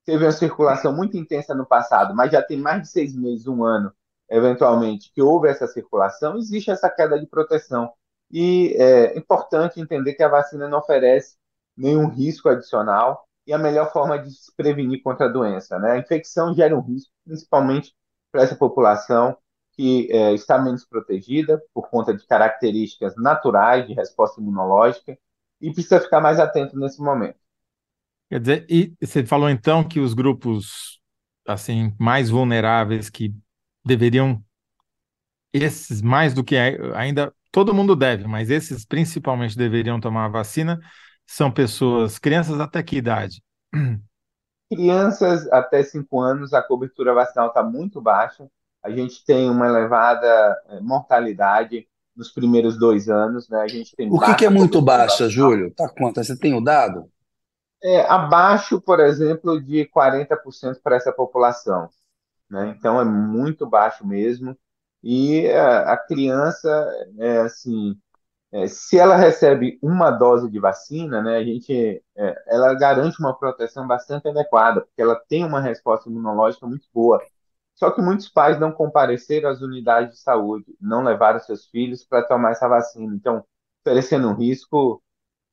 teve 0.08 0.24
uma 0.24 0.32
circulação 0.32 0.90
muito 0.90 1.18
intensa 1.18 1.54
no 1.54 1.66
passado, 1.66 2.14
mas 2.14 2.32
já 2.32 2.40
tem 2.40 2.56
mais 2.56 2.80
de 2.80 2.88
seis 2.88 3.14
meses, 3.14 3.46
um 3.46 3.62
ano, 3.62 3.92
eventualmente, 4.30 5.12
que 5.12 5.20
houve 5.20 5.48
essa 5.50 5.66
circulação, 5.66 6.38
existe 6.38 6.70
essa 6.70 6.88
queda 6.88 7.20
de 7.20 7.26
proteção. 7.26 7.92
E 8.30 8.74
é 8.78 9.18
importante 9.18 9.78
entender 9.78 10.14
que 10.14 10.22
a 10.22 10.28
vacina 10.28 10.66
não 10.66 10.78
oferece 10.78 11.36
nenhum 11.76 12.08
risco 12.08 12.48
adicional 12.48 13.28
e 13.46 13.52
a 13.52 13.58
melhor 13.58 13.92
forma 13.92 14.18
de 14.18 14.30
se 14.30 14.50
prevenir 14.56 15.02
contra 15.02 15.26
a 15.26 15.28
doença. 15.28 15.78
Né? 15.78 15.90
A 15.90 15.98
infecção 15.98 16.54
gera 16.54 16.74
um 16.74 16.80
risco, 16.80 17.12
principalmente 17.26 17.94
para 18.32 18.44
essa 18.44 18.56
população 18.56 19.36
que 19.72 20.10
é, 20.10 20.32
está 20.32 20.58
menos 20.58 20.86
protegida 20.86 21.62
por 21.74 21.90
conta 21.90 22.16
de 22.16 22.26
características 22.26 23.14
naturais 23.14 23.86
de 23.86 23.92
resposta 23.92 24.40
imunológica 24.40 25.18
e 25.60 25.70
precisa 25.70 26.00
ficar 26.00 26.22
mais 26.22 26.40
atento 26.40 26.78
nesse 26.78 26.98
momento. 26.98 27.38
Quer 28.30 28.40
dizer, 28.40 28.66
e 28.68 28.94
você 29.00 29.24
falou 29.24 29.48
então 29.48 29.82
que 29.86 30.00
os 30.00 30.14
grupos 30.14 31.00
assim 31.46 31.94
mais 31.98 32.28
vulneráveis 32.28 33.08
que 33.08 33.34
deveriam 33.84 34.42
esses 35.52 36.02
mais 36.02 36.34
do 36.34 36.44
que 36.44 36.56
ainda 36.94 37.32
todo 37.50 37.74
mundo 37.74 37.96
deve, 37.96 38.26
mas 38.26 38.50
esses 38.50 38.84
principalmente 38.84 39.56
deveriam 39.56 39.98
tomar 39.98 40.26
a 40.26 40.28
vacina 40.28 40.78
são 41.26 41.50
pessoas, 41.50 42.18
crianças 42.18 42.58
até 42.58 42.82
que 42.82 42.96
idade? 42.96 43.42
Crianças 44.70 45.50
até 45.50 45.82
5 45.82 46.20
anos, 46.20 46.52
a 46.52 46.62
cobertura 46.62 47.14
vacinal 47.14 47.48
está 47.48 47.62
muito 47.62 48.00
baixa. 48.00 48.46
A 48.82 48.90
gente 48.90 49.24
tem 49.24 49.48
uma 49.48 49.66
elevada 49.66 50.26
eh, 50.68 50.80
mortalidade 50.80 51.86
nos 52.14 52.30
primeiros 52.30 52.78
dois 52.78 53.08
anos, 53.08 53.48
né? 53.48 53.60
A 53.60 53.68
gente 53.68 53.94
tem 53.96 54.08
o 54.10 54.18
que, 54.18 54.34
que 54.34 54.44
é 54.46 54.50
muito 54.50 54.80
baixa, 54.80 55.24
vacinal. 55.24 55.30
Júlio? 55.30 55.70
Tá 55.74 55.88
quanto? 55.88 56.22
Você 56.22 56.36
tem 56.38 56.54
o 56.54 56.60
dado? 56.60 57.10
É, 57.82 58.00
abaixo, 58.02 58.80
por 58.80 59.00
exemplo, 59.00 59.60
de 59.60 59.86
40% 59.86 60.80
para 60.82 60.96
essa 60.96 61.12
população. 61.12 61.88
Né? 62.50 62.74
Então 62.76 63.00
é 63.00 63.04
muito 63.04 63.66
baixo 63.68 64.06
mesmo. 64.06 64.56
E 65.02 65.46
a, 65.48 65.52
eh, 65.52 65.92
a 65.92 65.96
criança, 65.96 66.68
é, 67.18 67.38
assim, 67.38 67.96
é, 68.52 68.66
se 68.66 68.98
ela 68.98 69.16
recebe 69.16 69.78
uma 69.82 70.10
dose 70.10 70.50
de 70.50 70.58
vacina, 70.58 71.22
né, 71.22 71.36
a 71.38 71.44
gente, 71.44 72.02
é, 72.16 72.44
ela 72.48 72.74
garante 72.74 73.20
uma 73.20 73.36
proteção 73.38 73.86
bastante 73.86 74.28
adequada, 74.28 74.80
porque 74.82 75.02
ela 75.02 75.16
tem 75.28 75.44
uma 75.44 75.60
resposta 75.60 76.08
imunológica 76.08 76.66
muito 76.66 76.88
boa. 76.92 77.22
Só 77.74 77.90
que 77.90 78.02
muitos 78.02 78.28
pais 78.28 78.58
não 78.58 78.72
compareceram 78.72 79.50
às 79.50 79.60
unidades 79.60 80.16
de 80.16 80.20
saúde, 80.20 80.76
não 80.80 81.04
levaram 81.04 81.38
seus 81.40 81.66
filhos 81.66 82.04
para 82.04 82.22
tomar 82.24 82.52
essa 82.52 82.68
vacina. 82.68 83.14
Então, 83.14 83.44
oferecendo 83.84 84.28
um 84.28 84.34
risco 84.34 85.02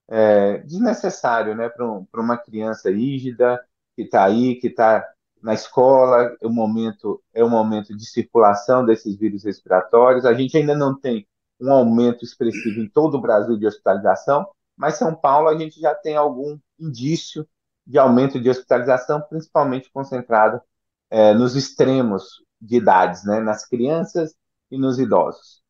é, 0.08 0.60
desnecessário 0.60 1.56
né, 1.56 1.70
para 1.70 1.86
um, 1.90 2.08
uma 2.14 2.38
criança 2.38 2.90
rígida 2.90 3.64
que 3.96 4.04
está 4.04 4.26
aí, 4.26 4.56
que 4.56 4.68
está 4.68 5.06
na 5.42 5.54
escola, 5.54 6.36
o 6.42 6.50
momento 6.50 7.22
é 7.34 7.44
o 7.44 7.50
momento 7.50 7.96
de 7.96 8.06
circulação 8.06 8.86
desses 8.86 9.16
vírus 9.16 9.44
respiratórios. 9.44 10.26
A 10.26 10.34
gente 10.34 10.58
ainda 10.58 10.76
não 10.76 11.00
tem 11.00 11.28
um 11.60 11.72
aumento 11.72 12.24
expressivo 12.24 12.80
em 12.82 12.90
todo 12.90 13.16
o 13.16 13.22
Brasil 13.22 13.58
de 13.58 13.66
hospitalização, 13.68 14.48
mas 14.76 14.96
São 14.96 15.16
Paulo 15.16 15.48
a 15.48 15.58
gente 15.58 15.80
já 15.80 15.94
tem 15.96 16.16
algum 16.16 16.58
indício 16.80 17.48
de 17.86 17.98
aumento 17.98 18.40
de 18.40 18.50
hospitalização, 18.50 19.22
principalmente 19.22 19.92
concentrado 19.92 20.62
é, 21.10 21.34
nos 21.34 21.56
extremos 21.56 22.44
de 22.60 22.78
idades, 22.78 23.24
né, 23.24 23.40
nas 23.40 23.66
crianças 23.68 24.34
e 24.72 24.78
nos 24.78 25.00
idosos. 25.00 25.62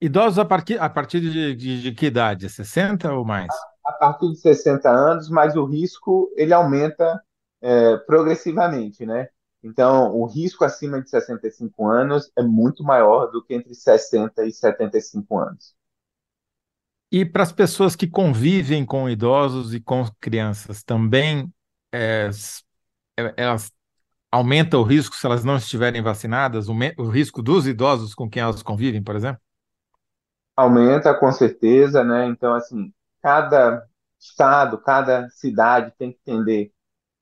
Idosos 0.00 0.38
a 0.38 0.44
partir, 0.44 0.78
a 0.78 0.88
partir 0.90 1.20
de, 1.20 1.54
de, 1.54 1.82
de 1.82 1.92
que 1.92 2.06
idade? 2.06 2.48
60 2.48 3.12
ou 3.12 3.24
mais? 3.24 3.48
A, 3.84 3.90
a, 3.90 3.92
partir 3.92 4.28
de 4.28 4.36
60 4.36 4.88
anos, 4.90 5.30
mas 5.30 5.56
o 5.56 5.64
risco 5.64 6.30
ele 6.36 6.52
aumenta 6.52 7.20
é, 7.62 7.96
progressivamente, 7.98 9.06
né? 9.06 9.28
Então, 9.62 10.14
o 10.14 10.26
risco 10.26 10.64
acima 10.64 11.00
de 11.00 11.08
65 11.08 11.88
anos 11.88 12.30
é 12.36 12.42
muito 12.42 12.84
maior 12.84 13.26
do 13.26 13.42
que 13.42 13.54
entre 13.54 13.74
60 13.74 14.44
e 14.44 14.52
75 14.52 15.38
anos. 15.38 15.74
E 17.10 17.24
para 17.24 17.42
as 17.42 17.52
pessoas 17.52 17.96
que 17.96 18.06
convivem 18.06 18.84
com 18.84 19.08
idosos 19.08 19.72
e 19.72 19.80
com 19.80 20.04
crianças, 20.20 20.82
também 20.82 21.52
é, 21.92 22.28
é 23.18 23.34
elas 23.36 23.72
aumentam 24.30 24.80
o 24.80 24.84
risco 24.84 25.16
se 25.16 25.24
elas 25.24 25.42
não 25.42 25.56
estiverem 25.56 26.02
vacinadas? 26.02 26.68
O, 26.68 26.74
o 26.98 27.08
risco 27.08 27.42
dos 27.42 27.66
idosos 27.66 28.14
com 28.14 28.28
quem 28.28 28.42
elas 28.42 28.62
convivem, 28.62 29.02
por 29.02 29.16
exemplo? 29.16 29.40
Aumenta 30.56 31.14
com 31.14 31.30
certeza, 31.32 32.02
né? 32.04 32.26
Então, 32.26 32.54
assim, 32.54 32.92
cada 33.22 33.86
estado, 34.18 34.78
cada 34.78 35.28
cidade 35.30 35.92
tem 35.98 36.12
que 36.12 36.18
entender 36.26 36.72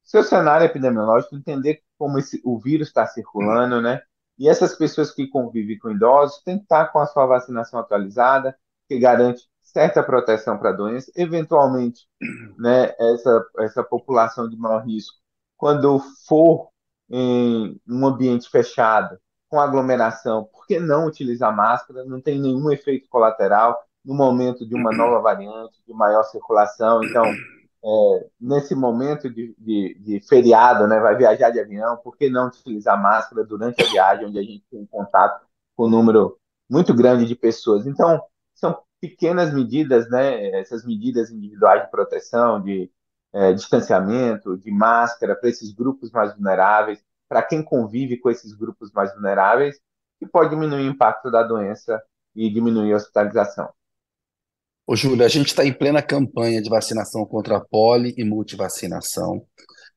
seu 0.02 0.22
cenário 0.22 0.64
epidemiológico, 0.66 1.36
entender 1.36 1.82
como 1.98 2.18
esse, 2.18 2.40
o 2.44 2.58
vírus 2.58 2.88
está 2.88 3.06
circulando, 3.06 3.80
né? 3.80 4.02
E 4.38 4.48
essas 4.48 4.76
pessoas 4.76 5.12
que 5.12 5.28
convivem 5.28 5.78
com 5.78 5.90
idosos 5.90 6.42
têm 6.44 6.58
que 6.58 6.64
estar 6.64 6.86
com 6.92 6.98
a 6.98 7.06
sua 7.06 7.26
vacinação 7.26 7.80
atualizada, 7.80 8.56
que 8.88 8.98
garante 8.98 9.42
certa 9.62 10.02
proteção 10.02 10.58
para 10.58 10.70
a 10.70 10.72
doença. 10.72 11.10
Eventualmente, 11.16 12.06
né, 12.58 12.94
essa, 12.98 13.46
essa 13.58 13.82
população 13.84 14.48
de 14.48 14.56
maior 14.56 14.84
risco, 14.84 15.16
quando 15.56 15.98
for 16.26 16.70
em 17.10 17.80
um 17.88 18.06
ambiente 18.06 18.48
fechado, 18.50 19.18
com 19.54 19.60
aglomeração, 19.60 20.48
por 20.52 20.66
que 20.66 20.80
não 20.80 21.06
utilizar 21.06 21.54
máscara? 21.54 22.04
Não 22.04 22.20
tem 22.20 22.40
nenhum 22.40 22.72
efeito 22.72 23.08
colateral 23.08 23.80
no 24.04 24.12
momento 24.12 24.66
de 24.66 24.74
uma 24.74 24.90
nova 24.90 25.20
variante, 25.20 25.80
de 25.86 25.94
maior 25.94 26.24
circulação. 26.24 27.04
Então, 27.04 27.24
é, 27.24 28.26
nesse 28.40 28.74
momento 28.74 29.30
de, 29.30 29.54
de, 29.56 29.96
de, 30.00 30.20
feriado, 30.28 30.88
né, 30.88 30.98
vai 30.98 31.16
viajar 31.16 31.50
de 31.50 31.60
avião, 31.60 31.96
por 31.98 32.16
que 32.16 32.28
não 32.28 32.48
utilizar 32.48 33.00
máscara 33.00 33.44
durante 33.44 33.80
a 33.80 33.88
viagem, 33.88 34.26
onde 34.26 34.40
a 34.40 34.42
gente 34.42 34.64
tem 34.68 34.84
contato 34.86 35.46
com 35.76 35.86
um 35.86 35.90
número 35.90 36.36
muito 36.68 36.92
grande 36.92 37.24
de 37.24 37.36
pessoas? 37.36 37.86
Então, 37.86 38.20
são 38.54 38.76
pequenas 39.00 39.54
medidas, 39.54 40.10
né, 40.10 40.50
essas 40.58 40.84
medidas 40.84 41.30
individuais 41.30 41.84
de 41.84 41.90
proteção, 41.92 42.60
de 42.60 42.90
é, 43.32 43.52
distanciamento, 43.52 44.58
de 44.58 44.72
máscara 44.72 45.36
para 45.36 45.48
esses 45.48 45.72
grupos 45.72 46.10
mais 46.10 46.34
vulneráveis, 46.34 47.04
para 47.34 47.42
quem 47.42 47.64
convive 47.64 48.16
com 48.16 48.30
esses 48.30 48.52
grupos 48.52 48.92
mais 48.92 49.12
vulneráveis, 49.12 49.76
que 50.20 50.26
pode 50.28 50.50
diminuir 50.50 50.86
o 50.86 50.92
impacto 50.92 51.32
da 51.32 51.42
doença 51.42 52.00
e 52.32 52.48
diminuir 52.48 52.92
a 52.92 52.96
hospitalização. 52.96 53.68
Ô, 54.86 54.94
Júlio, 54.94 55.24
a 55.24 55.28
gente 55.28 55.48
está 55.48 55.64
em 55.64 55.72
plena 55.72 56.00
campanha 56.00 56.62
de 56.62 56.70
vacinação 56.70 57.26
contra 57.26 57.56
a 57.56 57.60
poli 57.60 58.14
e 58.16 58.22
multivacinação. 58.22 59.44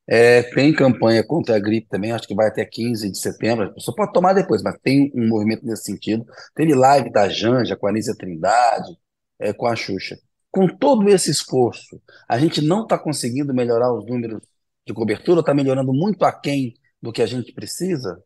É, 0.07 0.41
tem 0.41 0.73
campanha 0.73 1.23
contra 1.23 1.55
a 1.55 1.59
gripe 1.59 1.87
também, 1.87 2.11
acho 2.11 2.27
que 2.27 2.33
vai 2.33 2.47
até 2.47 2.65
15 2.65 3.11
de 3.11 3.19
setembro. 3.19 3.65
A 3.65 3.73
pessoa 3.73 3.95
pode 3.95 4.13
tomar 4.13 4.33
depois, 4.33 4.63
mas 4.63 4.75
tem 4.81 5.11
um 5.13 5.27
movimento 5.27 5.63
nesse 5.63 5.83
sentido. 5.83 6.25
Teve 6.55 6.73
live 6.73 7.11
da 7.11 7.29
Janja 7.29 7.77
com 7.77 7.85
a 7.85 7.91
Anísia 7.91 8.15
Trindade, 8.17 8.97
é, 9.37 9.53
com 9.53 9.67
a 9.67 9.75
Xuxa. 9.75 10.17
Com 10.49 10.67
todo 10.67 11.07
esse 11.07 11.29
esforço, 11.29 12.01
a 12.27 12.39
gente 12.39 12.63
não 12.63 12.81
está 12.81 12.97
conseguindo 12.97 13.53
melhorar 13.53 13.93
os 13.93 14.07
números 14.07 14.41
de 14.87 14.91
cobertura, 14.91 15.41
está 15.41 15.53
melhorando 15.53 15.93
muito 15.93 16.25
aquém 16.25 16.73
do 17.07 17.13
que 17.13 17.21
a 17.21 17.25
gente 17.25 17.53
precisa? 17.53 18.21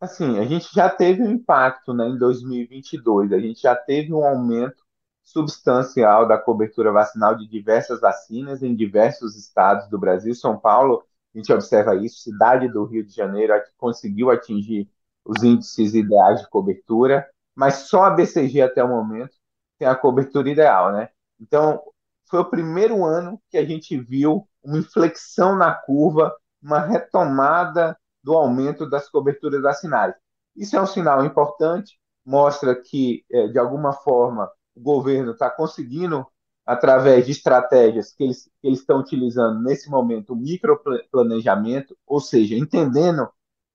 Assim, 0.00 0.38
a 0.40 0.44
gente 0.44 0.74
já 0.74 0.90
teve 0.90 1.22
um 1.22 1.30
impacto 1.30 1.94
né, 1.94 2.08
em 2.08 2.18
2022, 2.18 3.32
a 3.32 3.38
gente 3.38 3.60
já 3.60 3.76
teve 3.76 4.12
um 4.12 4.24
aumento 4.24 4.82
substancial 5.22 6.26
da 6.26 6.36
cobertura 6.36 6.90
vacinal 6.90 7.36
de 7.36 7.46
diversas 7.46 8.00
vacinas 8.00 8.62
em 8.62 8.74
diversos 8.74 9.36
estados 9.36 9.88
do 9.88 9.98
Brasil. 9.98 10.34
São 10.34 10.58
Paulo, 10.58 11.04
a 11.32 11.38
gente 11.38 11.52
observa 11.52 11.94
isso, 11.94 12.22
cidade 12.22 12.66
do 12.66 12.84
Rio 12.84 13.04
de 13.06 13.14
Janeiro 13.14 13.52
conseguiu 13.76 14.30
atingir 14.30 14.90
os 15.24 15.44
índices 15.44 15.94
ideais 15.94 16.40
de 16.40 16.48
cobertura, 16.48 17.28
mas 17.54 17.74
só 17.88 18.04
a 18.04 18.10
BCG 18.10 18.62
até 18.62 18.82
o 18.82 18.88
momento 18.88 19.36
tem 19.78 19.86
a 19.86 19.94
cobertura 19.94 20.50
ideal, 20.50 20.92
né? 20.92 21.10
Então, 21.38 21.80
foi 22.28 22.40
o 22.40 22.50
primeiro 22.50 23.04
ano 23.04 23.40
que 23.48 23.56
a 23.56 23.64
gente 23.64 23.96
viu 23.96 24.48
uma 24.62 24.78
inflexão 24.78 25.54
na 25.54 25.72
curva, 25.72 26.34
uma 26.62 26.80
retomada 26.80 27.96
do 28.22 28.34
aumento 28.34 28.88
das 28.88 29.08
coberturas 29.08 29.62
vacinais. 29.62 30.14
Isso 30.56 30.76
é 30.76 30.80
um 30.80 30.86
sinal 30.86 31.24
importante, 31.24 31.98
mostra 32.24 32.74
que, 32.74 33.24
é, 33.30 33.48
de 33.48 33.58
alguma 33.58 33.92
forma, 33.92 34.50
o 34.74 34.80
governo 34.80 35.32
está 35.32 35.50
conseguindo, 35.50 36.26
através 36.66 37.26
de 37.26 37.32
estratégias 37.32 38.12
que 38.12 38.24
eles, 38.24 38.44
que 38.60 38.68
eles 38.68 38.80
estão 38.80 39.00
utilizando 39.00 39.60
nesse 39.62 39.88
momento, 39.90 40.32
o 40.32 40.36
microplanejamento, 40.36 41.96
ou 42.06 42.20
seja, 42.20 42.54
entendendo 42.54 43.28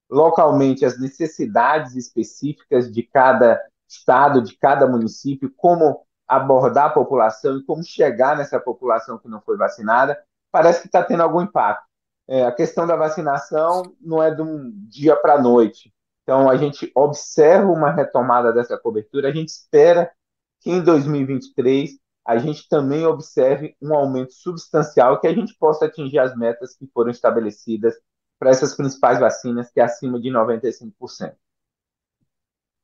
localmente 0.10 0.86
as 0.86 1.00
necessidades 1.00 1.96
específicas 1.96 2.92
de 2.92 3.04
cada 3.04 3.60
estado, 3.88 4.42
de 4.42 4.58
cada 4.58 4.88
município, 4.88 5.52
como 5.56 6.06
abordar 6.28 6.88
a 6.88 6.94
população 6.94 7.58
e 7.58 7.64
como 7.64 7.84
chegar 7.84 8.38
nessa 8.38 8.60
população 8.60 9.18
que 9.18 9.28
não 9.28 9.42
foi 9.42 9.58
vacinada, 9.58 10.18
parece 10.52 10.82
que 10.82 10.88
está 10.88 11.04
tendo 11.04 11.22
algum 11.22 11.42
impacto. 11.42 11.86
É, 12.28 12.44
a 12.44 12.52
questão 12.52 12.88
da 12.88 12.96
vacinação 12.96 13.84
não 14.02 14.22
é 14.22 14.34
de 14.34 14.42
um 14.42 14.72
dia 14.88 15.16
para 15.16 15.36
a 15.36 15.42
noite. 15.42 15.94
Então, 16.24 16.50
a 16.50 16.58
gente 16.58 16.92
observa 16.96 17.72
uma 17.72 17.92
retomada 17.92 18.52
dessa 18.52 18.78
cobertura, 18.78 19.30
a 19.30 19.32
gente 19.32 19.50
espera 19.50 20.12
que 20.62 20.72
em 20.72 20.84
2023 20.84 21.92
a 22.26 22.40
gente 22.40 22.68
também 22.68 23.06
observe 23.06 23.76
um 23.80 23.94
aumento 23.94 24.34
substancial 24.34 25.20
que 25.20 25.28
a 25.28 25.34
gente 25.34 25.56
possa 25.60 25.86
atingir 25.86 26.18
as 26.18 26.36
metas 26.36 26.76
que 26.76 26.88
foram 26.88 27.12
estabelecidas 27.12 27.94
para 28.40 28.50
essas 28.50 28.76
principais 28.76 29.20
vacinas, 29.20 29.70
que 29.72 29.80
é 29.80 29.84
acima 29.84 30.20
de 30.20 30.30
95%. 30.30 31.36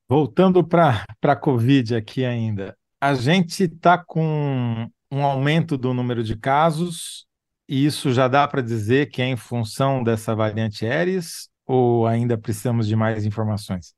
Voltando 0.07 0.63
para 0.63 1.05
a 1.23 1.35
Covid 1.35 1.95
aqui 1.95 2.23
ainda, 2.23 2.77
a 2.99 3.15
gente 3.15 3.63
está 3.63 3.97
com 3.97 4.87
um 5.11 5.25
aumento 5.25 5.77
do 5.77 5.93
número 5.93 6.23
de 6.23 6.35
casos, 6.35 7.25
e 7.71 7.85
isso 7.85 8.11
já 8.11 8.27
dá 8.27 8.45
para 8.45 8.61
dizer 8.61 9.09
que 9.09 9.21
é 9.21 9.25
em 9.25 9.37
função 9.37 10.03
dessa 10.03 10.35
variante 10.35 10.85
Aeres, 10.85 11.49
ou 11.65 12.05
ainda 12.05 12.37
precisamos 12.37 12.85
de 12.85 12.97
mais 12.97 13.25
informações? 13.25 13.95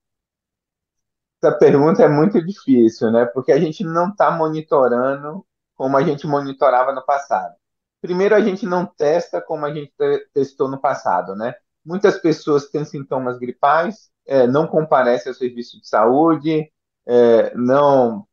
Essa 1.41 1.57
pergunta 1.57 2.03
é 2.03 2.07
muito 2.07 2.39
difícil, 2.45 3.09
né? 3.09 3.25
Porque 3.25 3.51
a 3.51 3.59
gente 3.59 3.83
não 3.83 4.09
está 4.09 4.29
monitorando 4.29 5.43
como 5.73 5.97
a 5.97 6.03
gente 6.03 6.27
monitorava 6.27 6.93
no 6.93 7.03
passado. 7.03 7.55
Primeiro, 7.99 8.35
a 8.35 8.41
gente 8.41 8.63
não 8.63 8.85
testa 8.85 9.41
como 9.41 9.65
a 9.65 9.73
gente 9.73 9.91
testou 10.31 10.69
no 10.69 10.79
passado, 10.79 11.35
né? 11.35 11.55
Muitas 11.83 12.19
pessoas 12.19 12.69
têm 12.69 12.85
sintomas 12.85 13.39
gripais, 13.39 14.11
é, 14.27 14.45
não 14.45 14.67
comparecem 14.67 15.31
ao 15.31 15.35
serviço 15.35 15.81
de 15.81 15.87
saúde, 15.87 16.71
é, 17.07 17.51
não, 17.55 18.27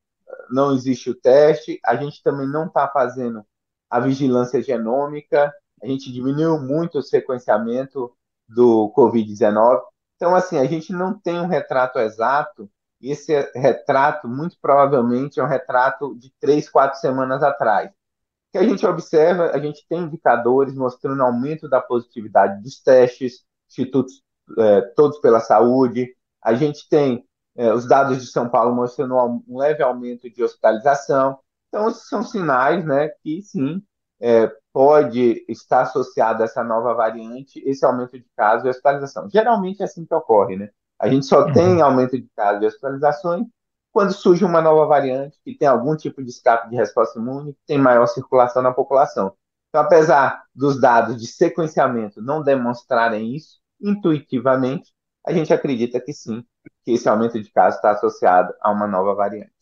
não 0.51 0.75
existe 0.75 1.09
o 1.09 1.15
teste, 1.15 1.81
a 1.83 1.97
gente 1.97 2.23
também 2.23 2.47
não 2.47 2.67
está 2.67 2.87
fazendo 2.89 3.43
a 3.91 3.99
vigilância 4.01 4.63
genômica, 4.63 5.53
a 5.83 5.87
gente 5.87 6.13
diminuiu 6.13 6.61
muito 6.61 6.99
o 6.99 7.03
sequenciamento 7.03 8.13
do 8.49 8.93
Covid-19. 8.97 9.81
Então, 10.17 10.35
assim, 10.35 10.59
a 10.59 10.65
gente 10.65 10.93
não 10.93 11.19
tem 11.19 11.41
um 11.41 11.47
retrato 11.47 11.99
exato, 11.99 12.71
e 13.01 13.11
esse 13.11 13.33
retrato, 13.55 14.29
muito 14.29 14.57
provavelmente, 14.61 15.41
é 15.41 15.43
um 15.43 15.49
retrato 15.49 16.15
de 16.17 16.31
três, 16.39 16.69
quatro 16.69 17.01
semanas 17.01 17.43
atrás. 17.43 17.89
O 17.89 18.53
que 18.53 18.59
a 18.59 18.63
gente 18.65 18.87
observa, 18.87 19.51
a 19.53 19.59
gente 19.59 19.87
tem 19.89 20.01
indicadores 20.01 20.75
mostrando 20.75 21.23
aumento 21.23 21.69
da 21.69 21.81
positividade 21.81 22.63
dos 22.63 22.81
testes, 22.81 23.45
institutos 23.69 24.23
é, 24.59 24.81
todos 24.97 25.19
pela 25.21 25.41
saúde, 25.41 26.15
a 26.43 26.55
gente 26.55 26.89
tem 26.89 27.25
é, 27.57 27.73
os 27.73 27.87
dados 27.87 28.21
de 28.21 28.27
São 28.27 28.49
Paulo 28.49 28.75
mostrando 28.75 29.15
um 29.49 29.59
leve 29.59 29.83
aumento 29.83 30.29
de 30.29 30.43
hospitalização. 30.43 31.39
Então, 31.71 31.89
esses 31.89 32.09
são 32.09 32.23
sinais 32.23 32.85
né, 32.85 33.09
que, 33.23 33.41
sim, 33.43 33.83
é, 34.21 34.53
pode 34.73 35.45
estar 35.49 35.83
associado 35.83 36.43
a 36.43 36.45
essa 36.45 36.63
nova 36.63 36.93
variante, 36.95 37.63
esse 37.65 37.85
aumento 37.85 38.19
de 38.19 38.27
casos 38.37 38.67
e 38.67 38.69
hospitalização. 38.69 39.31
Geralmente 39.31 39.81
é 39.81 39.85
assim 39.85 40.05
que 40.05 40.15
ocorre, 40.15 40.57
né? 40.57 40.71
A 40.99 41.09
gente 41.09 41.27
só 41.27 41.47
uhum. 41.47 41.53
tem 41.53 41.81
aumento 41.81 42.21
de 42.21 42.29
casos 42.37 42.63
e 42.63 42.67
hospitalizações 42.67 43.47
quando 43.93 44.13
surge 44.13 44.45
uma 44.45 44.61
nova 44.61 44.87
variante 44.87 45.39
que 45.45 45.57
tem 45.57 45.67
algum 45.67 45.97
tipo 45.97 46.23
de 46.23 46.31
escape 46.31 46.69
de 46.69 46.77
resposta 46.77 47.19
imune, 47.19 47.55
que 47.55 47.61
tem 47.67 47.79
maior 47.79 48.07
circulação 48.07 48.63
na 48.63 48.73
população. 48.73 49.35
Então, 49.69 49.81
apesar 49.81 50.45
dos 50.55 50.81
dados 50.81 51.17
de 51.17 51.27
sequenciamento 51.27 52.21
não 52.21 52.43
demonstrarem 52.43 53.35
isso, 53.35 53.61
intuitivamente, 53.81 54.93
a 55.27 55.33
gente 55.33 55.53
acredita 55.53 56.01
que 56.01 56.13
sim, 56.13 56.45
que 56.85 56.93
esse 56.93 57.09
aumento 57.09 57.41
de 57.41 57.51
casos 57.51 57.77
está 57.77 57.93
associado 57.93 58.53
a 58.61 58.71
uma 58.71 58.87
nova 58.87 59.15
variante. 59.15 59.53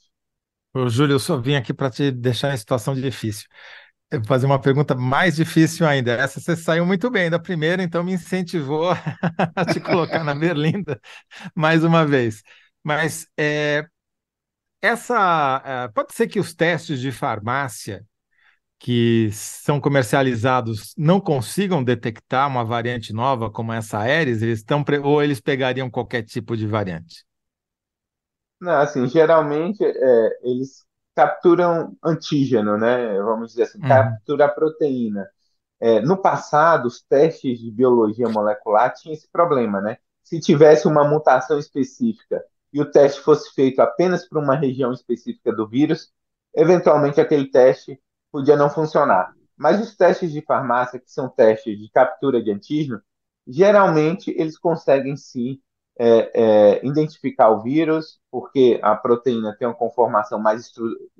Ô, 0.74 0.88
Júlio, 0.88 1.14
eu 1.14 1.18
só 1.18 1.36
vim 1.36 1.54
aqui 1.54 1.72
para 1.74 1.90
te 1.90 2.10
deixar 2.10 2.52
em 2.54 2.56
situação 2.56 2.94
difícil. 2.94 3.48
Eu 4.10 4.20
vou 4.20 4.28
fazer 4.28 4.46
uma 4.46 4.60
pergunta 4.60 4.94
mais 4.94 5.36
difícil 5.36 5.86
ainda. 5.86 6.12
Essa 6.14 6.40
você 6.40 6.56
saiu 6.56 6.86
muito 6.86 7.10
bem 7.10 7.30
da 7.30 7.38
primeira, 7.38 7.82
então 7.82 8.04
me 8.04 8.12
incentivou 8.14 8.90
a 9.56 9.64
te 9.66 9.80
colocar 9.80 10.24
na 10.24 10.34
berlinda 10.34 11.00
mais 11.54 11.84
uma 11.84 12.06
vez. 12.06 12.42
Mas 12.84 13.26
é, 13.38 13.86
essa 14.82 15.62
é, 15.64 15.88
pode 15.88 16.14
ser 16.14 16.28
que 16.28 16.40
os 16.40 16.54
testes 16.54 17.00
de 17.00 17.12
farmácia 17.12 18.06
que 18.78 19.30
são 19.32 19.80
comercializados 19.80 20.94
não 20.98 21.20
consigam 21.20 21.84
detectar 21.84 22.48
uma 22.48 22.64
variante 22.64 23.12
nova 23.12 23.50
como 23.50 23.72
essa 23.72 24.00
Aeres, 24.00 24.42
eles 24.42 24.60
estão 24.60 24.84
ou 25.04 25.22
eles 25.22 25.40
pegariam 25.40 25.90
qualquer 25.90 26.22
tipo 26.24 26.56
de 26.56 26.66
variante? 26.66 27.24
Não, 28.60 28.72
assim, 28.72 29.06
geralmente 29.06 29.84
é, 29.84 30.38
eles 30.42 30.84
capturam 31.14 31.96
antígeno, 32.02 32.76
né? 32.76 33.18
Vamos 33.20 33.50
dizer 33.50 33.64
assim, 33.64 33.80
uhum. 33.80 33.88
captura 33.88 34.46
a 34.46 34.48
proteína. 34.48 35.28
É, 35.80 36.00
no 36.00 36.16
passado, 36.16 36.86
os 36.86 37.00
testes 37.02 37.60
de 37.60 37.70
biologia 37.70 38.28
molecular 38.28 38.92
tinham 38.94 39.14
esse 39.14 39.28
problema, 39.30 39.80
né? 39.80 39.98
Se 40.24 40.40
tivesse 40.40 40.86
uma 40.86 41.08
mutação 41.08 41.58
específica 41.58 42.44
e 42.72 42.80
o 42.80 42.90
teste 42.90 43.20
fosse 43.20 43.52
feito 43.54 43.80
apenas 43.80 44.28
para 44.28 44.38
uma 44.40 44.56
região 44.56 44.92
específica 44.92 45.52
do 45.52 45.66
vírus, 45.66 46.12
eventualmente 46.54 47.20
aquele 47.20 47.50
teste 47.50 48.00
podia 48.30 48.56
não 48.56 48.68
funcionar. 48.68 49.32
Mas 49.56 49.80
os 49.80 49.96
testes 49.96 50.32
de 50.32 50.42
farmácia, 50.42 51.00
que 51.00 51.10
são 51.10 51.28
testes 51.28 51.78
de 51.78 51.90
captura 51.90 52.42
de 52.42 52.50
antígeno, 52.52 53.00
geralmente 53.46 54.30
eles 54.36 54.58
conseguem 54.58 55.16
sim 55.16 55.60
é, 55.98 56.30
é, 56.78 56.86
identificar 56.86 57.50
o 57.50 57.60
vírus, 57.60 58.20
porque 58.30 58.78
a 58.82 58.94
proteína 58.94 59.56
tem 59.58 59.66
uma 59.66 59.74
conformação 59.74 60.38
mais 60.38 60.72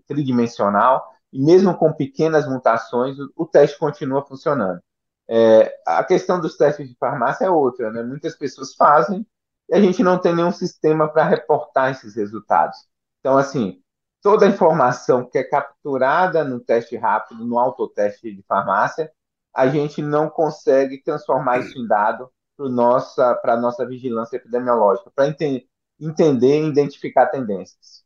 tridimensional, 0.07 1.05
e 1.33 1.45
mesmo 1.45 1.77
com 1.77 1.93
pequenas 1.93 2.49
mutações, 2.49 3.19
o, 3.19 3.31
o 3.37 3.47
teste 3.47 3.79
continua 3.79 4.25
funcionando. 4.25 4.81
É, 5.29 5.75
a 5.87 6.03
questão 6.05 6.41
dos 6.41 6.57
testes 6.57 6.89
de 6.89 6.97
farmácia 6.97 7.45
é 7.47 7.51
outra, 7.51 7.91
né? 7.91 8.03
Muitas 8.03 8.35
pessoas 8.37 8.75
fazem 8.75 9.27
e 9.69 9.75
a 9.75 9.81
gente 9.81 10.03
não 10.03 10.19
tem 10.19 10.35
nenhum 10.35 10.53
sistema 10.53 11.09
para 11.09 11.25
reportar 11.25 11.91
esses 11.91 12.17
resultados. 12.17 12.79
Então, 13.21 13.37
assim, 13.37 13.83
toda 14.23 14.47
a 14.47 14.49
informação 14.49 15.29
que 15.29 15.37
é 15.37 15.45
capturada 15.45 16.45
no 16.45 16.61
teste 16.61 16.97
rápido, 16.97 17.45
no 17.45 17.59
autoteste 17.59 18.35
de 18.35 18.43
farmácia, 18.45 19.13
a 19.55 19.69
gente 19.69 20.01
não 20.01 20.31
consegue 20.31 21.03
transformar 21.03 21.59
isso 21.59 21.79
em 21.79 21.87
dado 21.87 22.31
para 22.59 22.69
nossa, 22.69 23.41
a 23.45 23.57
nossa 23.57 23.87
vigilância 23.87 24.37
epidemiológica, 24.37 25.11
para 25.15 25.29
ente 25.29 25.69
entender 26.01 26.61
e 26.63 26.69
identificar 26.69 27.29
tendências. 27.29 28.03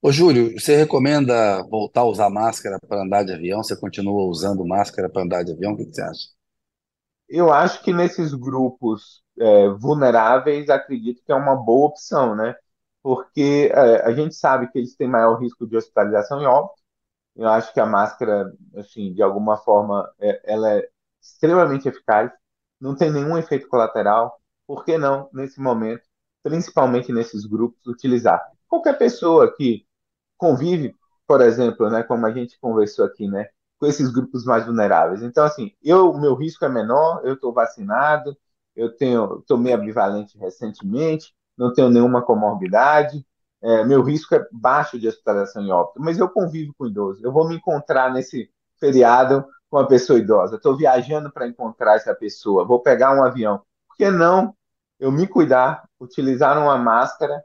Ô, 0.00 0.12
Júlio, 0.12 0.58
você 0.58 0.76
recomenda 0.76 1.62
voltar 1.68 2.02
a 2.02 2.04
usar 2.04 2.30
máscara 2.30 2.78
para 2.78 3.02
andar 3.02 3.24
de 3.24 3.32
avião? 3.32 3.62
Você 3.62 3.78
continua 3.78 4.28
usando 4.28 4.64
máscara 4.64 5.08
para 5.08 5.22
andar 5.22 5.42
de 5.42 5.52
avião? 5.52 5.72
O 5.72 5.76
que 5.76 5.84
você 5.84 6.02
acha? 6.02 6.28
Eu 7.28 7.52
acho 7.52 7.82
que 7.82 7.92
nesses 7.92 8.32
grupos 8.32 9.22
é, 9.36 9.68
vulneráveis, 9.70 10.70
acredito 10.70 11.22
que 11.24 11.32
é 11.32 11.34
uma 11.34 11.56
boa 11.56 11.88
opção, 11.88 12.36
né? 12.36 12.54
Porque 13.02 13.72
é, 13.74 14.02
a 14.02 14.12
gente 14.12 14.34
sabe 14.36 14.70
que 14.70 14.78
eles 14.78 14.94
têm 14.94 15.08
maior 15.08 15.40
risco 15.40 15.66
de 15.66 15.76
hospitalização 15.76 16.40
e 16.40 16.46
óbito. 16.46 16.80
Eu 17.34 17.48
acho 17.48 17.72
que 17.72 17.80
a 17.80 17.86
máscara, 17.86 18.52
assim, 18.76 19.12
de 19.12 19.22
alguma 19.22 19.56
forma, 19.56 20.08
é, 20.20 20.40
ela 20.44 20.72
é 20.72 20.88
extremamente 21.20 21.88
eficaz 21.88 22.30
não 22.80 22.94
tem 22.94 23.10
nenhum 23.10 23.36
efeito 23.38 23.68
colateral, 23.68 24.38
por 24.66 24.84
que 24.84 24.98
não, 24.98 25.28
nesse 25.32 25.60
momento, 25.60 26.02
principalmente 26.42 27.12
nesses 27.12 27.44
grupos, 27.46 27.86
utilizar? 27.86 28.42
Qualquer 28.68 28.98
pessoa 28.98 29.54
que 29.54 29.86
convive, 30.36 30.94
por 31.26 31.40
exemplo, 31.40 31.88
né, 31.90 32.02
como 32.02 32.26
a 32.26 32.32
gente 32.32 32.58
conversou 32.60 33.04
aqui, 33.04 33.28
né, 33.28 33.48
com 33.78 33.86
esses 33.86 34.10
grupos 34.10 34.44
mais 34.44 34.66
vulneráveis. 34.66 35.22
Então, 35.22 35.44
assim, 35.44 35.72
eu, 35.82 36.12
meu 36.14 36.34
risco 36.34 36.64
é 36.64 36.68
menor, 36.68 37.20
eu 37.24 37.34
estou 37.34 37.52
vacinado, 37.52 38.36
eu 38.74 38.94
tenho, 38.94 39.42
tomei 39.46 39.72
a 39.72 39.78
bivalente 39.78 40.38
recentemente, 40.38 41.34
não 41.56 41.72
tenho 41.72 41.88
nenhuma 41.90 42.22
comorbidade, 42.22 43.24
é, 43.62 43.84
meu 43.84 44.02
risco 44.02 44.34
é 44.34 44.46
baixo 44.52 44.98
de 44.98 45.08
hospitalização 45.08 45.62
em 45.62 45.70
óbito, 45.70 46.00
mas 46.00 46.18
eu 46.18 46.28
convivo 46.28 46.74
com 46.78 46.86
idoso. 46.86 47.20
Eu 47.24 47.32
vou 47.32 47.48
me 47.48 47.56
encontrar 47.56 48.12
nesse 48.12 48.50
feriado 48.78 49.44
com 49.70 49.78
uma 49.78 49.88
pessoa 49.88 50.18
idosa, 50.18 50.56
estou 50.56 50.76
viajando 50.76 51.30
para 51.30 51.46
encontrar 51.46 51.96
essa 51.96 52.14
pessoa, 52.14 52.64
vou 52.64 52.80
pegar 52.80 53.14
um 53.14 53.22
avião. 53.22 53.62
Por 53.88 53.96
que 53.96 54.10
não 54.10 54.54
eu 54.98 55.10
me 55.12 55.26
cuidar, 55.26 55.88
utilizar 56.00 56.58
uma 56.58 56.78
máscara 56.78 57.42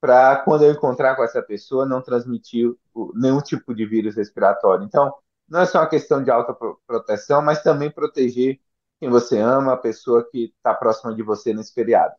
para, 0.00 0.36
quando 0.36 0.64
eu 0.64 0.72
encontrar 0.72 1.16
com 1.16 1.24
essa 1.24 1.42
pessoa, 1.42 1.86
não 1.86 2.02
transmitir 2.02 2.72
nenhum 3.14 3.40
tipo 3.40 3.74
de 3.74 3.86
vírus 3.86 4.16
respiratório? 4.16 4.84
Então, 4.84 5.12
não 5.48 5.60
é 5.60 5.66
só 5.66 5.78
uma 5.78 5.88
questão 5.88 6.22
de 6.22 6.30
autoproteção, 6.30 7.42
mas 7.42 7.62
também 7.62 7.90
proteger 7.90 8.60
quem 9.00 9.08
você 9.08 9.38
ama, 9.38 9.72
a 9.72 9.76
pessoa 9.76 10.26
que 10.30 10.52
está 10.56 10.72
próxima 10.74 11.14
de 11.14 11.22
você 11.22 11.52
nesse 11.52 11.74
feriado. 11.74 12.14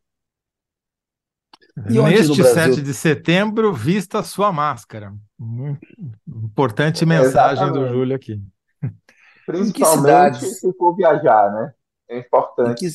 E 1.90 2.00
Neste 2.00 2.44
7 2.44 2.82
de 2.82 2.94
setembro, 2.94 3.74
vista 3.74 4.20
a 4.20 4.24
sua 4.24 4.52
máscara. 4.52 5.14
Importante 6.28 7.06
mensagem 7.06 7.72
do 7.72 7.88
Júlio 7.88 8.16
aqui. 8.16 8.40
Principalmente 9.46 10.46
se 10.46 10.74
for 10.74 10.96
viajar, 10.96 11.52
né? 11.52 11.74
É 12.10 12.18
importante. 12.20 12.80
que, 12.80 12.90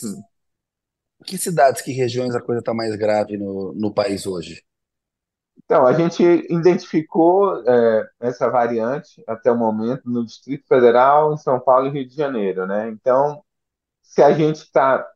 que 1.24 1.38
cidades, 1.38 1.82
que 1.82 1.92
regiões 1.92 2.34
a 2.34 2.40
coisa 2.40 2.60
está 2.60 2.72
mais 2.72 2.94
grave 2.96 3.36
no, 3.36 3.72
no 3.74 3.92
país 3.92 4.26
hoje? 4.26 4.62
Então, 5.64 5.86
a 5.86 5.92
gente 5.92 6.22
identificou 6.48 7.62
é, 7.68 8.08
essa 8.20 8.48
variante 8.48 9.22
até 9.26 9.50
o 9.50 9.56
momento 9.56 10.08
no 10.08 10.24
Distrito 10.24 10.66
Federal, 10.66 11.34
em 11.34 11.36
São 11.36 11.60
Paulo 11.60 11.88
e 11.88 11.90
Rio 11.90 12.08
de 12.08 12.14
Janeiro, 12.14 12.66
né? 12.66 12.88
Então, 12.88 13.42
se 14.02 14.22
a 14.22 14.32
gente 14.32 14.56
está 14.56 15.06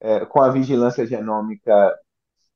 é, 0.00 0.24
com 0.26 0.42
a 0.42 0.50
vigilância 0.50 1.06
genômica 1.06 1.98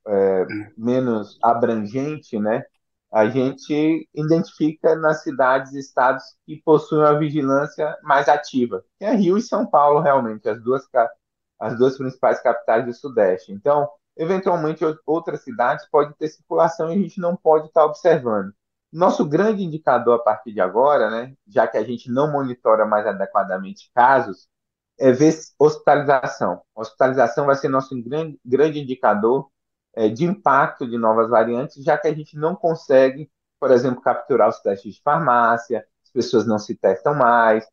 é, 0.07 0.45
menos 0.77 1.37
abrangente, 1.41 2.39
né? 2.39 2.63
A 3.11 3.27
gente 3.27 4.07
identifica 4.13 4.95
nas 4.95 5.23
cidades 5.23 5.73
e 5.73 5.79
estados 5.79 6.23
que 6.45 6.61
possuem 6.63 7.01
uma 7.01 7.17
vigilância 7.17 7.97
mais 8.03 8.27
ativa, 8.29 8.83
que 8.97 9.05
é 9.05 9.15
Rio 9.15 9.37
e 9.37 9.41
São 9.41 9.65
Paulo, 9.65 9.99
realmente, 9.99 10.47
as 10.47 10.61
duas, 10.61 10.83
as 11.59 11.77
duas 11.77 11.97
principais 11.97 12.41
capitais 12.41 12.85
do 12.85 12.93
Sudeste. 12.93 13.51
Então, 13.51 13.89
eventualmente, 14.15 14.83
outras 15.05 15.43
cidades 15.43 15.87
podem 15.89 16.13
ter 16.13 16.27
circulação 16.27 16.91
e 16.91 16.95
a 16.95 16.97
gente 16.97 17.19
não 17.19 17.35
pode 17.35 17.67
estar 17.67 17.85
observando. 17.85 18.53
Nosso 18.91 19.25
grande 19.25 19.63
indicador 19.63 20.15
a 20.15 20.23
partir 20.23 20.51
de 20.51 20.61
agora, 20.61 21.09
né, 21.09 21.33
já 21.47 21.67
que 21.67 21.77
a 21.77 21.83
gente 21.83 22.11
não 22.11 22.31
monitora 22.31 22.85
mais 22.85 23.05
adequadamente 23.05 23.91
casos, 23.93 24.47
é 24.99 25.11
ver 25.11 25.33
hospitalização. 25.57 26.61
Hospitalização 26.75 27.45
vai 27.45 27.55
ser 27.55 27.69
nosso 27.69 27.95
grande, 28.03 28.39
grande 28.45 28.79
indicador 28.79 29.49
é, 29.95 30.09
de 30.09 30.25
impacto 30.25 30.87
de 30.87 30.97
novas 30.97 31.29
variantes, 31.29 31.83
já 31.83 31.97
que 31.97 32.07
a 32.07 32.13
gente 32.13 32.37
não 32.37 32.55
consegue, 32.55 33.29
por 33.59 33.71
exemplo, 33.71 34.01
capturar 34.01 34.49
os 34.49 34.59
testes 34.59 34.95
de 34.95 35.01
farmácia, 35.01 35.85
as 36.03 36.11
pessoas 36.11 36.45
não 36.47 36.57
se 36.57 36.75
testam 36.75 37.13
mais, 37.13 37.67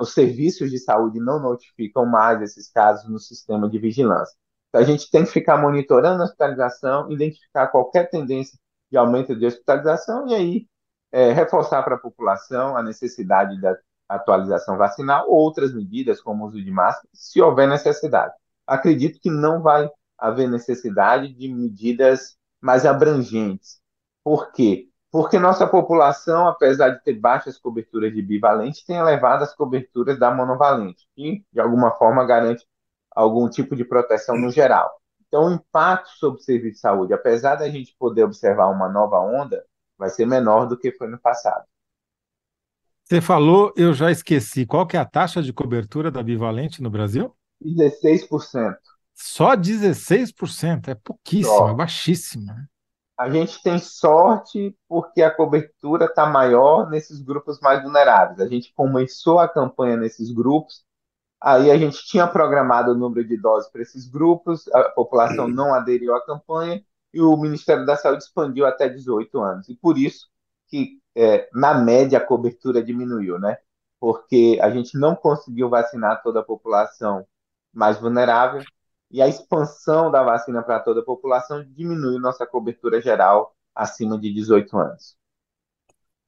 os 0.00 0.14
serviços 0.14 0.70
de 0.70 0.78
saúde 0.78 1.18
não 1.18 1.40
notificam 1.40 2.06
mais 2.06 2.40
esses 2.40 2.70
casos 2.70 3.08
no 3.10 3.18
sistema 3.18 3.68
de 3.68 3.78
vigilância. 3.78 4.36
Então, 4.68 4.80
a 4.80 4.84
gente 4.84 5.10
tem 5.10 5.24
que 5.24 5.30
ficar 5.30 5.56
monitorando 5.56 6.22
a 6.22 6.24
hospitalização, 6.24 7.10
identificar 7.10 7.68
qualquer 7.68 8.08
tendência 8.08 8.58
de 8.90 8.96
aumento 8.96 9.34
de 9.34 9.44
hospitalização 9.46 10.28
e 10.28 10.34
aí 10.34 10.66
é, 11.10 11.32
reforçar 11.32 11.82
para 11.82 11.96
a 11.96 11.98
população 11.98 12.76
a 12.76 12.82
necessidade 12.82 13.60
da 13.60 13.76
atualização 14.08 14.76
vacinal 14.76 15.28
ou 15.28 15.36
outras 15.36 15.74
medidas, 15.74 16.20
como 16.20 16.44
o 16.44 16.48
uso 16.48 16.62
de 16.62 16.70
máscara, 16.70 17.08
se 17.12 17.40
houver 17.40 17.68
necessidade. 17.68 18.34
Acredito 18.66 19.18
que 19.20 19.30
não 19.30 19.62
vai 19.62 19.90
haver 20.18 20.48
necessidade 20.48 21.32
de 21.32 21.48
medidas 21.48 22.36
mais 22.60 22.86
abrangentes. 22.86 23.80
Por 24.24 24.52
quê? 24.52 24.88
Porque 25.10 25.38
nossa 25.38 25.66
população, 25.66 26.48
apesar 26.48 26.90
de 26.90 27.02
ter 27.02 27.14
baixas 27.14 27.58
coberturas 27.58 28.12
de 28.12 28.20
bivalente, 28.20 28.84
tem 28.84 28.96
elevadas 28.96 29.54
coberturas 29.54 30.18
da 30.18 30.30
monovalente, 30.30 31.06
que 31.14 31.44
de 31.52 31.60
alguma 31.60 31.92
forma 31.92 32.24
garante 32.24 32.66
algum 33.10 33.48
tipo 33.48 33.74
de 33.74 33.84
proteção 33.84 34.36
no 34.36 34.50
geral. 34.50 35.00
Então, 35.26 35.46
o 35.46 35.52
impacto 35.54 36.10
sobre 36.18 36.40
o 36.40 36.42
serviço 36.42 36.74
de 36.74 36.80
saúde, 36.80 37.12
apesar 37.12 37.56
da 37.56 37.68
gente 37.68 37.96
poder 37.98 38.24
observar 38.24 38.68
uma 38.68 38.88
nova 38.88 39.18
onda, 39.18 39.64
vai 39.98 40.10
ser 40.10 40.26
menor 40.26 40.66
do 40.66 40.78
que 40.78 40.92
foi 40.92 41.08
no 41.08 41.18
passado. 41.18 41.64
Você 43.04 43.20
falou, 43.20 43.72
eu 43.76 43.94
já 43.94 44.10
esqueci. 44.10 44.66
Qual 44.66 44.86
que 44.86 44.96
é 44.96 45.00
a 45.00 45.04
taxa 45.04 45.42
de 45.42 45.52
cobertura 45.52 46.10
da 46.10 46.22
bivalente 46.22 46.82
no 46.82 46.90
Brasil? 46.90 47.34
16%. 47.62 48.76
Só 49.16 49.56
16%, 49.56 50.88
é 50.88 50.94
pouquíssimo, 50.94 51.56
Só. 51.56 51.70
é 51.70 51.74
baixíssimo. 51.74 52.44
Né? 52.44 52.66
A 53.18 53.30
gente 53.30 53.62
tem 53.62 53.78
sorte 53.78 54.76
porque 54.86 55.22
a 55.22 55.34
cobertura 55.34 56.04
está 56.04 56.26
maior 56.26 56.90
nesses 56.90 57.22
grupos 57.22 57.58
mais 57.60 57.82
vulneráveis. 57.82 58.38
A 58.40 58.46
gente 58.46 58.74
começou 58.74 59.40
a 59.40 59.48
campanha 59.48 59.96
nesses 59.96 60.30
grupos, 60.30 60.84
aí 61.40 61.70
a 61.70 61.78
gente 61.78 62.04
tinha 62.04 62.26
programado 62.26 62.92
o 62.92 62.94
número 62.94 63.26
de 63.26 63.38
doses 63.38 63.70
para 63.70 63.80
esses 63.80 64.06
grupos, 64.06 64.68
a 64.68 64.90
população 64.90 65.48
não 65.48 65.72
aderiu 65.72 66.14
à 66.14 66.22
campanha 66.22 66.84
e 67.14 67.18
o 67.22 67.34
Ministério 67.38 67.86
da 67.86 67.96
Saúde 67.96 68.22
expandiu 68.22 68.66
até 68.66 68.86
18 68.86 69.40
anos. 69.40 69.68
E 69.70 69.74
por 69.74 69.96
isso 69.96 70.28
que, 70.68 71.00
é, 71.14 71.48
na 71.54 71.72
média, 71.72 72.18
a 72.18 72.24
cobertura 72.24 72.82
diminuiu, 72.82 73.38
né? 73.38 73.56
Porque 73.98 74.58
a 74.60 74.68
gente 74.68 74.98
não 74.98 75.16
conseguiu 75.16 75.70
vacinar 75.70 76.22
toda 76.22 76.40
a 76.40 76.44
população 76.44 77.26
mais 77.72 77.98
vulnerável 77.98 78.62
e 79.16 79.22
a 79.22 79.26
expansão 79.26 80.10
da 80.10 80.22
vacina 80.22 80.62
para 80.62 80.78
toda 80.78 81.00
a 81.00 81.02
população 81.02 81.64
diminui 81.64 82.18
nossa 82.18 82.46
cobertura 82.46 83.00
geral 83.00 83.56
acima 83.74 84.20
de 84.20 84.30
18 84.30 84.76
anos. 84.76 85.16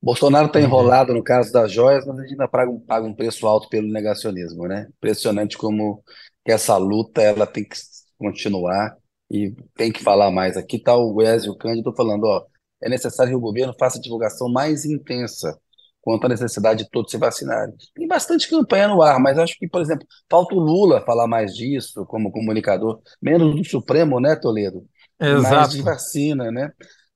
Bolsonaro 0.00 0.46
está 0.46 0.58
enrolado 0.58 1.12
no 1.12 1.22
caso 1.22 1.52
das 1.52 1.70
joias, 1.70 2.06
mas 2.06 2.18
a 2.18 2.22
gente 2.22 2.30
ainda 2.30 2.48
paga 2.48 2.70
um, 2.70 2.80
paga 2.80 3.06
um 3.06 3.14
preço 3.14 3.46
alto 3.46 3.68
pelo 3.68 3.92
negacionismo, 3.92 4.66
né? 4.66 4.88
Impressionante 4.96 5.58
como 5.58 6.02
essa 6.46 6.78
luta 6.78 7.20
ela 7.20 7.46
tem 7.46 7.62
que 7.62 7.76
continuar 8.16 8.96
e 9.30 9.54
tem 9.74 9.92
que 9.92 10.02
falar 10.02 10.30
mais. 10.30 10.56
Aqui 10.56 10.76
está 10.76 10.96
o 10.96 11.16
Wesley 11.16 11.58
Cândido 11.58 11.92
falando, 11.94 12.24
ó, 12.24 12.46
é 12.82 12.88
necessário 12.88 13.32
que 13.32 13.36
o 13.36 13.40
governo 13.40 13.74
faça 13.78 14.00
divulgação 14.00 14.48
mais 14.48 14.86
intensa 14.86 15.60
quanto 16.00 16.26
à 16.26 16.28
necessidade 16.28 16.84
de 16.84 16.90
todos 16.90 17.10
se 17.10 17.18
vacinarem. 17.18 17.74
Tem 17.94 18.06
bastante 18.06 18.48
campanha 18.48 18.88
no 18.88 19.02
ar, 19.02 19.18
mas 19.18 19.38
acho 19.38 19.56
que, 19.58 19.68
por 19.68 19.80
exemplo, 19.80 20.06
falta 20.30 20.54
o 20.54 20.58
Lula 20.58 21.04
falar 21.04 21.26
mais 21.26 21.54
disso 21.54 22.06
como 22.06 22.30
comunicador, 22.30 23.00
menos 23.20 23.54
do 23.54 23.64
Supremo, 23.64 24.20
né, 24.20 24.36
Toledo? 24.36 24.86
Exato. 25.20 25.54
Mais 25.54 25.70
de 25.70 25.82
vacina, 25.82 26.50
né? 26.50 26.70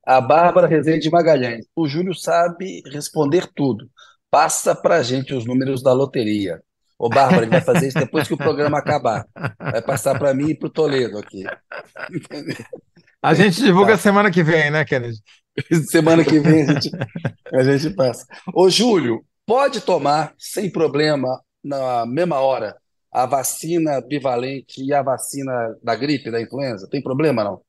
A 0.05 0.21
Bárbara 0.21 0.67
Rezende 0.67 1.11
Magalhães. 1.11 1.65
O 1.77 1.87
Júlio 1.87 2.15
sabe 2.15 2.83
responder 2.93 3.49
tudo. 3.55 3.89
Passa 4.31 4.75
para 4.75 5.03
gente 5.03 5.33
os 5.33 5.47
números 5.47 5.83
da 5.83 5.93
loteria. 5.93 6.61
Ô, 6.99 7.09
Bárbara, 7.09 7.43
ele 7.43 7.51
vai 7.51 7.61
fazer 7.61 7.89
isso 7.89 7.99
depois 7.99 8.27
que 8.27 8.35
o 8.35 8.39
programa 8.39 8.79
acabar. 8.79 9.27
Vai 9.59 9.83
passar 9.83 10.19
para 10.19 10.35
mim 10.35 10.51
e 10.51 10.55
para 10.59 10.69
o 10.69 10.71
Toledo 10.71 11.19
aqui. 11.19 11.45
A 13.23 13.35
gente 13.35 13.61
divulga 13.61 13.93
tá. 13.93 13.99
semana 13.99 14.31
que 14.31 14.43
vem, 14.43 14.71
né, 14.71 14.85
Kennedy? 14.85 15.19
Semana 15.91 16.25
que 16.25 16.39
vem 16.39 16.63
a 16.63 16.73
gente, 16.73 16.91
a 17.53 17.63
gente 17.63 17.95
passa. 17.95 18.27
Ô, 18.55 18.69
Júlio, 18.69 19.25
pode 19.47 19.81
tomar 19.81 20.35
sem 20.39 20.71
problema 20.71 21.41
na 21.63 22.07
mesma 22.07 22.41
hora 22.41 22.77
a 23.11 23.27
vacina 23.27 24.01
bivalente 24.01 24.83
e 24.83 24.93
a 24.93 25.03
vacina 25.03 25.77
da 25.83 25.95
gripe, 25.95 26.31
da 26.31 26.41
influenza? 26.41 26.89
Tem 26.89 27.03
problema, 27.03 27.45
não? 27.45 27.61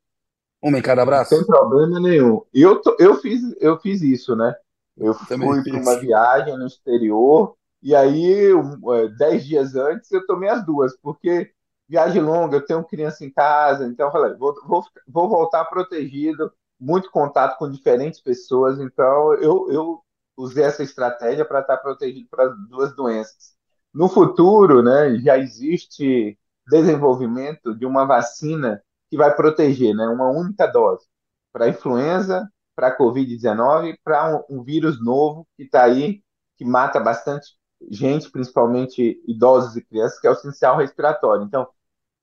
Uma 0.62 0.80
em 0.80 0.82
cada 0.82 1.06
braço? 1.06 1.36
Sem 1.36 1.46
problema 1.46 2.00
nenhum. 2.00 2.42
Eu, 2.54 2.82
eu, 2.98 3.16
fiz, 3.20 3.42
eu 3.60 3.78
fiz 3.80 4.02
isso, 4.02 4.36
né? 4.36 4.56
Eu 4.96 5.14
Também 5.28 5.50
fui 5.50 5.64
para 5.64 5.82
uma 5.82 6.00
viagem 6.00 6.58
no 6.58 6.68
exterior 6.68 7.56
e 7.82 7.94
aí, 7.94 8.52
é, 8.52 9.08
dez 9.18 9.46
dias 9.46 9.76
antes, 9.76 10.10
eu 10.10 10.26
tomei 10.26 10.48
as 10.48 10.66
duas, 10.66 10.96
porque 11.02 11.52
viagem 11.90 12.22
longa, 12.22 12.56
eu 12.56 12.66
tenho 12.66 12.84
criança 12.86 13.26
em 13.26 13.30
casa, 13.30 13.86
então 13.86 14.08
eu 14.08 14.12
falei, 14.12 14.34
vou, 14.38 14.56
vou, 14.66 14.86
vou 15.06 15.28
voltar 15.28 15.66
protegido 15.66 16.50
muito 16.84 17.10
contato 17.10 17.58
com 17.58 17.70
diferentes 17.70 18.20
pessoas, 18.20 18.80
então 18.80 19.34
eu, 19.36 19.72
eu 19.72 20.04
usei 20.36 20.64
essa 20.66 20.84
estratégia 20.84 21.46
para 21.46 21.62
estar 21.62 21.78
protegido 21.78 22.28
para 22.30 22.46
as 22.46 22.68
duas 22.68 22.96
doenças. 22.96 23.54
No 23.94 24.10
futuro, 24.10 24.84
né, 24.84 25.16
já 25.20 25.38
existe 25.38 26.38
desenvolvimento 26.68 27.74
de 27.76 27.86
uma 27.86 28.06
vacina 28.06 28.84
que 29.10 29.16
vai 29.16 29.34
proteger, 29.34 29.96
né, 29.96 30.08
uma 30.08 30.30
única 30.30 30.68
dose 30.68 31.06
para 31.54 31.70
influenza, 31.70 32.50
para 32.76 32.98
COVID-19, 32.98 33.96
para 34.04 34.44
um, 34.50 34.58
um, 34.58 34.64
vírus 34.64 35.02
novo 35.04 35.48
que 35.56 35.64
está 35.64 35.84
aí, 35.84 36.22
que 36.58 36.66
mata 36.66 37.00
bastante 37.00 37.56
gente, 37.90 38.30
principalmente 38.32 39.22
idosos 39.28 39.76
e 39.76 39.86
crianças, 39.86 40.20
que 40.20 40.28
é 40.28 40.30
o 40.32 40.34
essencial 40.34 40.78
respiratório. 40.78 41.46
Então, 41.46 41.68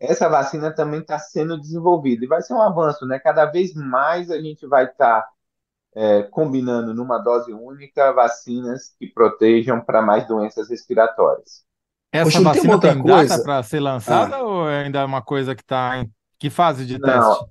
essa 0.01 0.29
vacina 0.29 0.75
também 0.75 1.01
está 1.01 1.19
sendo 1.19 1.61
desenvolvida 1.61 2.25
e 2.25 2.29
vai 2.29 2.41
ser 2.41 2.55
um 2.55 2.63
avanço, 2.63 3.07
né? 3.07 3.19
Cada 3.19 3.45
vez 3.45 3.75
mais 3.75 4.31
a 4.31 4.41
gente 4.41 4.67
vai 4.67 4.87
estar 4.87 5.21
tá, 5.21 5.29
é, 5.95 6.23
combinando 6.23 6.95
numa 6.95 7.19
dose 7.19 7.53
única 7.53 8.11
vacinas 8.13 8.95
que 8.99 9.07
protejam 9.07 9.81
para 9.81 10.01
mais 10.01 10.27
doenças 10.27 10.71
respiratórias. 10.71 11.63
Essa 12.11 12.25
Poxa, 12.25 12.41
vacina 12.41 12.81
tem, 12.81 12.95
tem 12.95 13.05
data 13.05 13.43
para 13.43 13.63
ser 13.63 13.81
lançada 13.81 14.37
ah. 14.37 14.43
ou 14.43 14.69
é 14.69 14.85
ainda 14.85 15.01
é 15.01 15.05
uma 15.05 15.23
coisa 15.23 15.55
que 15.55 15.63
está 15.63 15.99
em 15.99 16.11
que 16.39 16.49
fase 16.49 16.87
de 16.87 16.99
Não, 16.99 17.07
teste? 17.07 17.45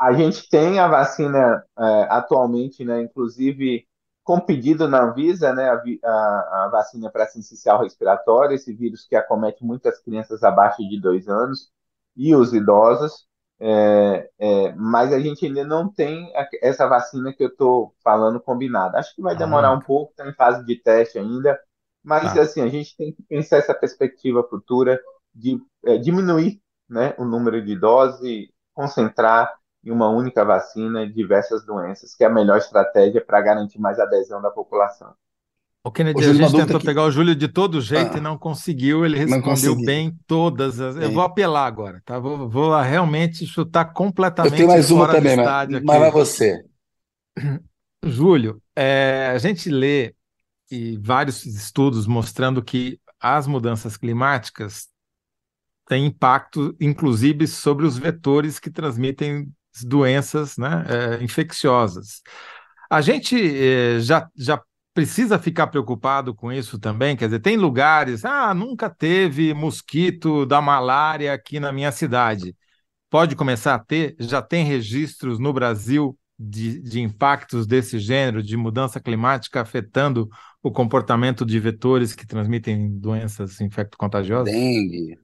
A 0.00 0.12
gente 0.14 0.48
tem 0.48 0.78
a 0.78 0.88
vacina 0.88 1.62
é, 1.78 2.06
atualmente, 2.08 2.82
né? 2.82 3.02
Inclusive 3.02 3.86
com 4.24 4.40
pedido 4.40 4.88
na 4.88 5.04
Anvisa, 5.04 5.52
né, 5.52 5.68
a, 5.68 5.82
a, 6.04 6.64
a 6.64 6.68
vacina 6.72 7.10
para 7.10 7.26
sincicial 7.26 7.82
respiratória, 7.82 8.54
esse 8.54 8.72
vírus 8.72 9.06
que 9.06 9.14
acomete 9.14 9.62
muitas 9.62 10.00
crianças 10.00 10.42
abaixo 10.42 10.78
de 10.88 10.98
dois 10.98 11.28
anos 11.28 11.70
e 12.16 12.34
os 12.34 12.54
idosos, 12.54 13.26
é, 13.60 14.30
é, 14.38 14.72
mas 14.72 15.12
a 15.12 15.20
gente 15.20 15.46
ainda 15.46 15.62
não 15.62 15.92
tem 15.92 16.32
essa 16.62 16.88
vacina 16.88 17.32
que 17.32 17.44
eu 17.44 17.48
estou 17.48 17.94
falando 18.02 18.40
combinada. 18.40 18.98
Acho 18.98 19.14
que 19.14 19.22
vai 19.22 19.36
demorar 19.36 19.68
ah. 19.68 19.74
um 19.74 19.80
pouco, 19.80 20.10
está 20.10 20.26
em 20.26 20.34
fase 20.34 20.64
de 20.64 20.76
teste 20.76 21.18
ainda, 21.18 21.60
mas 22.02 22.32
tá. 22.32 22.42
assim, 22.42 22.62
a 22.62 22.68
gente 22.68 22.96
tem 22.96 23.12
que 23.12 23.22
pensar 23.22 23.58
essa 23.58 23.74
perspectiva 23.74 24.42
futura 24.42 24.98
de 25.34 25.60
é, 25.84 25.98
diminuir 25.98 26.60
né, 26.88 27.14
o 27.18 27.24
número 27.24 27.62
de 27.64 27.76
doses, 27.76 28.48
concentrar 28.72 29.54
em 29.84 29.90
uma 29.90 30.08
única 30.08 30.44
vacina 30.44 31.06
diversas 31.06 31.64
doenças, 31.64 32.14
que 32.14 32.24
é 32.24 32.26
a 32.26 32.30
melhor 32.30 32.58
estratégia 32.58 33.24
para 33.24 33.40
garantir 33.40 33.78
mais 33.78 33.98
adesão 33.98 34.40
da 34.40 34.50
população. 34.50 35.14
O 35.86 35.92
Kennedy, 35.92 36.24
a 36.24 36.32
gente 36.32 36.52
tentou 36.52 36.80
que... 36.80 36.86
pegar 36.86 37.02
o 37.02 37.10
Júlio 37.10 37.34
de 37.34 37.46
todo 37.46 37.78
jeito 37.78 38.14
ah, 38.14 38.16
e 38.16 38.20
não 38.20 38.38
conseguiu, 38.38 39.04
ele 39.04 39.18
respondeu 39.18 39.76
bem 39.76 40.18
todas. 40.26 40.80
As... 40.80 40.96
Eu 40.96 41.12
vou 41.12 41.22
apelar 41.22 41.66
agora, 41.66 42.00
tá? 42.06 42.18
Vou, 42.18 42.48
vou 42.48 42.80
realmente 42.80 43.46
chutar 43.46 43.92
completamente. 43.92 44.52
Eu 44.52 44.56
tenho 44.56 44.68
mais 44.68 44.90
uma 44.90 45.06
também, 45.06 45.36
mas, 45.36 45.68
mas 45.82 46.00
vai 46.00 46.10
você. 46.10 46.64
Júlio, 48.02 48.62
é, 48.74 49.30
a 49.34 49.38
gente 49.38 49.68
lê 49.68 50.14
e 50.70 50.96
vários 50.96 51.44
estudos 51.44 52.06
mostrando 52.06 52.62
que 52.62 52.98
as 53.20 53.46
mudanças 53.46 53.96
climáticas 53.96 54.88
têm 55.86 56.06
impacto, 56.06 56.74
inclusive, 56.80 57.46
sobre 57.46 57.86
os 57.86 57.98
vetores 57.98 58.58
que 58.58 58.70
transmitem 58.70 59.52
doenças 59.82 60.56
né, 60.56 60.84
é, 60.88 61.24
infecciosas. 61.24 62.22
A 62.90 63.00
gente 63.00 63.36
é, 63.36 63.98
já, 64.00 64.28
já 64.36 64.62
precisa 64.94 65.38
ficar 65.38 65.66
preocupado 65.66 66.34
com 66.34 66.52
isso 66.52 66.78
também? 66.78 67.16
Quer 67.16 67.26
dizer, 67.26 67.40
tem 67.40 67.56
lugares, 67.56 68.24
ah, 68.24 68.54
nunca 68.54 68.88
teve 68.88 69.52
mosquito 69.52 70.46
da 70.46 70.62
malária 70.62 71.32
aqui 71.32 71.58
na 71.58 71.72
minha 71.72 71.90
cidade. 71.90 72.54
Pode 73.10 73.34
começar 73.34 73.74
a 73.74 73.78
ter? 73.78 74.14
Já 74.18 74.40
tem 74.40 74.64
registros 74.64 75.38
no 75.38 75.52
Brasil 75.52 76.16
de, 76.38 76.80
de 76.80 77.00
impactos 77.00 77.66
desse 77.66 77.98
gênero, 77.98 78.42
de 78.42 78.56
mudança 78.56 79.00
climática 79.00 79.60
afetando 79.60 80.28
o 80.62 80.70
comportamento 80.70 81.44
de 81.44 81.58
vetores 81.58 82.14
que 82.14 82.26
transmitem 82.26 82.98
doenças 82.98 83.60
infecto-contagiosas? 83.60 84.52
Dengue, 84.52 85.18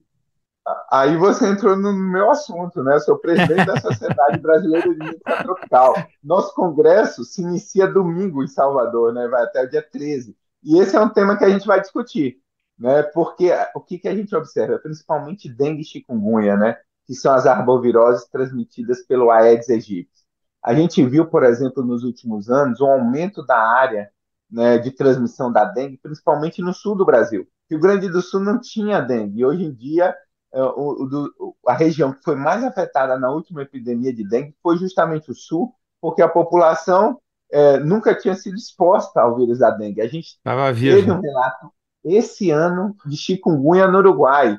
Aí 0.90 1.16
você 1.16 1.48
entrou 1.48 1.76
no 1.76 1.92
meu 1.92 2.30
assunto, 2.30 2.82
né? 2.82 2.96
Eu 2.96 3.00
sou 3.00 3.18
presidente 3.18 3.64
da 3.64 3.80
Sociedade 3.80 4.38
Brasileira 4.38 4.88
de 4.88 4.98
Mídia 4.98 5.20
Tropical. 5.42 5.94
Nosso 6.22 6.54
congresso 6.54 7.24
se 7.24 7.42
inicia 7.42 7.86
domingo 7.86 8.42
em 8.42 8.48
Salvador, 8.48 9.12
né? 9.12 9.26
Vai 9.28 9.44
até 9.44 9.62
o 9.62 9.70
dia 9.70 9.82
13. 9.82 10.36
E 10.62 10.78
esse 10.78 10.94
é 10.94 11.00
um 11.00 11.08
tema 11.08 11.36
que 11.36 11.44
a 11.44 11.48
gente 11.48 11.66
vai 11.66 11.80
discutir, 11.80 12.40
né? 12.78 13.02
Porque 13.02 13.50
o 13.74 13.80
que, 13.80 13.98
que 13.98 14.08
a 14.08 14.14
gente 14.14 14.34
observa, 14.36 14.78
principalmente 14.78 15.48
dengue 15.48 15.82
e 15.82 15.84
chikungunya, 15.84 16.56
né? 16.56 16.76
Que 17.06 17.14
são 17.14 17.32
as 17.32 17.46
arboviroses 17.46 18.28
transmitidas 18.28 19.00
pelo 19.06 19.30
Aedes 19.30 19.70
aegypti. 19.70 20.20
A 20.62 20.74
gente 20.74 21.04
viu, 21.06 21.26
por 21.26 21.42
exemplo, 21.42 21.82
nos 21.82 22.04
últimos 22.04 22.50
anos, 22.50 22.80
um 22.80 22.86
aumento 22.86 23.44
da 23.44 23.56
área 23.56 24.10
né, 24.50 24.78
de 24.78 24.90
transmissão 24.90 25.50
da 25.50 25.64
dengue, 25.64 25.96
principalmente 25.96 26.60
no 26.60 26.74
sul 26.74 26.94
do 26.94 27.04
Brasil. 27.04 27.48
Rio 27.70 27.80
Grande 27.80 28.08
do 28.10 28.20
Sul 28.20 28.40
não 28.40 28.60
tinha 28.60 29.00
dengue, 29.00 29.40
e 29.40 29.44
hoje 29.44 29.64
em 29.64 29.72
dia 29.72 30.14
o, 30.52 31.32
o, 31.38 31.56
a 31.66 31.74
região 31.74 32.12
que 32.12 32.22
foi 32.24 32.34
mais 32.34 32.64
afetada 32.64 33.18
na 33.18 33.30
última 33.30 33.62
epidemia 33.62 34.12
de 34.12 34.26
dengue 34.28 34.54
foi 34.62 34.76
justamente 34.76 35.30
o 35.30 35.34
sul, 35.34 35.74
porque 36.00 36.22
a 36.22 36.28
população 36.28 37.20
é, 37.50 37.78
nunca 37.78 38.14
tinha 38.14 38.34
sido 38.34 38.56
exposta 38.56 39.20
ao 39.20 39.36
vírus 39.36 39.58
da 39.58 39.70
dengue. 39.70 40.00
A 40.00 40.08
gente 40.08 40.40
Tava 40.42 40.72
teve 40.72 41.10
um 41.10 41.20
relato 41.20 41.72
esse 42.04 42.50
ano 42.50 42.96
de 43.04 43.16
chikungunya 43.16 43.86
no 43.86 43.98
Uruguai, 43.98 44.56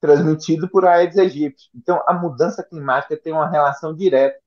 transmitido 0.00 0.68
por 0.68 0.84
Aedes 0.86 1.18
aegypti. 1.18 1.70
Então, 1.74 2.02
a 2.06 2.12
mudança 2.12 2.62
climática 2.62 3.16
tem 3.16 3.32
uma 3.32 3.48
relação 3.48 3.94
direta, 3.94 4.38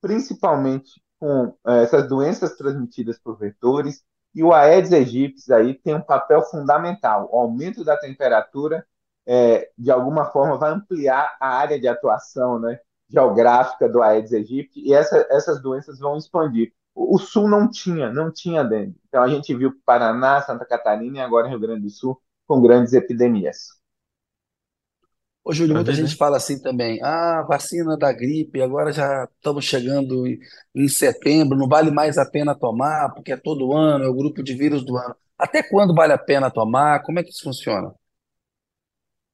principalmente 0.00 1.02
com 1.18 1.54
é, 1.66 1.82
essas 1.82 2.08
doenças 2.08 2.56
transmitidas 2.56 3.18
por 3.18 3.36
vetores, 3.36 4.02
e 4.34 4.42
o 4.42 4.52
Aedes 4.52 4.92
aegypti 4.92 5.52
aí 5.52 5.74
tem 5.74 5.94
um 5.94 6.00
papel 6.00 6.42
fundamental. 6.42 7.28
O 7.32 7.38
aumento 7.38 7.84
da 7.84 7.96
temperatura, 7.96 8.86
é, 9.32 9.70
de 9.78 9.92
alguma 9.92 10.24
forma, 10.24 10.58
vai 10.58 10.72
ampliar 10.72 11.36
a 11.40 11.50
área 11.50 11.78
de 11.78 11.86
atuação 11.86 12.58
né, 12.58 12.80
geográfica 13.08 13.88
do 13.88 14.02
Aedes 14.02 14.32
aegypti, 14.32 14.80
e 14.80 14.92
essa, 14.92 15.24
essas 15.30 15.62
doenças 15.62 16.00
vão 16.00 16.16
expandir. 16.16 16.72
O 16.92 17.16
Sul 17.16 17.48
não 17.48 17.70
tinha, 17.70 18.12
não 18.12 18.32
tinha 18.32 18.64
dengue. 18.64 18.96
Então 19.06 19.22
a 19.22 19.28
gente 19.28 19.54
viu 19.54 19.72
Paraná, 19.86 20.42
Santa 20.42 20.64
Catarina 20.64 21.18
e 21.18 21.20
agora 21.20 21.46
Rio 21.46 21.60
Grande 21.60 21.82
do 21.82 21.90
Sul 21.90 22.20
com 22.44 22.60
grandes 22.60 22.92
epidemias. 22.92 23.68
Ô, 25.44 25.52
Júlio, 25.52 25.76
muita 25.76 25.92
gente 25.92 26.16
fala 26.16 26.36
assim 26.36 26.60
também, 26.60 27.00
ah, 27.00 27.42
vacina 27.48 27.96
da 27.96 28.12
gripe, 28.12 28.60
agora 28.60 28.92
já 28.92 29.28
estamos 29.36 29.64
chegando 29.64 30.26
em 30.74 30.88
setembro, 30.88 31.56
não 31.56 31.68
vale 31.68 31.92
mais 31.92 32.18
a 32.18 32.28
pena 32.28 32.54
tomar, 32.54 33.14
porque 33.14 33.32
é 33.32 33.36
todo 33.36 33.72
ano, 33.72 34.04
é 34.04 34.08
o 34.08 34.14
grupo 34.14 34.42
de 34.42 34.54
vírus 34.54 34.84
do 34.84 34.96
ano. 34.96 35.14
Até 35.38 35.62
quando 35.62 35.94
vale 35.94 36.12
a 36.12 36.18
pena 36.18 36.50
tomar? 36.50 37.02
Como 37.02 37.20
é 37.20 37.22
que 37.22 37.30
isso 37.30 37.44
funciona? 37.44 37.94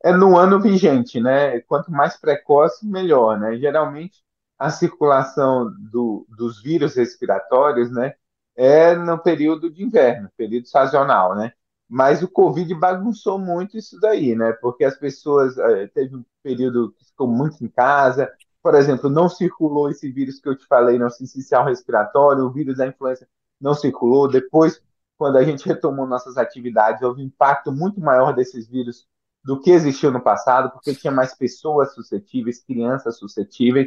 É 0.02 0.12
no 0.12 0.36
ano 0.36 0.60
vigente, 0.60 1.20
né? 1.20 1.60
Quanto 1.62 1.90
mais 1.90 2.16
precoce, 2.16 2.86
melhor, 2.86 3.38
né? 3.38 3.56
Geralmente, 3.56 4.22
a 4.58 4.70
circulação 4.70 5.70
do, 5.90 6.26
dos 6.28 6.62
vírus 6.62 6.94
respiratórios, 6.94 7.90
né, 7.90 8.14
é 8.56 8.94
no 8.94 9.18
período 9.18 9.70
de 9.70 9.82
inverno, 9.84 10.30
período 10.36 10.66
sazonal, 10.66 11.34
né? 11.34 11.52
Mas 11.88 12.22
o 12.22 12.28
Covid 12.28 12.74
bagunçou 12.74 13.38
muito 13.38 13.76
isso 13.76 13.98
daí, 14.00 14.34
né? 14.34 14.52
Porque 14.54 14.84
as 14.84 14.96
pessoas 14.98 15.56
é, 15.58 15.86
teve 15.88 16.16
um 16.16 16.24
período 16.42 16.92
que 16.92 17.04
ficou 17.04 17.28
muito 17.28 17.62
em 17.64 17.68
casa, 17.68 18.32
por 18.62 18.74
exemplo, 18.74 19.08
não 19.08 19.28
circulou 19.28 19.88
esse 19.90 20.10
vírus 20.10 20.40
que 20.40 20.48
eu 20.48 20.56
te 20.56 20.66
falei, 20.66 20.98
não 20.98 21.10
sincicial 21.10 21.64
respiratório, 21.64 22.44
o 22.44 22.50
vírus 22.50 22.78
da 22.78 22.86
influenza 22.86 23.28
não 23.60 23.74
circulou. 23.74 24.26
Depois, 24.28 24.82
quando 25.16 25.36
a 25.36 25.44
gente 25.44 25.66
retomou 25.66 26.06
nossas 26.06 26.36
atividades, 26.36 27.02
houve 27.02 27.22
um 27.22 27.26
impacto 27.26 27.70
muito 27.70 28.00
maior 28.00 28.32
desses 28.34 28.66
vírus 28.66 29.06
do 29.46 29.60
que 29.60 29.70
existiu 29.70 30.10
no 30.10 30.20
passado, 30.20 30.72
porque 30.72 30.92
tinha 30.92 31.12
mais 31.12 31.32
pessoas 31.32 31.94
suscetíveis, 31.94 32.64
crianças 32.64 33.16
suscetíveis. 33.16 33.86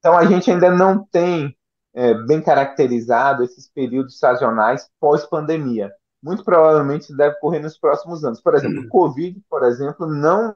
Então, 0.00 0.18
a 0.18 0.24
gente 0.24 0.50
ainda 0.50 0.68
não 0.68 1.04
tem 1.04 1.56
é, 1.94 2.12
bem 2.12 2.42
caracterizado 2.42 3.44
esses 3.44 3.70
períodos 3.70 4.18
sazonais 4.18 4.90
pós-pandemia. 4.98 5.92
Muito 6.20 6.42
provavelmente 6.42 7.16
deve 7.16 7.36
ocorrer 7.36 7.62
nos 7.62 7.78
próximos 7.78 8.24
anos. 8.24 8.40
Por 8.40 8.56
exemplo, 8.56 8.82
o 8.82 8.88
Covid, 8.88 9.40
por 9.48 9.62
exemplo, 9.62 10.08
não, 10.08 10.52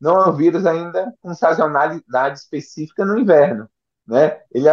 não 0.00 0.22
é 0.22 0.28
um 0.30 0.32
vírus 0.32 0.64
ainda 0.64 1.12
com 1.20 1.34
sazonalidade 1.34 2.38
específica 2.38 3.04
no 3.04 3.18
inverno. 3.18 3.68
Né? 4.06 4.40
Ele 4.50 4.68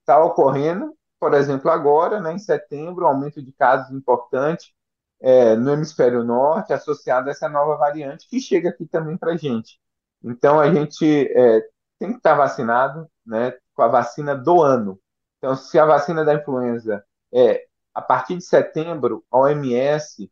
está 0.00 0.18
ocorrendo, 0.20 0.92
por 1.20 1.32
exemplo, 1.32 1.70
agora, 1.70 2.20
né, 2.20 2.32
em 2.32 2.40
setembro, 2.40 3.04
um 3.04 3.08
aumento 3.08 3.40
de 3.40 3.52
casos 3.52 3.94
importante 3.94 4.74
é, 5.20 5.56
no 5.56 5.72
hemisfério 5.72 6.24
norte, 6.24 6.72
associado 6.72 7.28
a 7.28 7.32
essa 7.32 7.48
nova 7.48 7.76
variante 7.76 8.28
que 8.28 8.40
chega 8.40 8.70
aqui 8.70 8.86
também 8.86 9.16
para 9.16 9.32
a 9.32 9.36
gente. 9.36 9.78
Então, 10.22 10.60
a 10.60 10.72
gente 10.72 11.04
é, 11.06 11.60
tem 11.98 12.10
que 12.10 12.18
estar 12.18 12.34
vacinado, 12.34 13.08
né, 13.26 13.54
com 13.74 13.82
a 13.82 13.88
vacina 13.88 14.34
do 14.34 14.62
ano. 14.62 14.98
Então, 15.38 15.56
se 15.56 15.78
a 15.78 15.84
vacina 15.84 16.24
da 16.24 16.34
influenza 16.34 17.04
é 17.32 17.66
a 17.94 18.02
partir 18.02 18.36
de 18.36 18.44
setembro, 18.44 19.24
a 19.30 19.38
OMS 19.38 20.30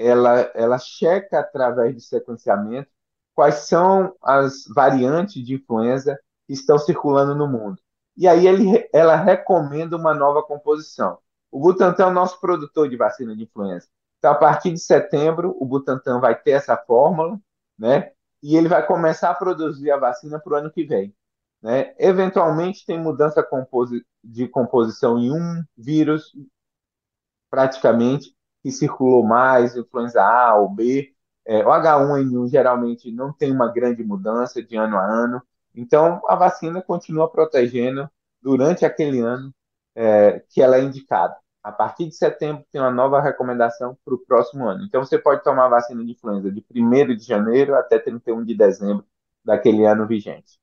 ela, 0.00 0.50
ela 0.54 0.78
checa 0.78 1.40
através 1.40 1.94
de 1.94 2.00
sequenciamento 2.00 2.90
quais 3.34 3.66
são 3.66 4.14
as 4.22 4.64
variantes 4.74 5.44
de 5.44 5.54
influenza 5.54 6.18
que 6.46 6.54
estão 6.54 6.78
circulando 6.78 7.34
no 7.34 7.46
mundo. 7.46 7.80
E 8.16 8.26
aí 8.26 8.46
ele, 8.46 8.88
ela 8.92 9.16
recomenda 9.16 9.96
uma 9.96 10.14
nova 10.14 10.42
composição. 10.42 11.18
O 11.50 11.60
Butantan 11.60 12.04
é 12.04 12.06
o 12.06 12.12
nosso 12.12 12.40
produtor 12.40 12.88
de 12.88 12.96
vacina 12.96 13.34
de 13.36 13.44
influenza. 13.44 13.88
Então, 14.20 14.32
a 14.32 14.34
partir 14.34 14.70
de 14.70 14.78
setembro, 14.78 15.56
o 15.58 15.64
Butantan 15.66 16.20
vai 16.20 16.38
ter 16.38 16.50
essa 16.52 16.76
fórmula, 16.76 17.40
né? 17.78 18.12
E 18.42 18.54
ele 18.54 18.68
vai 18.68 18.86
começar 18.86 19.30
a 19.30 19.34
produzir 19.34 19.90
a 19.90 19.96
vacina 19.96 20.38
para 20.38 20.52
o 20.52 20.56
ano 20.56 20.70
que 20.70 20.84
vem. 20.84 21.14
Né? 21.62 21.94
Eventualmente 21.98 22.84
tem 22.86 22.98
mudança 22.98 23.46
de 24.22 24.46
composição 24.48 25.18
em 25.18 25.32
um 25.32 25.64
vírus, 25.76 26.34
praticamente, 27.50 28.34
que 28.62 28.70
circulou 28.70 29.24
mais, 29.24 29.74
influenza 29.76 30.22
A 30.22 30.54
ou 30.56 30.68
B. 30.68 31.14
É, 31.46 31.64
o 31.64 31.70
H1N1 31.70 32.48
geralmente 32.48 33.10
não 33.10 33.32
tem 33.32 33.50
uma 33.50 33.72
grande 33.72 34.04
mudança 34.04 34.62
de 34.62 34.76
ano 34.76 34.98
a 34.98 35.04
ano. 35.04 35.42
Então, 35.74 36.20
a 36.28 36.36
vacina 36.36 36.82
continua 36.82 37.30
protegendo 37.30 38.10
durante 38.42 38.84
aquele 38.84 39.20
ano 39.20 39.54
é, 39.94 40.40
que 40.50 40.60
ela 40.62 40.76
é 40.76 40.82
indicada. 40.82 41.36
A 41.62 41.70
partir 41.70 42.06
de 42.06 42.14
setembro 42.14 42.64
tem 42.72 42.80
uma 42.80 42.90
nova 42.90 43.20
recomendação 43.20 43.96
para 44.04 44.14
o 44.14 44.18
próximo 44.18 44.66
ano. 44.66 44.84
Então, 44.84 45.04
você 45.04 45.18
pode 45.18 45.44
tomar 45.44 45.66
a 45.66 45.68
vacina 45.68 46.04
de 46.04 46.12
influenza 46.12 46.50
de 46.50 46.64
1 46.74 47.16
de 47.16 47.24
janeiro 47.24 47.74
até 47.74 47.98
31 47.98 48.44
de 48.44 48.54
dezembro 48.54 49.04
daquele 49.44 49.84
ano 49.84 50.06
vigente. 50.06 50.58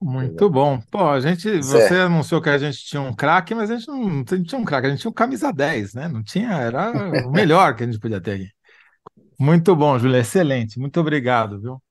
Muito 0.00 0.48
bom. 0.48 0.80
Pô, 0.92 1.08
a 1.08 1.18
gente, 1.18 1.58
você 1.58 1.96
anunciou 1.96 2.40
que 2.40 2.48
a 2.48 2.56
gente 2.56 2.78
tinha 2.84 3.02
um 3.02 3.12
craque, 3.12 3.52
mas 3.52 3.68
a 3.68 3.76
gente 3.76 3.88
não, 3.88 4.24
tinha 4.24 4.60
um 4.60 4.64
craque, 4.64 4.86
a 4.86 4.90
gente 4.90 5.00
tinha 5.00 5.10
um 5.10 5.14
camisa 5.14 5.52
10, 5.52 5.94
né? 5.94 6.06
Não 6.06 6.22
tinha, 6.22 6.52
era 6.52 6.92
o 7.26 7.32
melhor 7.32 7.74
que 7.74 7.82
a 7.82 7.86
gente 7.86 7.98
podia 7.98 8.20
ter 8.20 8.32
aqui. 8.32 8.48
Muito 9.38 9.74
bom, 9.74 9.98
Júlio, 9.98 10.16
excelente. 10.16 10.78
Muito 10.78 11.00
obrigado, 11.00 11.60
viu? 11.60 11.82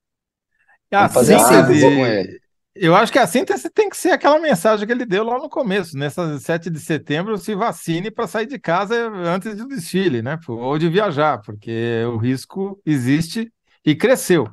E 0.90 0.96
a 0.96 1.08
fazer 1.08 1.34
a 1.34 1.40
síntese 1.40 1.82
com 1.82 2.06
ele. 2.06 2.40
Eu 2.80 2.94
acho 2.94 3.10
que 3.10 3.18
a 3.18 3.26
síntese 3.26 3.68
tem 3.68 3.88
que 3.88 3.96
ser 3.96 4.10
aquela 4.10 4.38
mensagem 4.38 4.86
que 4.86 4.92
ele 4.92 5.04
deu 5.04 5.24
lá 5.24 5.36
no 5.38 5.48
começo. 5.48 5.98
Nessa 5.98 6.38
7 6.38 6.70
de 6.70 6.78
setembro, 6.78 7.36
se 7.36 7.54
vacine 7.54 8.10
para 8.10 8.28
sair 8.28 8.46
de 8.46 8.58
casa 8.58 8.94
antes 9.10 9.56
do 9.56 9.66
desfile, 9.66 10.22
né? 10.22 10.38
Ou 10.48 10.78
de 10.78 10.88
viajar, 10.88 11.42
porque 11.42 12.04
o 12.06 12.16
risco 12.16 12.80
existe 12.86 13.52
e 13.84 13.96
cresceu. 13.96 14.48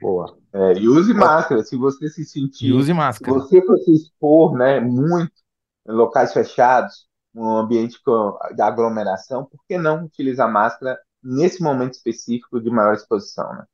Boa. 0.00 0.38
É, 0.52 0.74
e 0.74 0.88
use 0.88 1.12
máscara, 1.12 1.62
se 1.64 1.76
você 1.76 2.08
se 2.08 2.24
sentir. 2.24 2.68
E 2.68 2.72
use 2.72 2.92
máscara. 2.92 3.32
Se 3.32 3.38
você 3.40 3.66
for 3.66 3.78
se 3.78 3.92
expor 3.92 4.56
né, 4.56 4.78
muito 4.78 5.32
em 5.88 5.92
locais 5.92 6.32
fechados, 6.32 7.08
um 7.34 7.56
ambiente 7.56 7.98
de 8.54 8.62
aglomeração, 8.62 9.44
por 9.44 9.60
que 9.66 9.76
não 9.76 10.04
utilizar 10.04 10.50
máscara 10.50 10.98
nesse 11.22 11.62
momento 11.62 11.94
específico 11.94 12.60
de 12.60 12.70
maior 12.70 12.94
exposição? 12.94 13.52
Né? 13.52 13.64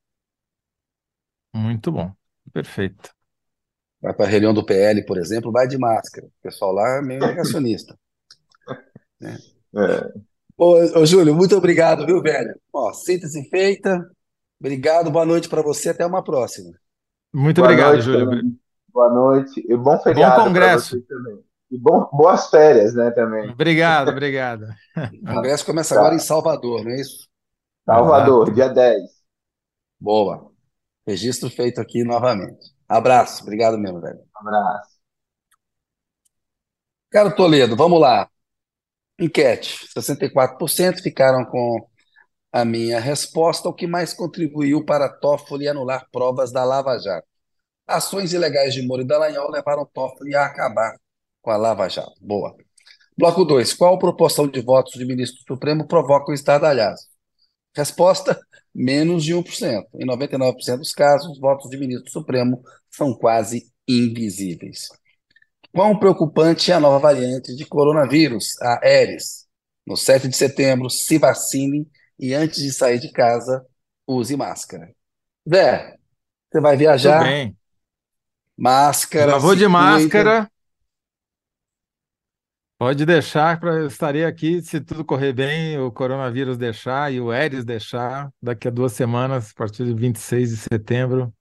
Muito 1.54 1.92
bom. 1.92 2.12
Perfeito. 2.52 3.15
Vai 4.00 4.14
para 4.14 4.26
a 4.26 4.28
reunião 4.28 4.52
do 4.52 4.64
PL, 4.64 5.04
por 5.04 5.18
exemplo, 5.18 5.50
vai 5.50 5.66
de 5.66 5.78
máscara. 5.78 6.26
O 6.26 6.42
pessoal 6.42 6.72
lá 6.72 6.98
é 6.98 7.02
meio 7.02 7.20
negacionista. 7.20 7.98
né? 9.20 9.38
é. 9.76 10.12
Ô, 10.56 11.00
ô, 11.00 11.06
Júlio, 11.06 11.34
muito 11.34 11.56
obrigado, 11.56 12.06
viu, 12.06 12.22
velho? 12.22 12.58
Ó, 12.72 12.92
síntese 12.92 13.48
feita. 13.48 14.10
Obrigado, 14.58 15.10
boa 15.10 15.26
noite 15.26 15.48
para 15.48 15.62
você, 15.62 15.90
até 15.90 16.06
uma 16.06 16.24
próxima. 16.24 16.72
Muito 17.32 17.60
boa 17.60 17.68
obrigado, 17.68 17.92
noite, 17.92 18.04
Júlio. 18.04 18.30
Também. 18.30 18.60
Boa 18.88 19.12
noite 19.12 19.66
e 19.68 19.76
bom 19.76 19.98
feriado. 19.98 20.40
Bom 20.40 20.46
congresso. 20.46 21.00
também. 21.02 21.44
E 21.70 21.78
bom, 21.78 22.08
boas 22.12 22.48
férias, 22.48 22.94
né, 22.94 23.10
também. 23.10 23.50
Obrigado, 23.50 24.08
obrigado. 24.08 24.66
O 25.22 25.34
congresso 25.34 25.66
começa 25.66 25.94
tá. 25.94 26.00
agora 26.00 26.14
em 26.14 26.20
Salvador, 26.20 26.84
não 26.84 26.92
é 26.92 27.00
isso? 27.00 27.28
Salvador, 27.84 28.48
ah. 28.48 28.52
dia 28.52 28.68
10. 28.68 29.02
Boa. 30.00 30.50
Registro 31.06 31.50
feito 31.50 31.80
aqui 31.80 32.04
novamente. 32.04 32.75
Abraço, 32.88 33.42
obrigado 33.42 33.78
mesmo, 33.78 34.00
velho. 34.00 34.20
Abraço. 34.34 34.96
Caro 37.10 37.34
Toledo, 37.34 37.76
vamos 37.76 38.00
lá. 38.00 38.28
Enquete: 39.18 39.88
64% 39.96 41.02
ficaram 41.02 41.44
com 41.44 41.88
a 42.52 42.64
minha 42.64 43.00
resposta, 43.00 43.68
o 43.68 43.74
que 43.74 43.86
mais 43.86 44.14
contribuiu 44.14 44.84
para 44.84 45.08
Toffoli 45.08 45.68
anular 45.68 46.08
provas 46.10 46.52
da 46.52 46.64
Lava 46.64 46.98
Jato. 46.98 47.26
Ações 47.86 48.32
ilegais 48.32 48.74
de 48.74 48.82
Moro 48.82 49.02
e 49.02 49.06
Dallagnol 49.06 49.50
levaram 49.50 49.86
Toffoli 49.86 50.34
a 50.34 50.46
acabar 50.46 50.96
com 51.42 51.50
a 51.50 51.56
Lava 51.56 51.88
Jato. 51.88 52.14
Boa. 52.20 52.56
Bloco 53.16 53.44
2. 53.44 53.74
Qual 53.74 53.98
proporção 53.98 54.46
de 54.48 54.60
votos 54.60 54.94
de 54.94 55.04
ministro 55.06 55.42
supremo 55.46 55.86
provoca 55.86 56.30
o 56.30 56.34
estardalhaço? 56.34 57.06
Resposta: 57.76 58.40
menos 58.74 59.24
de 59.24 59.34
1%. 59.34 59.84
Em 59.94 60.06
99% 60.06 60.78
dos 60.78 60.92
casos, 60.92 61.32
os 61.32 61.40
votos 61.40 61.70
de 61.70 61.76
ministro 61.76 62.10
supremo 62.10 62.62
são 62.90 63.14
quase 63.14 63.70
invisíveis. 63.86 64.88
Quão 65.72 65.98
preocupante 65.98 66.72
é 66.72 66.74
a 66.74 66.80
nova 66.80 66.98
variante 66.98 67.54
de 67.54 67.66
coronavírus, 67.66 68.60
a 68.62 68.80
Aedes? 68.82 69.46
No 69.86 69.96
7 69.96 70.28
de 70.28 70.36
setembro, 70.36 70.90
se 70.90 71.18
vacine 71.18 71.86
e 72.18 72.34
antes 72.34 72.62
de 72.62 72.72
sair 72.72 72.98
de 72.98 73.12
casa, 73.12 73.64
use 74.06 74.36
máscara. 74.36 74.90
Zé, 75.48 75.96
você 76.50 76.60
vai 76.60 76.76
Tudo 76.76 76.78
viajar, 76.78 77.18
bem. 77.18 77.56
máscara, 78.56 79.38
se 79.40 79.58
de 79.58 79.68
cuida. 79.68 79.68
máscara. 79.68 80.50
Pode 82.78 83.06
deixar, 83.06 83.58
pra, 83.58 83.72
eu 83.74 83.86
estarei 83.86 84.26
aqui 84.26 84.60
se 84.60 84.82
tudo 84.82 85.02
correr 85.02 85.32
bem, 85.32 85.78
o 85.78 85.90
coronavírus 85.90 86.58
deixar 86.58 87.10
e 87.10 87.18
o 87.18 87.30
Aedes 87.30 87.64
deixar, 87.64 88.28
daqui 88.42 88.68
a 88.68 88.70
duas 88.70 88.92
semanas, 88.92 89.50
a 89.50 89.54
partir 89.58 89.86
de 89.86 89.94
26 89.94 90.50
de 90.50 90.56
setembro, 90.58 91.32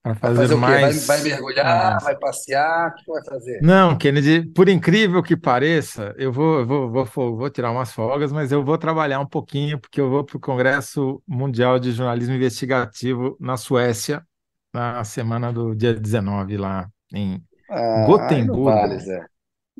para 0.00 0.14
fazer 0.14 0.36
fazer 0.36 0.54
o 0.54 0.58
quê? 0.58 0.62
Vai, 0.62 0.80
vai 0.80 1.06
mais 1.08 1.22
mergulhar, 1.24 1.66
análise. 1.66 2.04
vai 2.04 2.16
passear, 2.18 2.88
o 2.88 2.94
que 2.94 3.10
vai 3.10 3.24
fazer? 3.24 3.60
Não, 3.60 3.98
Kennedy, 3.98 4.46
por 4.52 4.68
incrível 4.68 5.20
que 5.24 5.36
pareça, 5.36 6.14
eu 6.16 6.32
vou, 6.32 6.64
vou, 6.64 6.88
vou, 6.88 7.04
vou, 7.36 7.50
tirar 7.50 7.72
umas 7.72 7.92
folgas, 7.92 8.30
mas 8.30 8.52
eu 8.52 8.64
vou 8.64 8.78
trabalhar 8.78 9.18
um 9.18 9.26
pouquinho, 9.26 9.76
porque 9.76 10.00
eu 10.00 10.08
vou 10.08 10.22
para 10.22 10.36
o 10.36 10.40
Congresso 10.40 11.20
Mundial 11.26 11.80
de 11.80 11.90
Jornalismo 11.90 12.36
Investigativo 12.36 13.36
na 13.40 13.56
Suécia, 13.56 14.24
na 14.72 15.02
semana 15.02 15.52
do 15.52 15.74
dia 15.74 15.92
19, 15.92 16.56
lá 16.56 16.88
em 17.12 17.42
Ah, 17.68 18.28
aí 18.28 18.44
não 18.44 18.62
vale, 18.62 18.94
Gotemburgo. 18.94 19.00
Zé. 19.00 19.26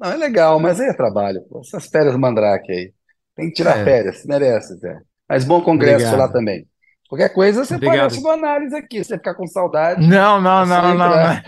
Não, 0.00 0.10
é 0.12 0.16
legal, 0.16 0.58
mas 0.60 0.80
aí 0.80 0.88
é 0.88 0.94
trabalho. 0.94 1.42
pô. 1.48 1.60
Essas 1.60 1.86
férias 1.88 2.16
mandrake 2.16 2.72
aí. 2.72 2.94
Tem 3.36 3.48
que 3.48 3.54
tirar 3.54 3.76
É, 3.76 3.84
férias, 3.84 4.24
merece, 4.24 4.76
Zé. 4.78 5.00
Mas 5.28 5.44
bom 5.44 5.62
congresso 5.62 6.16
lá 6.16 6.28
obrigado. 6.28 6.32
também. 6.32 6.68
Qualquer 7.08 7.30
coisa, 7.32 7.64
você 7.64 7.74
Obrigado. 7.74 8.14
no 8.20 8.30
análise 8.30 8.74
aqui. 8.76 8.98
Se 9.02 9.10
você 9.10 9.16
ficar 9.18 9.34
com 9.34 9.46
saudade, 9.46 10.08
Não, 10.08 10.40
não, 10.40 10.64
não, 10.66 10.82
não, 10.82 10.94
não. 10.96 11.42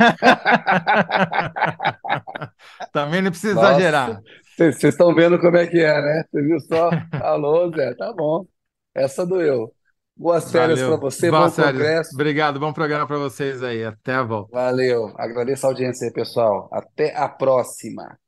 Também 2.93 3.23
não 3.23 3.31
precisa 3.31 3.55
Nossa, 3.55 3.71
exagerar. 3.73 4.21
vocês 4.57 4.85
estão 4.85 5.15
vendo 5.15 5.39
como 5.41 5.57
é 5.57 5.67
que 5.67 5.81
é, 5.81 6.01
né? 6.03 6.25
Você 6.31 6.43
viu 6.43 6.61
só? 6.61 6.91
Alô, 7.21 7.71
Zé, 7.75 7.95
tá 7.95 8.13
bom. 8.13 8.47
Essa 8.95 9.27
doeu. 9.27 9.75
Boas 10.17 10.51
férias 10.51 10.83
para 10.83 10.97
você, 10.97 11.31
bom 11.31 11.49
sério. 11.49 11.81
congresso. 11.81 12.15
Obrigado. 12.15 12.61
Bom 12.61 12.73
programa 12.73 13.07
para 13.07 13.19
vocês 13.19 13.63
aí. 13.63 13.85
Até 13.85 14.15
a 14.15 14.23
volta. 14.23 14.53
Valeu. 14.53 15.13
Agradeço 15.19 15.67
a 15.67 15.71
audiência 15.71 16.07
aí, 16.07 16.13
pessoal. 16.13 16.69
Até 16.73 17.13
a 17.17 17.29
próxima. 17.29 18.21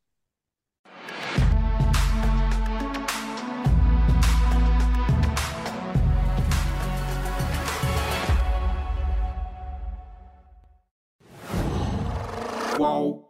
Qual 12.77 13.24